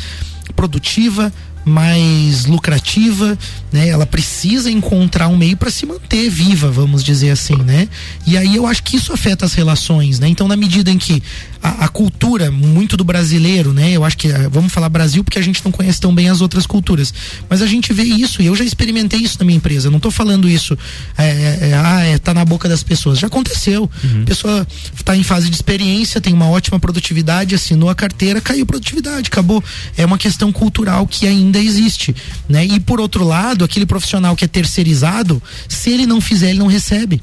produtiva, 0.54 1.32
mais 1.68 2.46
lucrativa, 2.46 3.36
né? 3.72 3.88
Ela 3.88 4.06
precisa 4.06 4.70
encontrar 4.70 5.26
um 5.26 5.36
meio 5.36 5.56
para 5.56 5.68
se 5.68 5.84
manter 5.84 6.30
viva, 6.30 6.70
vamos 6.70 7.02
dizer 7.02 7.30
assim, 7.30 7.56
né? 7.56 7.88
E 8.24 8.38
aí 8.38 8.54
eu 8.54 8.68
acho 8.68 8.84
que 8.84 8.96
isso 8.96 9.12
afeta 9.12 9.44
as 9.44 9.52
relações, 9.52 10.20
né? 10.20 10.28
Então 10.28 10.46
na 10.46 10.54
medida 10.54 10.92
em 10.92 10.96
que 10.96 11.20
a, 11.62 11.84
a 11.84 11.88
cultura 11.88 12.50
muito 12.50 12.96
do 12.96 13.04
brasileiro, 13.04 13.72
né? 13.72 13.92
Eu 13.92 14.04
acho 14.04 14.16
que 14.16 14.30
ah, 14.30 14.48
vamos 14.50 14.72
falar 14.72 14.88
Brasil 14.88 15.22
porque 15.24 15.38
a 15.38 15.42
gente 15.42 15.64
não 15.64 15.72
conhece 15.72 16.00
tão 16.00 16.14
bem 16.14 16.28
as 16.28 16.40
outras 16.40 16.66
culturas, 16.66 17.12
mas 17.48 17.62
a 17.62 17.66
gente 17.66 17.92
vê 17.92 18.02
isso 18.02 18.42
e 18.42 18.46
eu 18.46 18.54
já 18.54 18.64
experimentei 18.64 19.20
isso 19.20 19.36
na 19.38 19.44
minha 19.44 19.56
empresa. 19.56 19.90
Não 19.90 20.00
tô 20.00 20.10
falando 20.10 20.48
isso, 20.48 20.76
é, 21.16 21.68
é, 21.70 21.74
ah, 21.74 22.00
é, 22.02 22.18
tá 22.18 22.32
na 22.34 22.44
boca 22.44 22.68
das 22.68 22.82
pessoas. 22.82 23.18
Já 23.18 23.26
aconteceu. 23.26 23.90
A 24.22 24.24
pessoa 24.24 24.66
está 24.94 25.16
em 25.16 25.22
fase 25.22 25.48
de 25.48 25.56
experiência, 25.56 26.20
tem 26.20 26.32
uma 26.32 26.48
ótima 26.48 26.78
produtividade, 26.78 27.54
assinou 27.54 27.88
a 27.90 27.94
carteira, 27.94 28.40
caiu 28.40 28.62
a 28.62 28.66
produtividade, 28.66 29.28
acabou. 29.28 29.62
É 29.96 30.04
uma 30.04 30.18
questão 30.18 30.52
cultural 30.52 31.06
que 31.06 31.26
ainda 31.26 31.58
existe, 31.58 32.14
né? 32.48 32.64
E 32.64 32.80
por 32.80 33.00
outro 33.00 33.24
lado, 33.24 33.64
aquele 33.64 33.86
profissional 33.86 34.36
que 34.36 34.44
é 34.44 34.48
terceirizado, 34.48 35.42
se 35.68 35.90
ele 35.90 36.06
não 36.06 36.20
fizer, 36.20 36.50
ele 36.50 36.58
não 36.58 36.66
recebe, 36.66 37.20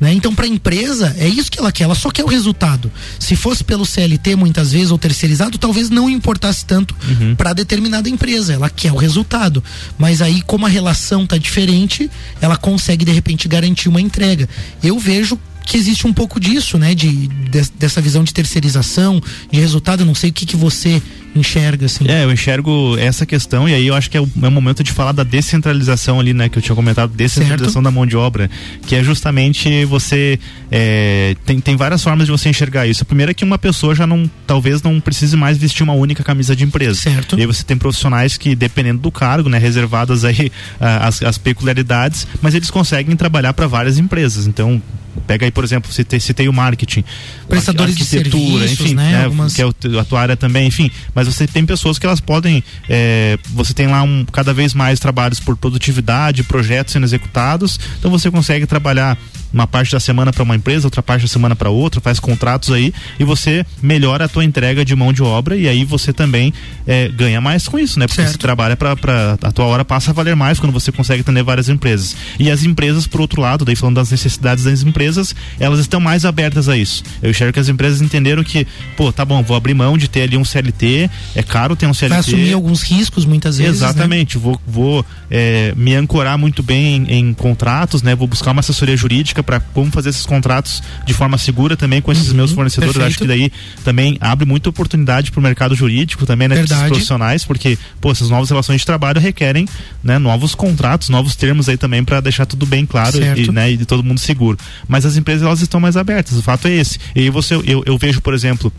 né? 0.00 0.12
Então 0.12 0.34
para 0.34 0.44
a 0.44 0.48
empresa 0.48 1.14
é 1.18 1.28
isso 1.28 1.50
que 1.50 1.58
ela 1.58 1.72
quer, 1.72 1.84
ela 1.84 1.94
só 1.94 2.10
quer 2.10 2.24
o 2.24 2.28
resultado. 2.28 2.90
Se 3.18 3.36
fosse 3.36 3.55
pelo 3.62 3.84
CLT 3.84 4.36
muitas 4.36 4.72
vezes 4.72 4.90
ou 4.90 4.98
terceirizado, 4.98 5.58
talvez 5.58 5.90
não 5.90 6.08
importasse 6.08 6.64
tanto 6.64 6.94
para 7.36 7.52
determinada 7.52 8.08
empresa, 8.08 8.54
ela 8.54 8.70
quer 8.70 8.92
o 8.92 8.96
resultado. 8.96 9.62
Mas 9.98 10.22
aí 10.22 10.42
como 10.42 10.66
a 10.66 10.68
relação 10.68 11.26
tá 11.26 11.36
diferente, 11.36 12.10
ela 12.40 12.56
consegue 12.56 13.04
de 13.04 13.12
repente 13.12 13.48
garantir 13.48 13.88
uma 13.88 14.00
entrega. 14.00 14.48
Eu 14.82 14.98
vejo 14.98 15.38
que 15.66 15.76
existe 15.76 16.06
um 16.06 16.12
pouco 16.12 16.40
disso, 16.40 16.78
né? 16.78 16.94
De, 16.94 17.26
de- 17.26 17.70
dessa 17.78 18.00
visão 18.00 18.22
de 18.24 18.32
terceirização, 18.32 19.20
de 19.52 19.60
resultado, 19.60 20.04
não 20.04 20.14
sei 20.14 20.30
o 20.30 20.32
que, 20.32 20.46
que 20.46 20.56
você 20.56 21.02
enxerga, 21.34 21.84
assim. 21.84 22.06
É, 22.08 22.24
eu 22.24 22.32
enxergo 22.32 22.96
essa 22.98 23.26
questão 23.26 23.68
e 23.68 23.74
aí 23.74 23.86
eu 23.86 23.94
acho 23.94 24.08
que 24.08 24.16
é 24.16 24.20
o, 24.20 24.28
é 24.42 24.48
o 24.48 24.50
momento 24.50 24.82
de 24.82 24.90
falar 24.92 25.12
da 25.12 25.22
descentralização 25.24 26.18
ali, 26.18 26.32
né? 26.32 26.48
Que 26.48 26.56
eu 26.56 26.62
tinha 26.62 26.74
comentado, 26.74 27.10
descentralização 27.14 27.82
Certo. 27.82 27.84
da 27.84 27.90
mão 27.90 28.06
de 28.06 28.16
obra, 28.16 28.48
que 28.86 28.94
é 28.94 29.02
justamente 29.04 29.84
você 29.84 30.38
é, 30.70 31.36
tem, 31.44 31.60
tem 31.60 31.76
várias 31.76 32.02
formas 32.02 32.26
de 32.26 32.32
você 32.32 32.48
enxergar 32.48 32.86
isso. 32.86 33.02
A 33.02 33.04
primeira 33.04 33.32
é 33.32 33.34
que 33.34 33.44
uma 33.44 33.58
pessoa 33.58 33.94
já 33.94 34.06
não, 34.06 34.30
talvez 34.46 34.80
não 34.82 35.00
precise 35.00 35.36
mais 35.36 35.58
vestir 35.58 35.82
uma 35.82 35.92
única 35.92 36.22
camisa 36.24 36.54
de 36.56 36.64
empresa. 36.64 37.00
Certo. 37.00 37.36
E 37.36 37.40
aí 37.42 37.46
você 37.46 37.64
tem 37.64 37.76
profissionais 37.76 38.36
que, 38.38 38.54
dependendo 38.54 39.00
do 39.02 39.10
cargo, 39.10 39.48
né, 39.48 39.58
reservadas 39.58 40.24
aí 40.24 40.50
as, 40.80 41.20
as 41.22 41.36
peculiaridades, 41.36 42.26
mas 42.40 42.54
eles 42.54 42.70
conseguem 42.70 43.14
trabalhar 43.16 43.52
para 43.52 43.66
várias 43.66 43.98
empresas. 43.98 44.46
Então, 44.46 44.80
pega 45.26 45.44
aí, 45.46 45.50
por 45.50 45.64
exemplo, 45.64 45.92
citei, 45.92 46.18
citei 46.20 46.48
o 46.48 46.52
marketing, 46.52 47.04
Prestadores 47.48 47.94
de 47.96 48.04
serviços, 48.04 48.80
enfim, 48.80 48.94
né, 48.94 49.24
algumas- 49.24 49.54
que 49.54 49.62
é 49.62 49.64
a 50.00 50.04
tua 50.04 50.20
área 50.20 50.36
também, 50.36 50.66
enfim. 50.66 50.90
Mas 51.14 51.26
você 51.26 51.46
tem 51.46 51.64
pessoas 51.64 51.98
que 51.98 52.06
elas 52.06 52.20
podem, 52.20 52.62
é, 52.88 53.38
você 53.50 53.72
tem 53.72 53.86
lá 53.86 54.02
um 54.02 54.24
cada 54.30 54.52
vez 54.52 54.74
mais 54.74 54.98
trabalhos 54.98 55.40
por 55.40 55.56
produtividade, 55.56 56.42
projetos 56.42 56.92
sendo 56.92 57.04
executados, 57.04 57.78
então 57.98 58.10
você 58.10 58.30
consegue 58.30 58.66
trabalhar 58.66 59.16
uma 59.52 59.66
parte 59.66 59.92
da 59.92 60.00
semana 60.00 60.32
para 60.32 60.42
uma 60.42 60.56
empresa, 60.56 60.86
outra 60.86 61.02
parte 61.02 61.22
da 61.22 61.28
semana 61.28 61.56
para 61.56 61.70
outra, 61.70 62.00
faz 62.00 62.20
contratos 62.20 62.72
aí 62.72 62.92
e 63.18 63.24
você 63.24 63.64
melhora 63.82 64.24
a 64.24 64.28
tua 64.28 64.44
entrega 64.44 64.84
de 64.84 64.94
mão 64.94 65.12
de 65.12 65.22
obra 65.22 65.56
e 65.56 65.68
aí 65.68 65.84
você 65.84 66.12
também 66.12 66.52
é, 66.86 67.08
ganha 67.08 67.40
mais 67.40 67.66
com 67.68 67.78
isso, 67.78 67.98
né? 67.98 68.06
Porque 68.06 68.22
você 68.26 68.36
trabalha 68.38 68.76
para 68.76 68.92
a 69.42 69.52
tua 69.52 69.64
hora 69.64 69.84
passa 69.84 70.10
a 70.10 70.14
valer 70.14 70.36
mais 70.36 70.58
quando 70.58 70.72
você 70.72 70.92
consegue 70.92 71.20
atender 71.20 71.42
várias 71.42 71.68
empresas. 71.68 72.16
E 72.38 72.50
as 72.50 72.64
empresas, 72.64 73.06
por 73.06 73.20
outro 73.20 73.40
lado, 73.40 73.64
daí 73.64 73.76
falando 73.76 73.96
das 73.96 74.10
necessidades 74.10 74.64
das 74.64 74.82
empresas, 74.82 75.34
elas 75.58 75.80
estão 75.80 76.00
mais 76.00 76.24
abertas 76.24 76.68
a 76.68 76.76
isso. 76.76 77.02
Eu 77.22 77.30
enxergo 77.30 77.52
que 77.52 77.60
as 77.60 77.68
empresas 77.68 78.00
entenderam 78.00 78.42
que, 78.44 78.66
pô, 78.96 79.12
tá 79.12 79.24
bom, 79.24 79.42
vou 79.42 79.56
abrir 79.56 79.74
mão 79.74 79.96
de 79.96 80.08
ter 80.08 80.22
ali 80.22 80.36
um 80.36 80.44
CLT, 80.44 81.10
é 81.34 81.42
caro 81.42 81.76
ter 81.76 81.86
um 81.86 81.94
CLT. 81.94 82.10
Vai 82.10 82.18
assumir 82.20 82.52
alguns 82.52 82.82
riscos 82.82 83.24
muitas 83.24 83.58
vezes. 83.58 83.80
né? 83.80 83.88
Exatamente, 83.88 84.38
vou, 84.38 84.60
vou 84.66 85.04
é, 85.30 85.72
me 85.76 85.94
ancorar 85.94 86.38
muito 86.38 86.62
bem 86.62 87.06
em, 87.08 87.18
em 87.18 87.34
contratos, 87.34 88.02
né? 88.02 88.14
Vou 88.14 88.26
buscar 88.28 88.52
uma 88.52 88.60
assessoria 88.60 88.96
jurídica 88.96 89.35
para 89.42 89.60
como 89.60 89.90
fazer 89.90 90.10
esses 90.10 90.26
contratos 90.26 90.82
de 91.04 91.14
forma 91.14 91.38
segura 91.38 91.76
também 91.76 92.00
com 92.00 92.12
esses 92.12 92.32
meus 92.32 92.52
fornecedores. 92.52 92.94
perfeito. 92.94 93.08
Acho 93.08 93.18
que 93.18 93.26
daí 93.26 93.52
também 93.84 94.16
abre 94.20 94.46
muita 94.46 94.68
oportunidade 94.68 95.30
para 95.30 95.40
o 95.40 95.42
mercado 95.42 95.74
jurídico 95.74 96.26
também, 96.26 96.48
né? 96.48 96.54
desses 96.56 96.70
Verdade. 96.70 96.90
profissionais, 96.90 97.44
porque 97.44 97.78
pô, 98.00 98.10
essas 98.10 98.30
novas 98.30 98.48
relações 98.48 98.80
de 98.80 98.86
trabalho 98.86 99.20
requerem 99.20 99.66
né, 100.02 100.18
novos 100.18 100.54
contratos, 100.54 101.08
novos 101.08 101.36
termos 101.36 101.68
aí 101.68 101.76
também 101.76 102.04
para 102.04 102.20
deixar 102.20 102.46
tudo 102.46 102.66
bem 102.66 102.86
claro 102.86 103.18
Certo. 103.18 103.40
e, 103.40 103.52
né, 103.52 103.72
e 103.72 103.76
de 103.76 103.86
todo 103.86 104.02
mundo 104.02 104.18
seguro. 104.20 104.58
Mas 104.88 105.04
as 105.04 105.16
empresas 105.16 105.42
elas 105.42 105.60
estão 105.60 105.80
mais 105.80 105.96
abertas, 105.96 106.36
o 106.36 106.42
fato 106.42 106.68
é 106.68 106.72
esse. 106.72 106.98
E 107.14 107.30
você, 107.30 107.54
eu, 107.54 107.82
eu 107.86 107.98
vejo, 107.98 108.20
por 108.20 108.34
exemplo, 108.34 108.72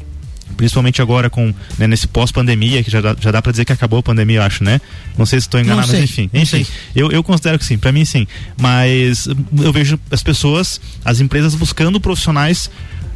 principalmente 0.56 1.02
agora 1.02 1.30
com 1.30 1.54
né, 1.78 1.88
nesse 1.88 2.08
pós-pandemia, 2.08 2.84
que 2.84 2.90
já 2.90 3.02
dá, 3.02 3.16
já 3.20 3.32
dá 3.32 3.42
para 3.42 3.52
dizer 3.52 3.66
que 3.66 3.74
acabou 3.74 4.00
a 4.00 4.04
pandemia, 4.04 4.38
eu 4.38 4.44
acho, 4.44 4.64
né? 4.64 4.80
Não 5.18 5.26
sei 5.26 5.40
se 5.40 5.48
estou 5.48 5.60
enganado, 5.60 5.88
sei, 5.88 6.02
mas 6.02 6.10
enfim. 6.10 6.30
Enfim, 6.34 6.66
eu, 6.96 7.12
eu 7.12 7.24
considero 7.24 7.60
que 7.60 7.66
sim, 7.66 7.78
para 7.78 7.92
mim 7.92 8.06
sim. 8.06 8.26
Mas 8.60 9.28
eu 9.28 9.74
vejo 9.74 10.00
as 10.10 10.24
pessoas, 10.24 10.80
as 11.04 11.20
empresas 11.20 11.56
buscando 11.56 12.00
profissionais 12.00 12.70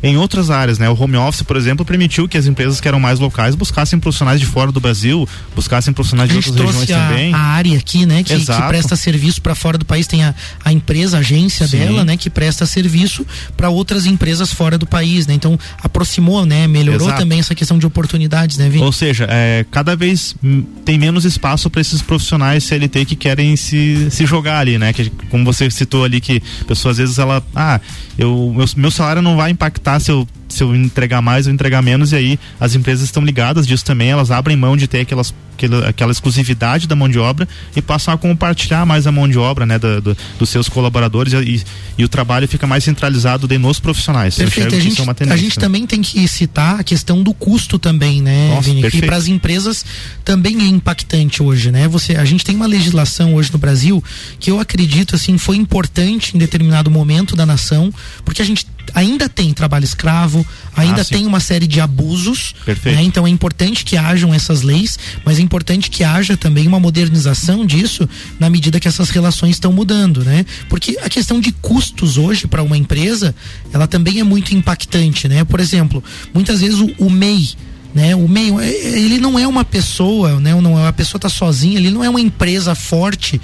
em 0.04 0.18
outras 0.18 0.50
áreas, 0.50 0.80
né? 0.80 0.90
O 0.90 1.00
home 1.00 1.18
office, 1.18 1.44
por 1.44 1.56
exemplo, 1.56 1.86
permitiu 1.86 2.28
que 2.28 2.38
as 2.38 2.48
empresas 2.48 2.80
que 2.82 2.88
eram 2.88 3.00
mais 3.00 3.20
locais 3.20 3.56
buscassem 3.56 4.00
profissionais 4.00 4.40
de 4.40 4.46
fora 4.46 4.72
do 4.72 4.80
Brasil, 4.80 5.28
buscassem 5.56 5.94
profissionais 5.94 6.30
de 6.30 6.38
outras 6.38 6.58
regiões 6.58 6.92
a, 6.92 7.08
também. 7.08 7.34
A 7.34 7.38
área 7.38 7.78
aqui, 7.78 8.06
né, 8.06 8.24
que, 8.24 8.36
que 8.38 8.62
presta 8.68 8.96
serviço 8.96 9.42
para 9.42 9.54
fora 9.54 9.78
do 9.78 9.86
país, 9.86 10.08
tem 10.08 10.24
a, 10.24 10.34
a 10.64 10.74
empresa, 10.74 11.18
a 11.18 11.20
agência 11.20 11.68
Sim. 11.68 11.80
dela, 11.80 12.04
né, 12.04 12.18
que 12.18 12.30
presta 12.30 12.66
serviço 12.66 13.26
para 13.56 13.70
outras 13.70 14.06
empresas 14.06 14.52
fora 14.52 14.78
do 14.78 14.88
país, 14.88 15.28
né? 15.28 15.34
Então 15.34 15.58
aproximou, 15.84 16.46
né, 16.46 16.68
melhorou 16.68 17.08
Exato. 17.08 17.22
também 17.22 17.40
essa 17.40 17.54
questão 17.54 17.78
de 17.78 17.86
oportunidades, 17.86 18.58
né, 18.58 18.70
Vini? 18.70 18.84
Ou 18.84 18.92
seja, 18.92 19.28
é, 19.30 19.66
cada 19.70 19.96
vez 19.96 20.36
tem 20.84 20.98
menos 20.98 21.26
espaço 21.26 21.70
para 21.70 21.82
esses 21.82 22.02
profissionais 22.02 22.64
CLT 22.64 23.06
que 23.06 23.16
querem 23.16 23.56
se, 23.56 24.10
se 24.10 24.26
jogar 24.26 24.60
ali, 24.60 24.78
né? 24.78 24.94
Que 24.94 25.10
como 25.30 25.46
você 25.46 25.70
citou 25.70 26.04
ali 26.04 26.20
que 26.20 26.42
pessoas 26.68 26.92
às 26.92 26.98
vezes 26.98 27.20
ela, 27.20 27.42
ah, 27.56 27.80
eu 28.18 28.54
meu, 28.56 28.66
meu 28.76 28.92
salário 28.92 29.22
não 29.22 29.38
vai 29.38 29.52
impactar 29.52 29.91
se 30.00 30.12
eu 30.12 30.28
se 30.52 30.64
eu 30.64 30.76
entregar 30.76 31.22
mais 31.22 31.48
ou 31.48 31.54
entregar 31.54 31.82
menos, 31.82 32.12
e 32.12 32.16
aí 32.16 32.40
as 32.60 32.76
empresas 32.76 33.06
estão 33.06 33.24
ligadas 33.24 33.66
disso 33.66 33.86
também, 33.86 34.10
elas 34.10 34.32
abrem 34.32 34.56
mão 34.56 34.76
de 34.76 34.88
ter 34.88 35.02
aquelas, 35.02 35.34
aquela, 35.56 35.90
aquela 35.90 36.12
exclusividade 36.12 36.88
da 36.88 36.96
mão 36.96 37.10
de 37.10 37.20
obra 37.20 37.48
e 37.76 37.82
passam 37.82 38.14
a 38.14 38.18
compartilhar 38.18 38.86
mais 38.86 39.08
a 39.08 39.12
mão 39.12 39.28
de 39.28 39.38
obra, 39.38 39.66
né, 39.66 39.80
do, 39.80 40.02
do, 40.02 40.18
dos 40.38 40.50
seus 40.50 40.68
colaboradores 40.68 41.34
e, 41.34 41.64
e, 41.98 42.04
o 42.04 42.10
trabalho 42.10 42.48
fica 42.48 42.68
mais 42.68 42.84
centralizado 42.84 43.48
de 43.48 43.58
nos 43.58 43.80
profissionais. 43.80 44.36
Perfeito, 44.36 44.76
a 44.76 44.80
gente, 44.80 45.02
a 45.30 45.38
gente 45.38 45.58
né? 45.58 45.62
também 45.62 45.86
tem 45.86 46.02
que 46.02 46.28
citar 46.28 46.80
a 46.80 46.84
questão 46.84 47.24
do 47.24 47.34
custo 47.34 47.80
também, 47.80 48.22
né, 48.22 48.50
Nossa, 48.50 48.62
Vini? 48.62 48.90
Que 48.90 49.02
para 49.02 49.16
as 49.16 49.28
empresas 49.28 49.86
também 50.24 50.62
é 50.62 50.68
impactante 50.68 51.42
hoje, 51.42 51.72
né? 51.72 51.88
Você, 51.88 52.16
a 52.16 52.26
gente 52.26 52.44
tem 52.44 52.56
uma 52.56 52.68
legislação 52.68 53.36
hoje 53.36 53.52
no 53.52 53.58
Brasil 53.58 54.04
que 54.40 54.52
eu 54.52 54.60
acredito 54.60 55.16
assim 55.16 55.38
foi 55.38 55.58
importante 55.58 56.36
em 56.36 56.40
determinado 56.40 56.90
momento 56.90 57.36
da 57.36 57.46
nação, 57.46 57.94
porque 58.24 58.42
a 58.42 58.46
gente 58.46 58.66
ainda 58.94 59.30
tem 59.30 59.54
trabalho 59.54 59.84
escravo, 59.84 60.41
ainda 60.76 61.02
ah, 61.02 61.06
tem 61.06 61.26
uma 61.26 61.40
série 61.40 61.68
de 61.68 61.80
abusos. 61.80 62.54
Né? 62.96 63.04
Então 63.04 63.26
é 63.26 63.30
importante 63.30 63.84
que 63.84 63.98
hajam 63.98 64.34
essas 64.34 64.62
leis, 64.62 64.98
mas 65.26 65.40
é 65.40 65.42
importante 65.42 65.90
que 65.90 66.04
haja 66.04 66.38
também 66.38 66.68
uma 66.68 66.80
modernização 66.80 67.66
disso 67.66 68.08
na 68.40 68.50
medida 68.50 68.80
que 68.80 68.88
essas 68.88 69.10
relações 69.10 69.56
estão 69.56 69.72
mudando, 69.72 70.24
né? 70.24 70.46
Porque 70.70 70.98
a 71.04 71.10
questão 71.10 71.40
de 71.40 71.52
custos 71.52 72.18
hoje 72.18 72.48
para 72.48 72.64
uma 72.64 72.78
empresa, 72.78 73.36
ela 73.74 73.88
também 73.88 74.20
é 74.20 74.24
muito 74.24 74.56
impactante, 74.56 75.28
né? 75.28 75.44
Por 75.44 75.60
exemplo, 75.60 76.04
muitas 76.34 76.62
vezes 76.62 76.80
o, 76.80 76.92
o 76.98 77.10
MEI 77.10 77.50
né? 77.94 78.16
O 78.16 78.28
meio, 78.28 78.60
é, 78.60 78.70
ele 78.70 79.20
não 79.20 79.38
é 79.38 79.46
uma 79.46 79.66
pessoa, 79.66 80.40
né? 80.40 80.56
Não, 80.56 80.80
é, 80.80 80.88
a 80.88 80.94
pessoa 80.94 81.18
está 81.18 81.30
sozinha, 81.30 81.78
ele 81.78 81.92
não 81.92 82.04
é 82.04 82.10
uma 82.10 82.22
empresa 82.22 82.74
forte 82.74 83.40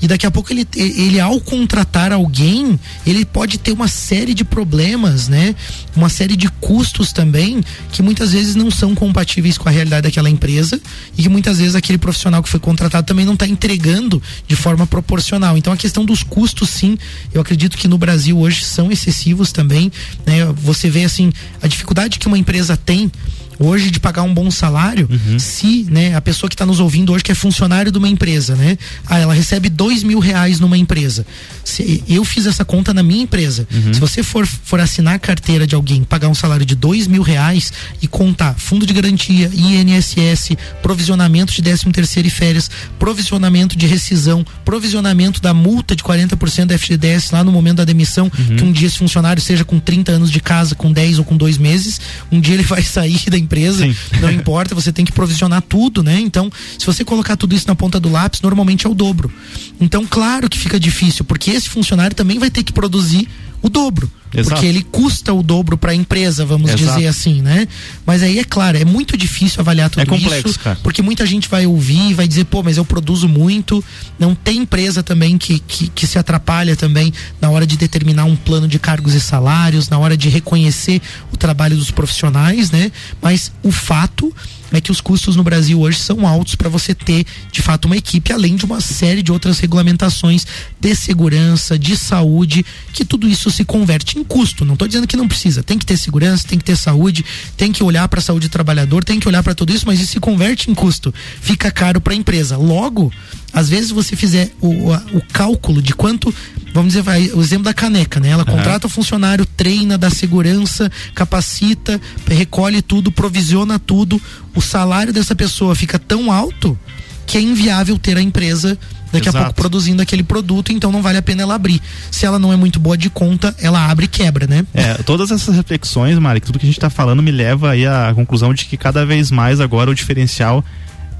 e 0.00 0.06
daqui 0.06 0.26
a 0.26 0.30
pouco 0.30 0.52
ele, 0.52 0.66
ele 0.74 1.18
ao 1.18 1.40
contratar 1.40 2.12
alguém, 2.12 2.78
ele 3.06 3.24
pode 3.24 3.58
ter 3.58 3.72
uma 3.72 3.88
série 3.88 4.34
de 4.34 4.44
problemas, 4.44 5.28
né? 5.28 5.54
Uma 5.94 6.08
série 6.08 6.36
de 6.36 6.48
custos 6.60 7.12
também 7.12 7.64
que 7.90 8.02
muitas 8.02 8.32
vezes 8.32 8.54
não 8.54 8.70
são 8.70 8.94
compatíveis 8.94 9.56
com 9.56 9.68
a 9.68 9.72
realidade 9.72 10.02
daquela 10.02 10.28
empresa 10.28 10.80
e 11.16 11.22
que 11.22 11.28
muitas 11.28 11.58
vezes 11.58 11.74
aquele 11.74 11.98
profissional 11.98 12.42
que 12.42 12.48
foi 12.48 12.60
contratado 12.60 13.06
também 13.06 13.24
não 13.24 13.34
está 13.34 13.46
entregando 13.46 14.22
de 14.46 14.54
forma 14.54 14.86
proporcional. 14.86 15.56
Então 15.56 15.72
a 15.72 15.76
questão 15.76 16.04
dos 16.04 16.22
custos, 16.22 16.68
sim, 16.70 16.98
eu 17.32 17.40
acredito 17.40 17.78
que 17.78 17.88
no 17.88 17.96
Brasil 17.96 18.38
hoje 18.38 18.64
são 18.64 18.92
excessivos 18.92 19.50
também, 19.50 19.90
né? 20.26 20.44
Você 20.56 20.90
vê 20.90 21.04
assim 21.04 21.32
a 21.62 21.66
dificuldade 21.66 22.18
que 22.18 22.26
uma 22.26 22.38
empresa 22.38 22.76
tem 22.76 23.10
hoje 23.58 23.90
de 23.90 24.00
pagar 24.00 24.22
um 24.22 24.32
bom 24.32 24.50
salário 24.50 25.08
uhum. 25.10 25.38
se 25.38 25.86
né, 25.90 26.14
a 26.14 26.20
pessoa 26.20 26.48
que 26.48 26.54
está 26.54 26.66
nos 26.66 26.80
ouvindo 26.80 27.12
hoje 27.12 27.24
que 27.24 27.32
é 27.32 27.34
funcionário 27.34 27.90
de 27.90 27.98
uma 27.98 28.08
empresa, 28.08 28.54
né? 28.54 28.76
Ah, 29.06 29.18
ela 29.18 29.34
recebe 29.34 29.68
dois 29.68 30.02
mil 30.02 30.18
reais 30.18 30.60
numa 30.60 30.76
empresa. 30.76 31.26
Se, 31.64 32.02
eu 32.08 32.24
fiz 32.24 32.46
essa 32.46 32.64
conta 32.64 32.92
na 32.92 33.02
minha 33.02 33.22
empresa. 33.22 33.66
Uhum. 33.72 33.94
Se 33.94 34.00
você 34.00 34.22
for, 34.22 34.46
for 34.46 34.80
assinar 34.80 35.14
a 35.14 35.18
carteira 35.18 35.66
de 35.66 35.74
alguém, 35.74 36.04
pagar 36.04 36.28
um 36.28 36.34
salário 36.34 36.64
de 36.64 36.74
dois 36.74 37.06
mil 37.06 37.22
reais 37.22 37.72
e 38.00 38.06
contar 38.06 38.54
fundo 38.54 38.86
de 38.86 38.92
garantia, 38.92 39.50
INSS, 39.52 40.56
provisionamento 40.82 41.52
de 41.52 41.62
13 41.62 41.92
terceiro 41.92 42.28
e 42.28 42.30
férias, 42.30 42.70
provisionamento 42.98 43.76
de 43.76 43.86
rescisão, 43.86 44.44
provisionamento 44.64 45.40
da 45.40 45.52
multa 45.52 45.94
de 45.94 46.02
40% 46.02 46.66
da 46.66 46.78
FGTS 46.78 47.32
lá 47.32 47.42
no 47.42 47.52
momento 47.52 47.76
da 47.76 47.84
demissão, 47.84 48.30
uhum. 48.38 48.56
que 48.56 48.64
um 48.64 48.72
dia 48.72 48.86
esse 48.86 48.98
funcionário 48.98 49.42
seja 49.42 49.64
com 49.64 49.78
30 49.78 50.12
anos 50.12 50.30
de 50.30 50.40
casa, 50.40 50.74
com 50.74 50.92
10 50.92 51.18
ou 51.18 51.24
com 51.24 51.36
dois 51.36 51.58
meses, 51.58 52.00
um 52.30 52.40
dia 52.40 52.54
ele 52.54 52.62
vai 52.64 52.82
sair 52.82 53.30
da 53.30 53.38
empresa, 53.38 53.45
Sim. 53.84 53.94
não 54.20 54.30
importa, 54.30 54.74
você 54.74 54.92
tem 54.92 55.04
que 55.04 55.12
provisionar 55.12 55.62
tudo, 55.62 56.02
né? 56.02 56.18
Então, 56.20 56.50
se 56.78 56.84
você 56.84 57.04
colocar 57.04 57.36
tudo 57.36 57.54
isso 57.54 57.66
na 57.66 57.74
ponta 57.74 57.98
do 57.98 58.10
lápis, 58.10 58.40
normalmente 58.40 58.86
é 58.86 58.90
o 58.90 58.94
dobro. 58.94 59.32
Então, 59.80 60.06
claro 60.06 60.48
que 60.48 60.58
fica 60.58 60.78
difícil, 60.78 61.24
porque 61.24 61.50
esse 61.50 61.68
funcionário 61.68 62.14
também 62.14 62.38
vai 62.38 62.50
ter 62.50 62.62
que 62.62 62.72
produzir 62.72 63.28
o 63.66 63.68
dobro. 63.68 64.10
Exato. 64.32 64.50
Porque 64.50 64.66
ele 64.66 64.82
custa 64.82 65.32
o 65.32 65.42
dobro 65.42 65.78
para 65.78 65.92
a 65.92 65.94
empresa, 65.94 66.44
vamos 66.44 66.70
Exato. 66.70 66.94
dizer 66.94 67.06
assim, 67.06 67.40
né? 67.40 67.66
Mas 68.04 68.22
aí 68.22 68.38
é 68.38 68.44
claro, 68.44 68.76
é 68.76 68.84
muito 68.84 69.16
difícil 69.16 69.60
avaliar 69.60 69.88
tudo 69.88 70.02
é 70.02 70.06
complexo, 70.06 70.48
isso, 70.48 70.60
cara. 70.60 70.78
porque 70.82 71.00
muita 71.00 71.24
gente 71.24 71.48
vai 71.48 71.66
ouvir 71.66 72.10
e 72.10 72.14
vai 72.14 72.28
dizer, 72.28 72.44
pô, 72.44 72.62
mas 72.62 72.76
eu 72.76 72.84
produzo 72.84 73.28
muito. 73.28 73.82
Não 74.18 74.34
tem 74.34 74.58
empresa 74.58 75.02
também 75.02 75.38
que, 75.38 75.58
que, 75.60 75.88
que 75.88 76.06
se 76.06 76.18
atrapalha 76.18 76.76
também 76.76 77.12
na 77.40 77.50
hora 77.50 77.66
de 77.66 77.76
determinar 77.76 78.24
um 78.24 78.36
plano 78.36 78.68
de 78.68 78.78
cargos 78.78 79.14
e 79.14 79.20
salários, 79.20 79.88
na 79.88 79.98
hora 79.98 80.16
de 80.16 80.28
reconhecer 80.28 81.00
o 81.32 81.36
trabalho 81.36 81.76
dos 81.76 81.90
profissionais, 81.90 82.70
né? 82.70 82.92
Mas 83.22 83.52
o 83.62 83.72
fato 83.72 84.34
é 84.72 84.80
que 84.80 84.90
os 84.90 85.00
custos 85.00 85.36
no 85.36 85.42
Brasil 85.42 85.80
hoje 85.80 85.98
são 85.98 86.26
altos 86.26 86.54
para 86.54 86.68
você 86.68 86.94
ter, 86.94 87.24
de 87.52 87.62
fato, 87.62 87.86
uma 87.86 87.96
equipe, 87.96 88.32
além 88.32 88.56
de 88.56 88.64
uma 88.64 88.80
série 88.80 89.22
de 89.22 89.30
outras 89.30 89.58
regulamentações 89.58 90.46
de 90.80 90.94
segurança, 90.94 91.78
de 91.78 91.96
saúde, 91.96 92.64
que 92.92 93.04
tudo 93.04 93.28
isso 93.28 93.50
se 93.50 93.64
converte 93.64 94.18
em 94.18 94.24
custo. 94.24 94.64
Não 94.64 94.74
estou 94.74 94.88
dizendo 94.88 95.06
que 95.06 95.16
não 95.16 95.28
precisa, 95.28 95.62
tem 95.62 95.78
que 95.78 95.86
ter 95.86 95.96
segurança, 95.96 96.46
tem 96.48 96.58
que 96.58 96.64
ter 96.64 96.76
saúde, 96.76 97.24
tem 97.56 97.72
que 97.72 97.82
olhar 97.82 98.08
para 98.08 98.20
a 98.20 98.22
saúde 98.22 98.48
do 98.48 98.52
trabalhador, 98.52 99.04
tem 99.04 99.20
que 99.20 99.28
olhar 99.28 99.42
para 99.42 99.54
tudo 99.54 99.72
isso, 99.72 99.86
mas 99.86 100.00
isso 100.00 100.12
se 100.12 100.20
converte 100.20 100.70
em 100.70 100.74
custo. 100.74 101.14
Fica 101.40 101.70
caro 101.70 102.00
para 102.00 102.12
a 102.12 102.16
empresa. 102.16 102.56
Logo, 102.56 103.12
às 103.56 103.70
vezes 103.70 103.90
você 103.90 104.14
fizer 104.14 104.50
o, 104.60 104.92
o 104.92 105.22
cálculo 105.32 105.80
de 105.80 105.94
quanto, 105.94 106.32
vamos 106.74 106.88
dizer, 106.88 107.00
vai, 107.00 107.30
o 107.30 107.40
exemplo 107.40 107.64
da 107.64 107.72
caneca, 107.72 108.20
né? 108.20 108.28
Ela 108.28 108.44
uhum. 108.46 108.54
contrata 108.54 108.86
o 108.86 108.90
funcionário, 108.90 109.46
treina, 109.46 109.96
dá 109.96 110.10
segurança, 110.10 110.92
capacita, 111.14 111.98
recolhe 112.28 112.82
tudo, 112.82 113.10
provisiona 113.10 113.78
tudo. 113.78 114.20
O 114.54 114.60
salário 114.60 115.10
dessa 115.10 115.34
pessoa 115.34 115.74
fica 115.74 115.98
tão 115.98 116.30
alto 116.30 116.78
que 117.26 117.38
é 117.38 117.40
inviável 117.40 117.98
ter 117.98 118.18
a 118.18 118.20
empresa 118.20 118.78
daqui 119.10 119.26
Exato. 119.26 119.38
a 119.38 119.40
pouco 119.44 119.54
produzindo 119.54 120.02
aquele 120.02 120.22
produto, 120.22 120.70
então 120.70 120.92
não 120.92 121.00
vale 121.00 121.16
a 121.16 121.22
pena 121.22 121.40
ela 121.40 121.54
abrir. 121.54 121.80
Se 122.10 122.26
ela 122.26 122.38
não 122.38 122.52
é 122.52 122.56
muito 122.56 122.78
boa 122.78 122.98
de 122.98 123.08
conta, 123.08 123.56
ela 123.58 123.90
abre 123.90 124.04
e 124.04 124.08
quebra, 124.08 124.46
né? 124.46 124.66
É, 124.74 124.94
todas 125.02 125.30
essas 125.30 125.56
reflexões, 125.56 126.18
Mari, 126.18 126.40
tudo 126.40 126.58
que 126.58 126.66
a 126.66 126.68
gente 126.68 126.76
está 126.76 126.90
falando 126.90 127.22
me 127.22 127.30
leva 127.30 127.70
aí 127.70 127.86
à 127.86 128.12
conclusão 128.14 128.52
de 128.52 128.66
que 128.66 128.76
cada 128.76 129.06
vez 129.06 129.30
mais 129.30 129.62
agora 129.62 129.90
o 129.90 129.94
diferencial 129.94 130.62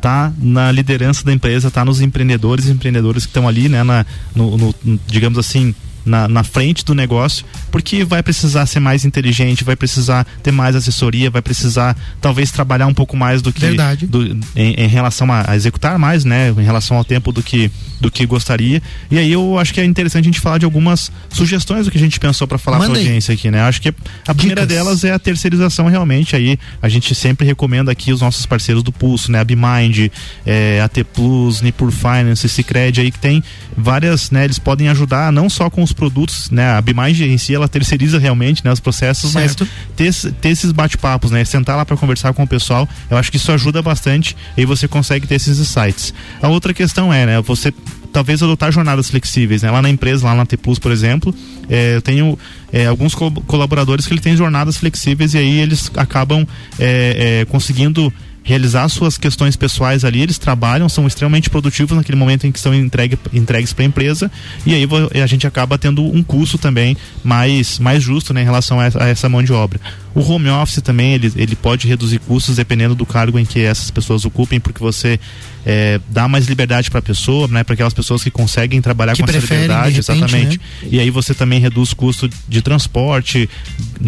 tá 0.01 0.33
na 0.39 0.71
liderança 0.71 1.25
da 1.25 1.33
empresa, 1.33 1.71
tá 1.71 1.85
nos 1.85 2.01
empreendedores 2.01 2.67
e 2.67 2.71
empreendedores 2.71 3.25
que 3.25 3.31
estão 3.31 3.49
ali, 3.49 3.69
né, 3.69 3.83
na, 3.83 4.05
no, 4.35 4.57
no, 4.57 4.75
digamos 5.07 5.39
assim, 5.39 5.75
na, 6.07 6.29
na 6.29 6.45
frente 6.45 6.85
do 6.85 6.95
negócio, 6.95 7.45
porque 7.71 8.05
vai 8.05 8.23
precisar 8.23 8.65
ser 8.67 8.81
mais 8.81 9.05
inteligente, 9.05 9.65
vai 9.65 9.77
precisar 9.77 10.27
ter 10.43 10.53
mais 10.53 10.77
assessoria, 10.77 11.29
vai 11.31 11.43
precisar 11.43 11.97
talvez 12.21 12.51
trabalhar 12.51 12.87
um 12.87 12.95
pouco 12.95 13.17
mais 13.17 13.43
do 13.43 13.53
que 13.53 13.61
Verdade. 13.61 14.07
Do, 14.07 14.25
em, 14.55 14.75
em, 14.75 14.87
relação 14.87 15.31
a, 15.33 15.51
a, 15.51 15.57
executar 15.57 15.99
mais, 15.99 16.25
né, 16.25 16.51
em 16.51 16.63
relação 16.63 16.97
ao 16.97 17.05
tempo 17.05 17.33
do 17.33 17.43
que 17.43 17.71
do 18.01 18.11
que 18.11 18.27
gostaria. 18.27 18.83
E 19.11 19.19
aí 19.19 19.33
eu 19.33 19.59
acho 19.59 19.73
que 19.73 19.81
é 19.81 19.85
interessante 19.85 20.25
a 20.25 20.27
gente 20.27 20.41
falar 20.41 20.59
de 20.59 20.65
algumas 20.65 21.11
sugestões 21.31 21.87
do 21.87 21.91
que 21.91 21.97
a 21.97 22.01
gente 22.01 22.21
pensou 22.21 22.47
para 22.47 22.59
falar 22.59 22.79
para 22.79 22.89
a 22.89 22.91
audiência 22.91 23.33
aqui, 23.33 23.51
né? 23.51 23.63
Acho 23.63 23.81
que 23.81 23.89
a 24.29 24.35
primeira 24.35 24.67
Dicas. 24.67 24.77
delas 24.77 25.05
é 25.05 25.13
a 25.13 25.19
terceirização 25.19 25.87
realmente. 25.89 26.37
Aí 26.37 26.59
a 26.81 26.89
gente 26.89 27.15
sempre 27.15 27.47
recomenda 27.47 27.91
aqui 27.91 28.13
os 28.13 28.21
nossos 28.21 28.45
parceiros 28.47 28.83
do 28.83 28.93
Pulso, 28.93 29.33
né? 29.33 29.41
A 29.41 29.45
Bimind, 29.45 30.11
é, 30.45 30.81
a 30.83 30.89
T 30.89 31.05
Plus, 31.05 31.61
Nipur 31.63 31.91
Finance, 31.91 32.49
Cicred 32.49 33.01
aí 33.01 33.11
que 33.11 33.19
tem 33.19 33.43
várias, 33.77 34.31
né? 34.31 34.45
Eles 34.45 34.59
podem 34.59 34.89
ajudar 34.89 35.33
não 35.33 35.49
só 35.49 35.71
com 35.71 35.83
os 35.83 35.93
produtos, 35.97 36.51
né? 36.51 36.71
A 36.71 36.81
Bimind 36.81 37.21
em 37.23 37.39
si 37.39 37.55
ela 37.55 37.67
terceiriza 37.67 38.19
realmente, 38.19 38.65
né? 38.65 38.73
Os 38.73 38.81
processos, 38.81 39.33
certo. 39.33 39.67
mas 39.97 40.13
ter, 40.23 40.33
ter 40.33 40.51
esses 40.51 40.71
bate-papos, 40.71 41.31
né? 41.31 41.45
Sentar 41.45 41.77
lá 41.77 41.85
para 41.85 41.97
conversar 41.97 42.33
com 42.33 42.45
o 42.45 42.47
pessoal, 42.47 42.89
eu 43.11 43.17
acho 43.17 43.31
que 43.31 43.37
isso 43.37 43.51
ajuda 43.51 43.83
bastante 43.83 44.37
e 44.57 44.65
você 44.65 44.87
consegue 44.87 45.27
ter 45.27 45.35
esses 45.37 45.59
insights. 45.59 46.15
A 46.41 46.49
outra 46.49 46.73
questão 46.73 47.13
é, 47.13 47.27
né? 47.27 47.41
Você 47.43 47.73
talvez 48.13 48.43
adotar 48.43 48.73
jornadas 48.73 49.11
flexíveis, 49.11 49.63
né? 49.63 49.71
Lá 49.71 49.83
na 49.83 49.91
empresa, 49.91 50.25
lá 50.25 50.35
na 50.35 50.47
T 50.47 50.57
Plus, 50.57 50.79
por 50.79 50.91
exemplo, 50.91 51.35
é, 51.69 51.97
eu 51.97 52.03
tenho 52.03 52.39
é, 52.73 52.87
alguns 52.87 53.15
co 53.15 53.31
colaboradores 53.43 54.07
que 54.07 54.13
ele 54.13 54.21
tem 54.21 54.37
jornadas 54.37 54.77
flexíveis 54.77 55.35
e 55.35 55.39
aí 55.39 55.61
eles 55.61 55.91
acabam 55.97 56.47
é, 56.79 57.41
é 57.41 57.45
conseguindo 57.45 58.13
realizar 58.47 58.89
suas 58.89 59.19
questões 59.19 59.57
pessoais 59.57 60.05
ali, 60.05 60.23
eles 60.23 60.39
trabalham, 60.39 60.89
são 60.89 61.05
extremamente 61.05 61.51
produtivos 61.51 61.97
naquele 61.97 62.17
momento 62.17 62.47
em 62.47 62.53
que 62.53 62.61
são 62.61 62.73
entregue, 62.73 63.19
entregues 63.33 63.73
para 63.73 63.85
a 63.85 63.87
empresa 63.87 64.31
e 64.65 64.73
aí 64.73 64.87
a 65.21 65.27
gente 65.27 65.49
acaba 65.49 65.77
tendo 65.77 66.01
um 66.05 66.23
custo 66.23 66.57
também 66.57 66.97
mais, 67.25 67.81
mais 67.81 68.05
justo 68.05 68.33
né, 68.33 68.43
em 68.43 68.45
relação 68.45 68.79
a 68.79 68.85
essa, 68.85 69.03
a 69.03 69.09
essa 69.09 69.29
mão 69.29 69.43
de 69.43 69.53
obra. 69.53 69.81
O 70.17 70.23
home 70.23 70.49
office 70.49 70.81
também, 70.81 71.13
ele, 71.13 71.31
ele 71.37 71.55
pode 71.55 71.87
reduzir 71.87 72.19
custos 72.21 72.57
dependendo 72.57 72.95
do 72.95 73.05
cargo 73.05 73.39
em 73.39 73.45
que 73.45 73.61
essas 73.61 73.91
pessoas 73.91 74.25
ocupem, 74.25 74.59
porque 74.59 74.81
você 74.81 75.21
é, 75.67 76.01
dá 76.09 76.27
mais 76.27 76.47
liberdade 76.47 76.91
para 76.91 77.01
a 77.01 77.03
pessoa, 77.03 77.47
né? 77.49 77.63
Para 77.63 77.75
aquelas 77.75 77.93
pessoas 77.93 78.25
que 78.25 78.31
conseguem 78.31 78.81
trabalhar 78.81 79.15
Que 79.15 79.23
com 79.23 79.29
essa 79.29 79.39
liberdade, 79.39 79.93
de 79.93 80.01
repente, 80.01 80.23
exatamente. 80.23 80.59
né? 80.59 80.89
E 80.91 81.01
aí 81.01 81.11
você 81.11 81.35
também 81.35 81.61
reduz 81.61 81.93
custo 81.93 82.31
de 82.49 82.63
transporte, 82.63 83.47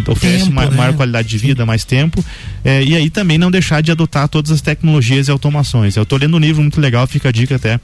oferece 0.06 0.44
Tempo, 0.44 0.52
uma 0.52 0.64
né? 0.64 0.76
maior 0.78 0.94
qualidade 0.94 1.28
de 1.28 1.36
vida, 1.36 1.66
mais 1.66 1.84
tempo. 1.84 2.24
É, 2.64 2.82
e 2.82 2.96
aí 2.96 3.10
também 3.10 3.36
não 3.36 3.50
deixar 3.50 3.82
de 3.82 3.92
adotar 3.92 4.28
todas 4.28 4.50
as 4.50 4.62
tecnologias 4.62 5.28
e 5.28 5.30
automações. 5.30 5.94
Eu 5.94 6.06
tô 6.06 6.16
lendo 6.16 6.38
um 6.38 6.40
livro 6.40 6.62
muito 6.62 6.80
legal, 6.80 7.06
fica 7.06 7.28
a 7.28 7.32
dica 7.32 7.56
até 7.56 7.78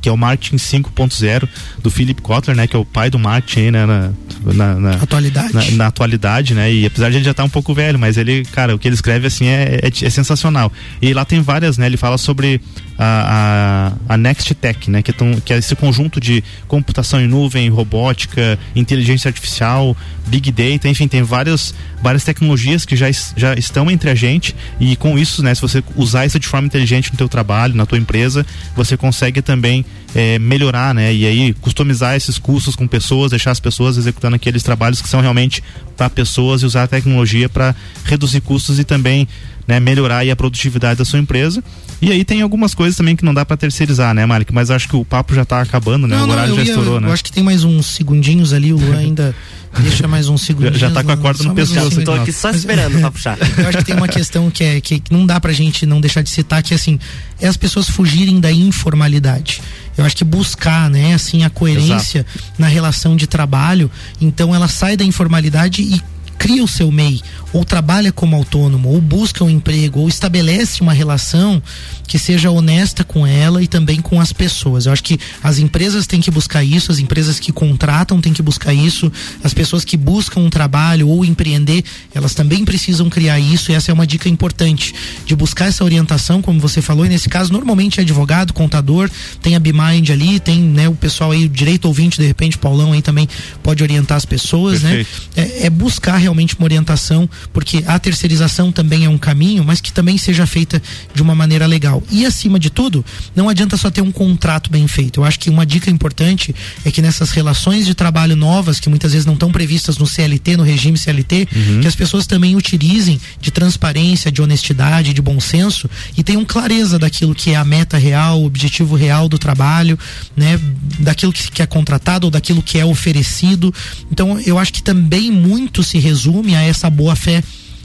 que 0.00 0.08
é 0.08 0.12
o 0.12 0.16
Marketing 0.16 0.56
5.0 0.56 1.48
do 1.82 1.90
Philip 1.90 2.20
Kotler, 2.22 2.56
né, 2.56 2.66
que 2.66 2.74
é 2.74 2.78
o 2.78 2.84
pai 2.84 3.10
do 3.10 3.18
marketing 3.18 3.60
aí, 3.60 3.70
né, 3.70 3.86
na, 3.86 4.10
na, 4.54 4.74
na- 4.74 4.94
atualidade. 4.94 5.52
na, 5.54 5.70
na 5.72 5.86
atualidade, 5.86 6.54
né? 6.54 6.72
E 6.72 6.86
apesar 6.86 7.10
de 7.10 7.16
ele 7.16 7.24
já 7.24 7.32
estar 7.32 7.44
um 7.44 7.48
pouco 7.48 7.74
velho, 7.74 7.98
mas 7.98 8.16
ele, 8.16 8.44
cara, 8.46 8.74
o 8.74 8.78
que 8.78 8.88
ele 8.88 8.94
escreve 8.94 9.26
assim 9.26 9.46
é, 9.46 9.80
é, 9.82 9.88
é 10.06 10.10
sensacional. 10.10 10.72
E 11.02 11.12
lá 11.12 11.24
tem 11.24 11.40
várias, 11.42 11.76
né? 11.76 11.86
Ele 11.86 11.96
fala 11.96 12.16
sobre 12.18 12.60
a, 13.02 13.94
a, 14.08 14.14
a 14.14 14.16
Next 14.18 14.54
Tech, 14.54 14.90
né? 14.90 15.00
Que, 15.00 15.10
tão, 15.10 15.40
que 15.40 15.54
é 15.54 15.56
esse 15.56 15.74
conjunto 15.74 16.20
de 16.20 16.44
computação 16.68 17.18
em 17.18 17.26
nuvem, 17.26 17.70
robótica, 17.70 18.58
inteligência 18.76 19.30
artificial, 19.30 19.96
big 20.26 20.52
data, 20.52 20.86
enfim, 20.86 21.08
tem 21.08 21.22
várias, 21.22 21.74
várias 22.02 22.24
tecnologias 22.24 22.84
que 22.84 22.94
já, 22.94 23.06
já 23.34 23.54
estão 23.54 23.90
entre 23.90 24.10
a 24.10 24.14
gente 24.14 24.54
e 24.78 24.96
com 24.96 25.18
isso, 25.18 25.42
né? 25.42 25.54
Se 25.54 25.62
você 25.62 25.82
usar 25.96 26.26
isso 26.26 26.38
de 26.38 26.46
forma 26.46 26.66
inteligente 26.66 27.10
no 27.10 27.16
teu 27.16 27.28
trabalho, 27.28 27.74
na 27.74 27.86
tua 27.86 27.96
empresa, 27.96 28.44
você 28.76 28.98
consegue 28.98 29.40
também 29.40 29.82
eh, 30.14 30.38
melhorar, 30.38 30.94
né? 30.94 31.14
E 31.14 31.24
aí 31.24 31.54
customizar 31.54 32.14
esses 32.16 32.36
custos 32.36 32.76
com 32.76 32.86
pessoas, 32.86 33.30
deixar 33.30 33.52
as 33.52 33.60
pessoas 33.60 33.96
executando 33.96 34.36
aqueles 34.36 34.62
trabalhos 34.62 35.00
que 35.00 35.08
são 35.08 35.22
realmente 35.22 35.64
para 35.96 36.10
pessoas 36.10 36.60
e 36.60 36.66
usar 36.66 36.82
a 36.82 36.86
tecnologia 36.86 37.48
para 37.48 37.74
reduzir 38.04 38.42
custos 38.42 38.78
e 38.78 38.84
também 38.84 39.26
né, 39.66 39.80
melhorar 39.80 40.28
a 40.28 40.36
produtividade 40.36 40.98
da 40.98 41.04
sua 41.04 41.18
empresa. 41.18 41.62
E 42.02 42.10
aí 42.10 42.24
tem 42.24 42.40
algumas 42.40 42.72
coisas 42.74 42.96
também 42.96 43.14
que 43.14 43.24
não 43.24 43.34
dá 43.34 43.44
para 43.44 43.56
terceirizar, 43.56 44.14
né, 44.14 44.24
Malik? 44.24 44.52
Mas 44.54 44.70
acho 44.70 44.88
que 44.88 44.96
o 44.96 45.04
papo 45.04 45.34
já 45.34 45.44
tá 45.44 45.60
acabando, 45.60 46.06
né? 46.06 46.16
Não, 46.16 46.24
o 46.24 46.26
não, 46.26 46.34
horário 46.34 46.52
eu 46.52 46.56
já 46.56 46.62
ia- 46.62 46.68
estourou, 46.70 47.00
né? 47.00 47.08
Eu 47.08 47.12
acho 47.12 47.22
que 47.24 47.30
tem 47.32 47.42
mais 47.44 47.62
uns 47.62 47.86
segundinhos 47.86 48.52
ali, 48.52 48.72
o 48.72 48.78
Luan 48.78 48.96
ainda 48.98 49.34
deixa 49.80 50.08
mais 50.08 50.28
uns 50.28 50.42
segundinhos. 50.42 50.78
Já 50.78 50.90
tá 50.90 51.04
com 51.04 51.12
a 51.12 51.16
corda 51.16 51.44
no 51.44 51.54
pescoço, 51.54 51.90
segundinhos. 51.90 52.04
tô 52.04 52.12
aqui 52.14 52.32
só 52.32 52.50
esperando 52.50 52.98
pra 53.00 53.10
puxar. 53.10 53.38
Eu 53.58 53.68
acho 53.68 53.78
que 53.78 53.84
tem 53.84 53.94
uma 53.94 54.08
questão 54.08 54.50
que, 54.50 54.64
é, 54.64 54.80
que 54.80 55.02
não 55.10 55.26
dá 55.26 55.38
pra 55.38 55.52
gente 55.52 55.84
não 55.84 56.00
deixar 56.00 56.22
de 56.22 56.30
citar, 56.30 56.62
que 56.62 56.72
assim, 56.74 56.98
é 57.40 57.46
as 57.46 57.56
pessoas 57.56 57.88
fugirem 57.88 58.40
da 58.40 58.50
informalidade. 58.50 59.60
Eu 59.96 60.04
acho 60.04 60.16
que 60.16 60.24
buscar, 60.24 60.88
né, 60.88 61.12
assim, 61.14 61.44
a 61.44 61.50
coerência 61.50 62.24
na 62.58 62.66
relação 62.66 63.14
de 63.14 63.26
trabalho, 63.26 63.90
então 64.20 64.54
ela 64.54 64.68
sai 64.68 64.96
da 64.96 65.04
informalidade 65.04 65.82
e 65.82 66.00
cria 66.40 66.64
o 66.64 66.68
seu 66.68 66.90
MEI, 66.90 67.20
ou 67.52 67.66
trabalha 67.66 68.10
como 68.10 68.34
autônomo, 68.34 68.88
ou 68.88 68.98
busca 68.98 69.44
um 69.44 69.50
emprego, 69.50 70.00
ou 70.00 70.08
estabelece 70.08 70.80
uma 70.80 70.94
relação 70.94 71.62
que 72.06 72.18
seja 72.18 72.50
honesta 72.50 73.04
com 73.04 73.26
ela 73.26 73.62
e 73.62 73.66
também 73.66 74.00
com 74.00 74.18
as 74.18 74.32
pessoas. 74.32 74.86
Eu 74.86 74.92
acho 74.92 75.04
que 75.04 75.20
as 75.42 75.58
empresas 75.58 76.06
têm 76.06 76.18
que 76.18 76.30
buscar 76.30 76.64
isso, 76.64 76.90
as 76.90 76.98
empresas 76.98 77.38
que 77.38 77.52
contratam 77.52 78.22
têm 78.22 78.32
que 78.32 78.40
buscar 78.40 78.72
isso, 78.72 79.12
as 79.44 79.52
pessoas 79.52 79.84
que 79.84 79.98
buscam 79.98 80.40
um 80.40 80.48
trabalho 80.48 81.08
ou 81.08 81.26
empreender, 81.26 81.84
elas 82.14 82.32
também 82.32 82.64
precisam 82.64 83.10
criar 83.10 83.38
isso, 83.38 83.70
e 83.70 83.74
essa 83.74 83.90
é 83.90 83.94
uma 83.94 84.06
dica 84.06 84.28
importante, 84.28 84.94
de 85.26 85.36
buscar 85.36 85.66
essa 85.66 85.84
orientação, 85.84 86.40
como 86.40 86.58
você 86.58 86.80
falou, 86.80 87.04
e 87.04 87.08
nesse 87.10 87.28
caso 87.28 87.52
normalmente 87.52 88.00
é 88.00 88.02
advogado, 88.02 88.54
contador, 88.54 89.10
tem 89.42 89.56
a 89.56 89.60
BMind 89.60 90.08
ali, 90.10 90.40
tem 90.40 90.58
né, 90.58 90.88
o 90.88 90.94
pessoal 90.94 91.32
aí, 91.32 91.44
o 91.44 91.48
direito 91.50 91.84
ouvinte, 91.84 92.18
de 92.18 92.26
repente, 92.26 92.56
Paulão 92.56 92.92
aí 92.92 93.02
também 93.02 93.28
pode 93.62 93.82
orientar 93.82 94.16
as 94.16 94.24
pessoas, 94.24 94.82
né? 94.82 95.04
É, 95.36 95.66
é 95.66 95.70
buscar 95.70 96.16
realmente 96.16 96.29
uma 96.30 96.64
orientação, 96.64 97.28
porque 97.52 97.82
a 97.86 97.98
terceirização 97.98 98.72
também 98.72 99.04
é 99.04 99.08
um 99.08 99.18
caminho, 99.18 99.64
mas 99.64 99.80
que 99.80 99.92
também 99.92 100.16
seja 100.18 100.46
feita 100.46 100.82
de 101.14 101.22
uma 101.22 101.34
maneira 101.34 101.66
legal. 101.66 102.02
E 102.10 102.24
acima 102.26 102.58
de 102.58 102.70
tudo, 102.70 103.04
não 103.34 103.48
adianta 103.48 103.76
só 103.76 103.90
ter 103.90 104.00
um 104.00 104.12
contrato 104.12 104.70
bem 104.70 104.86
feito. 104.86 105.20
Eu 105.20 105.24
acho 105.24 105.38
que 105.38 105.50
uma 105.50 105.66
dica 105.66 105.90
importante 105.90 106.54
é 106.84 106.90
que 106.90 107.02
nessas 107.02 107.30
relações 107.30 107.86
de 107.86 107.94
trabalho 107.94 108.36
novas, 108.36 108.80
que 108.80 108.88
muitas 108.88 109.12
vezes 109.12 109.26
não 109.26 109.34
estão 109.34 109.50
previstas 109.50 109.98
no 109.98 110.06
CLT, 110.06 110.56
no 110.56 110.62
regime 110.62 110.96
CLT, 110.96 111.48
que 111.80 111.86
as 111.86 111.94
pessoas 111.94 112.26
também 112.26 112.56
utilizem 112.56 113.20
de 113.40 113.50
transparência, 113.50 114.30
de 114.30 114.42
honestidade, 114.42 115.12
de 115.12 115.22
bom 115.22 115.40
senso 115.40 115.88
e 116.16 116.22
tenham 116.22 116.44
clareza 116.44 116.98
daquilo 116.98 117.34
que 117.34 117.50
é 117.50 117.56
a 117.56 117.64
meta 117.64 117.96
real, 117.96 118.40
o 118.40 118.46
objetivo 118.46 118.94
real 118.94 119.28
do 119.28 119.38
trabalho, 119.38 119.98
né? 120.36 120.60
Daquilo 120.98 121.32
que, 121.32 121.50
que 121.50 121.62
é 121.62 121.66
contratado 121.66 122.26
ou 122.26 122.30
daquilo 122.30 122.62
que 122.62 122.78
é 122.78 122.84
oferecido. 122.84 123.72
Então, 124.10 124.38
eu 124.40 124.58
acho 124.58 124.72
que 124.72 124.82
também 124.82 125.30
muito 125.30 125.82
se 125.82 125.98
resume 125.98 126.19
a 126.28 126.62
essa 126.62 126.90
boa 126.90 127.16
fé 127.16 127.42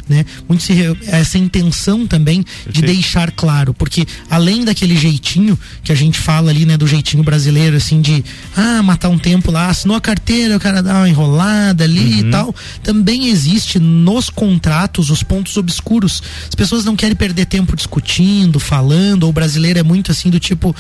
né? 0.08 0.26
Muito 0.48 0.64
se 0.64 0.74
essa 1.08 1.38
intenção 1.38 2.06
também 2.06 2.46
de 2.70 2.82
deixar 2.82 3.32
claro, 3.32 3.74
porque 3.74 4.06
além 4.30 4.64
daquele 4.64 4.96
jeitinho 4.96 5.58
que 5.84 5.92
a 5.92 5.96
gente 5.96 6.20
fala 6.20 6.52
ali, 6.52 6.66
né, 6.66 6.78
do 6.78 6.86
jeitinho 6.86 7.24
brasileiro, 7.24 7.76
assim, 7.76 8.02
de 8.02 8.24
ah, 8.56 8.84
matar 8.84 9.10
um 9.10 9.18
tempo 9.18 9.52
lá, 9.52 9.70
assinou 9.70 9.98
a 9.98 10.02
carteira, 10.02 10.58
o 10.58 10.60
cara 10.60 10.84
dá 10.84 10.94
uma 11.00 11.10
enrolada 11.10 11.84
ali 11.84 12.20
e 12.20 12.24
tal, 12.30 12.54
também 12.84 13.28
existe 13.28 13.80
nos 13.80 14.30
contratos 14.30 15.10
os 15.10 15.24
pontos 15.24 15.58
obscuros. 15.58 16.22
As 16.48 16.56
pessoas 16.56 16.86
não 16.86 16.96
querem 16.96 17.16
perder 17.16 17.46
tempo 17.46 17.76
discutindo, 17.76 18.60
falando, 18.60 19.24
ou 19.24 19.30
o 19.30 19.34
brasileiro 19.34 19.80
é 19.80 19.84
muito 19.84 20.12
assim 20.12 20.30
do 20.30 20.40
tipo 20.40 20.76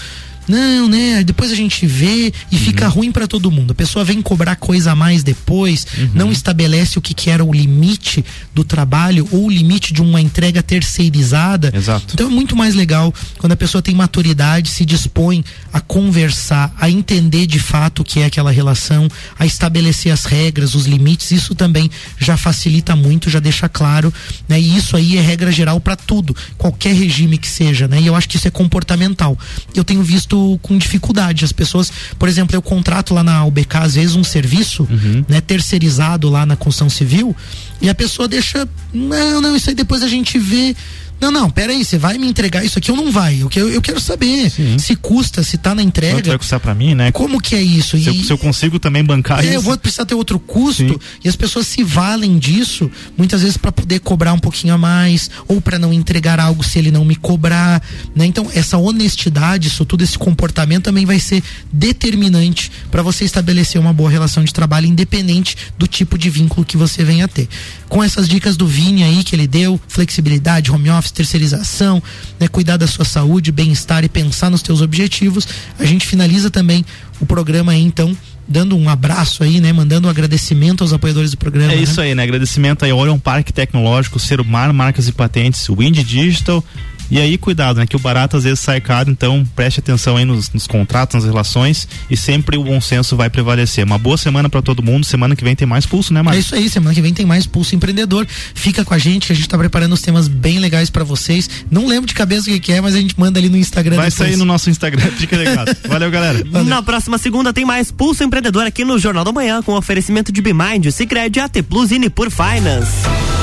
não, 0.47 0.87
né? 0.87 1.23
Depois 1.23 1.51
a 1.51 1.55
gente 1.55 1.85
vê 1.85 2.31
e 2.51 2.57
fica 2.57 2.87
ruim 2.87 3.11
pra 3.11 3.27
todo 3.27 3.51
mundo. 3.51 3.71
A 3.71 3.75
pessoa 3.75 4.05
vem 4.05 4.21
cobrar 4.21 4.55
coisa 4.55 4.91
a 4.91 4.95
mais 4.95 5.23
depois, 5.23 5.85
não 6.13 6.31
estabelece 6.31 6.97
o 6.97 7.01
que, 7.01 7.13
que 7.13 7.29
era 7.29 7.43
o 7.43 7.53
limite 7.53 8.23
do 8.53 8.63
trabalho 8.63 9.27
ou 9.31 9.45
o 9.45 9.49
limite 9.49 9.93
de 9.93 10.01
uma 10.01 10.21
entrega 10.21 10.61
terceirizada. 10.61 11.71
Exato. 11.73 12.13
Então 12.13 12.27
é 12.27 12.29
muito 12.29 12.55
mais 12.55 12.75
legal 12.75 13.13
quando 13.37 13.53
a 13.53 13.57
pessoa 13.57 13.81
tem 13.81 13.95
maturidade, 13.95 14.69
se 14.69 14.85
dispõe 14.85 15.43
a 15.73 15.79
conversar, 15.79 16.73
a 16.79 16.89
entender 16.89 17.47
de 17.47 17.59
fato 17.59 18.01
o 18.01 18.05
que 18.05 18.19
é 18.19 18.25
aquela 18.25 18.51
relação, 18.51 19.07
a 19.37 19.45
estabelecer 19.45 20.11
as 20.11 20.25
regras, 20.25 20.75
os 20.75 20.85
limites. 20.85 21.31
Isso 21.31 21.55
também 21.55 21.89
já 22.19 22.37
facilita 22.37 22.95
muito, 22.95 23.29
já 23.29 23.39
deixa 23.39 23.67
claro, 23.67 24.13
né? 24.47 24.59
E 24.59 24.77
isso 24.77 24.95
aí 24.95 25.17
é 25.17 25.21
regra 25.21 25.51
geral 25.51 25.79
para 25.79 25.95
tudo, 25.95 26.35
qualquer 26.57 26.93
regime 26.93 27.37
que 27.37 27.47
seja, 27.47 27.87
né? 27.87 28.01
E 28.01 28.07
eu 28.07 28.15
acho 28.15 28.29
que 28.29 28.37
isso 28.37 28.47
é 28.47 28.51
comportamental. 28.51 29.37
Eu 29.73 29.83
tenho 29.83 30.03
visto 30.03 30.34
com 30.61 30.77
dificuldade 30.77 31.45
as 31.45 31.51
pessoas, 31.51 31.91
por 32.19 32.27
exemplo, 32.29 32.55
eu 32.55 32.61
contrato 32.61 33.13
lá 33.13 33.23
na 33.23 33.45
UBK 33.45 33.77
às 33.77 33.95
vezes 33.95 34.15
um 34.15 34.23
serviço, 34.23 34.87
né, 35.27 35.41
terceirizado 35.41 36.29
lá 36.29 36.45
na 36.45 36.55
construção 36.55 36.89
civil, 36.89 37.35
e 37.81 37.89
a 37.89 37.95
pessoa 37.95 38.27
deixa, 38.27 38.67
não, 38.93 39.41
não, 39.41 39.55
isso 39.55 39.69
aí 39.69 39.75
depois 39.75 40.03
a 40.03 40.07
gente 40.07 40.37
vê. 40.39 40.75
Não, 41.19 41.31
não, 41.31 41.49
peraí, 41.49 41.83
você 41.83 41.97
vai 41.97 42.17
me 42.17 42.27
entregar 42.27 42.63
isso 42.63 42.77
aqui 42.77 42.91
ou 42.91 42.97
não 42.97 43.11
vai? 43.11 43.41
Eu, 43.41 43.49
eu, 43.55 43.69
eu 43.69 43.81
quero 43.81 43.99
saber 43.99 44.51
se 44.77 44.95
custa, 44.95 45.43
se 45.43 45.57
tá 45.57 45.73
na 45.73 45.81
Quanto 45.81 46.01
vai 46.01 46.09
entrega. 46.11 46.37
custar 46.37 46.59
pra 46.59 46.75
mim, 46.75 46.93
né? 46.93 47.11
Como 47.11 47.39
que 47.41 47.55
é 47.55 47.61
isso? 47.61 47.97
Se, 47.97 48.07
eu, 48.07 48.13
E- 48.13 48.23
se 48.23 48.31
eu 48.31 48.37
consigo 48.37 48.77
também 48.79 49.03
bancar 49.03 49.39
é, 49.39 49.45
isso. 49.45 49.53
eu 49.53 49.61
vou 49.61 49.77
precisar 49.77 50.05
ter 50.05 50.13
outro 50.15 50.37
custo 50.39 50.99
e 51.23 51.29
as 51.29 51.35
pessoas 51.35 51.65
se 51.67 51.83
valem 51.83 52.37
disso 52.37 52.91
muitas 53.17 53.41
vezes 53.41 53.57
para 53.57 53.71
poder 53.71 53.99
cobrar 53.99 54.33
um 54.33 54.39
pouquinho 54.39 54.73
a 54.73 54.77
mais 54.77 55.29
ou 55.47 55.59
para 55.61 55.79
não 55.79 55.91
entregar 55.93 56.39
algo 56.39 56.63
se 56.63 56.77
ele 56.79 56.91
não 56.91 57.05
me 57.05 57.15
cobrar, 57.15 57.81
né? 58.15 58.25
Então 58.25 58.49
essa 58.53 58.77
honestidade, 58.77 59.67
isso 59.69 59.85
tudo 59.85 60.03
esse 60.03 60.17
comportamento 60.17 60.83
também 60.83 61.05
vai 61.05 61.19
ser 61.19 61.41
determinante 61.89 62.71
para 62.91 63.01
você 63.01 63.23
estabelecer 63.23 63.79
uma 63.79 63.93
boa 63.93 64.09
relação 64.09 64.43
de 64.43 64.53
trabalho 64.53 64.85
independente 64.85 65.55
do 65.77 65.87
tipo 65.87 66.17
de 66.17 66.29
vínculo 66.29 66.65
que 66.65 66.75
você 66.77 67.03
venha 67.03 67.25
a 67.25 67.27
ter. 67.27 67.47
Com 67.87 68.03
essas 68.03 68.27
dicas 68.27 68.57
do 68.57 68.67
Vini 68.67 69.03
aí 69.03 69.23
que 69.23 69.35
ele 69.35 69.47
deu, 69.47 69.79
flexibilidade, 69.87 70.71
home 70.71 70.89
office, 70.89 71.04
terceirização, 71.13 72.01
né, 72.39 72.47
cuidar 72.47 72.77
da 72.77 72.87
sua 72.87 73.05
saúde, 73.05 73.51
bem-estar 73.51 74.03
e 74.03 74.09
pensar 74.09 74.49
nos 74.49 74.61
teus 74.61 74.81
objetivos, 74.81 75.47
a 75.79 75.85
gente 75.85 76.05
finaliza 76.05 76.49
também 76.49 76.85
o 77.19 77.25
programa 77.25 77.71
aí 77.71 77.81
então 77.81 78.15
dando 78.47 78.77
um 78.77 78.87
abraço 78.89 79.43
aí, 79.43 79.59
né, 79.59 79.73
mandando 79.73 80.07
um 80.07 80.11
agradecimento 80.11 80.83
aos 80.83 80.93
apoiadores 80.93 81.31
do 81.31 81.37
programa. 81.37 81.73
É 81.73 81.77
né? 81.77 81.81
isso 81.81 81.99
aí, 81.99 82.13
né? 82.13 82.23
Agradecimento 82.23 82.85
aí, 82.85 82.93
Orion 82.93 83.17
Parque 83.17 83.51
Tecnológico, 83.51 84.19
Serumar 84.19 84.71
Marcas 84.71 85.07
e 85.07 85.11
Patentes, 85.11 85.67
Wind 85.67 85.97
Digital. 86.03 86.63
E 87.09 87.19
aí, 87.19 87.37
cuidado, 87.37 87.77
né? 87.79 87.85
Que 87.85 87.95
o 87.95 87.99
barato 87.99 88.37
às 88.37 88.43
vezes 88.43 88.59
sai 88.59 88.81
caro, 88.81 89.09
então 89.09 89.45
preste 89.55 89.79
atenção 89.79 90.17
aí 90.17 90.25
nos, 90.25 90.51
nos 90.51 90.65
contratos, 90.67 91.15
nas 91.15 91.23
relações 91.23 91.87
e 92.09 92.17
sempre 92.17 92.57
o 92.57 92.63
bom 92.63 92.79
senso 92.81 93.15
vai 93.15 93.29
prevalecer. 93.29 93.83
Uma 93.85 93.97
boa 93.97 94.17
semana 94.17 94.49
pra 94.49 94.61
todo 94.61 94.81
mundo. 94.83 95.05
Semana 95.05 95.35
que 95.35 95.43
vem 95.43 95.55
tem 95.55 95.67
mais 95.67 95.85
pulso, 95.85 96.13
né, 96.13 96.19
É 96.19 96.23
Marcos? 96.23 96.45
isso 96.45 96.55
aí, 96.55 96.69
semana 96.69 96.93
que 96.93 97.01
vem 97.01 97.13
tem 97.13 97.25
mais 97.25 97.45
Pulso 97.45 97.75
Empreendedor. 97.75 98.25
Fica 98.53 98.83
com 98.83 98.93
a 98.93 98.97
gente 98.97 99.27
que 99.27 99.33
a 99.33 99.35
gente 99.35 99.47
tá 99.47 99.57
preparando 99.57 99.93
os 99.93 100.01
temas 100.01 100.27
bem 100.27 100.59
legais 100.59 100.89
pra 100.89 101.03
vocês. 101.03 101.49
Não 101.69 101.85
lembro 101.87 102.07
de 102.07 102.13
cabeça 102.13 102.49
o 102.49 102.53
que, 102.53 102.59
que 102.59 102.71
é, 102.73 102.81
mas 102.81 102.95
a 102.95 102.99
gente 102.99 103.19
manda 103.19 103.39
ali 103.39 103.49
no 103.49 103.57
Instagram 103.57 103.95
Vai 103.97 104.09
depois. 104.09 104.29
sair 104.29 104.37
no 104.37 104.45
nosso 104.45 104.69
Instagram, 104.69 105.03
fica 105.17 105.35
ligado. 105.37 105.75
Valeu, 105.87 106.09
galera. 106.11 106.43
Na 106.65 106.81
próxima 106.81 107.17
segunda 107.17 107.53
tem 107.53 107.65
mais 107.65 107.91
Pulso 107.91 108.23
Empreendedor 108.23 108.65
aqui 108.65 108.83
no 108.83 108.97
Jornal 108.97 109.23
da 109.23 109.31
Manhã 109.31 109.61
com 109.61 109.73
oferecimento 109.73 110.31
de 110.31 110.41
Bimind, 110.41 110.89
Sicredi, 110.91 111.39
AT 111.39 111.61
Plus 111.69 111.91
e 111.91 111.99
Nipur 111.99 112.29
Finance. 112.31 113.34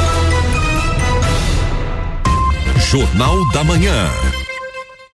Jornal 2.93 3.51
da 3.55 3.65
Manhã. 3.65 4.42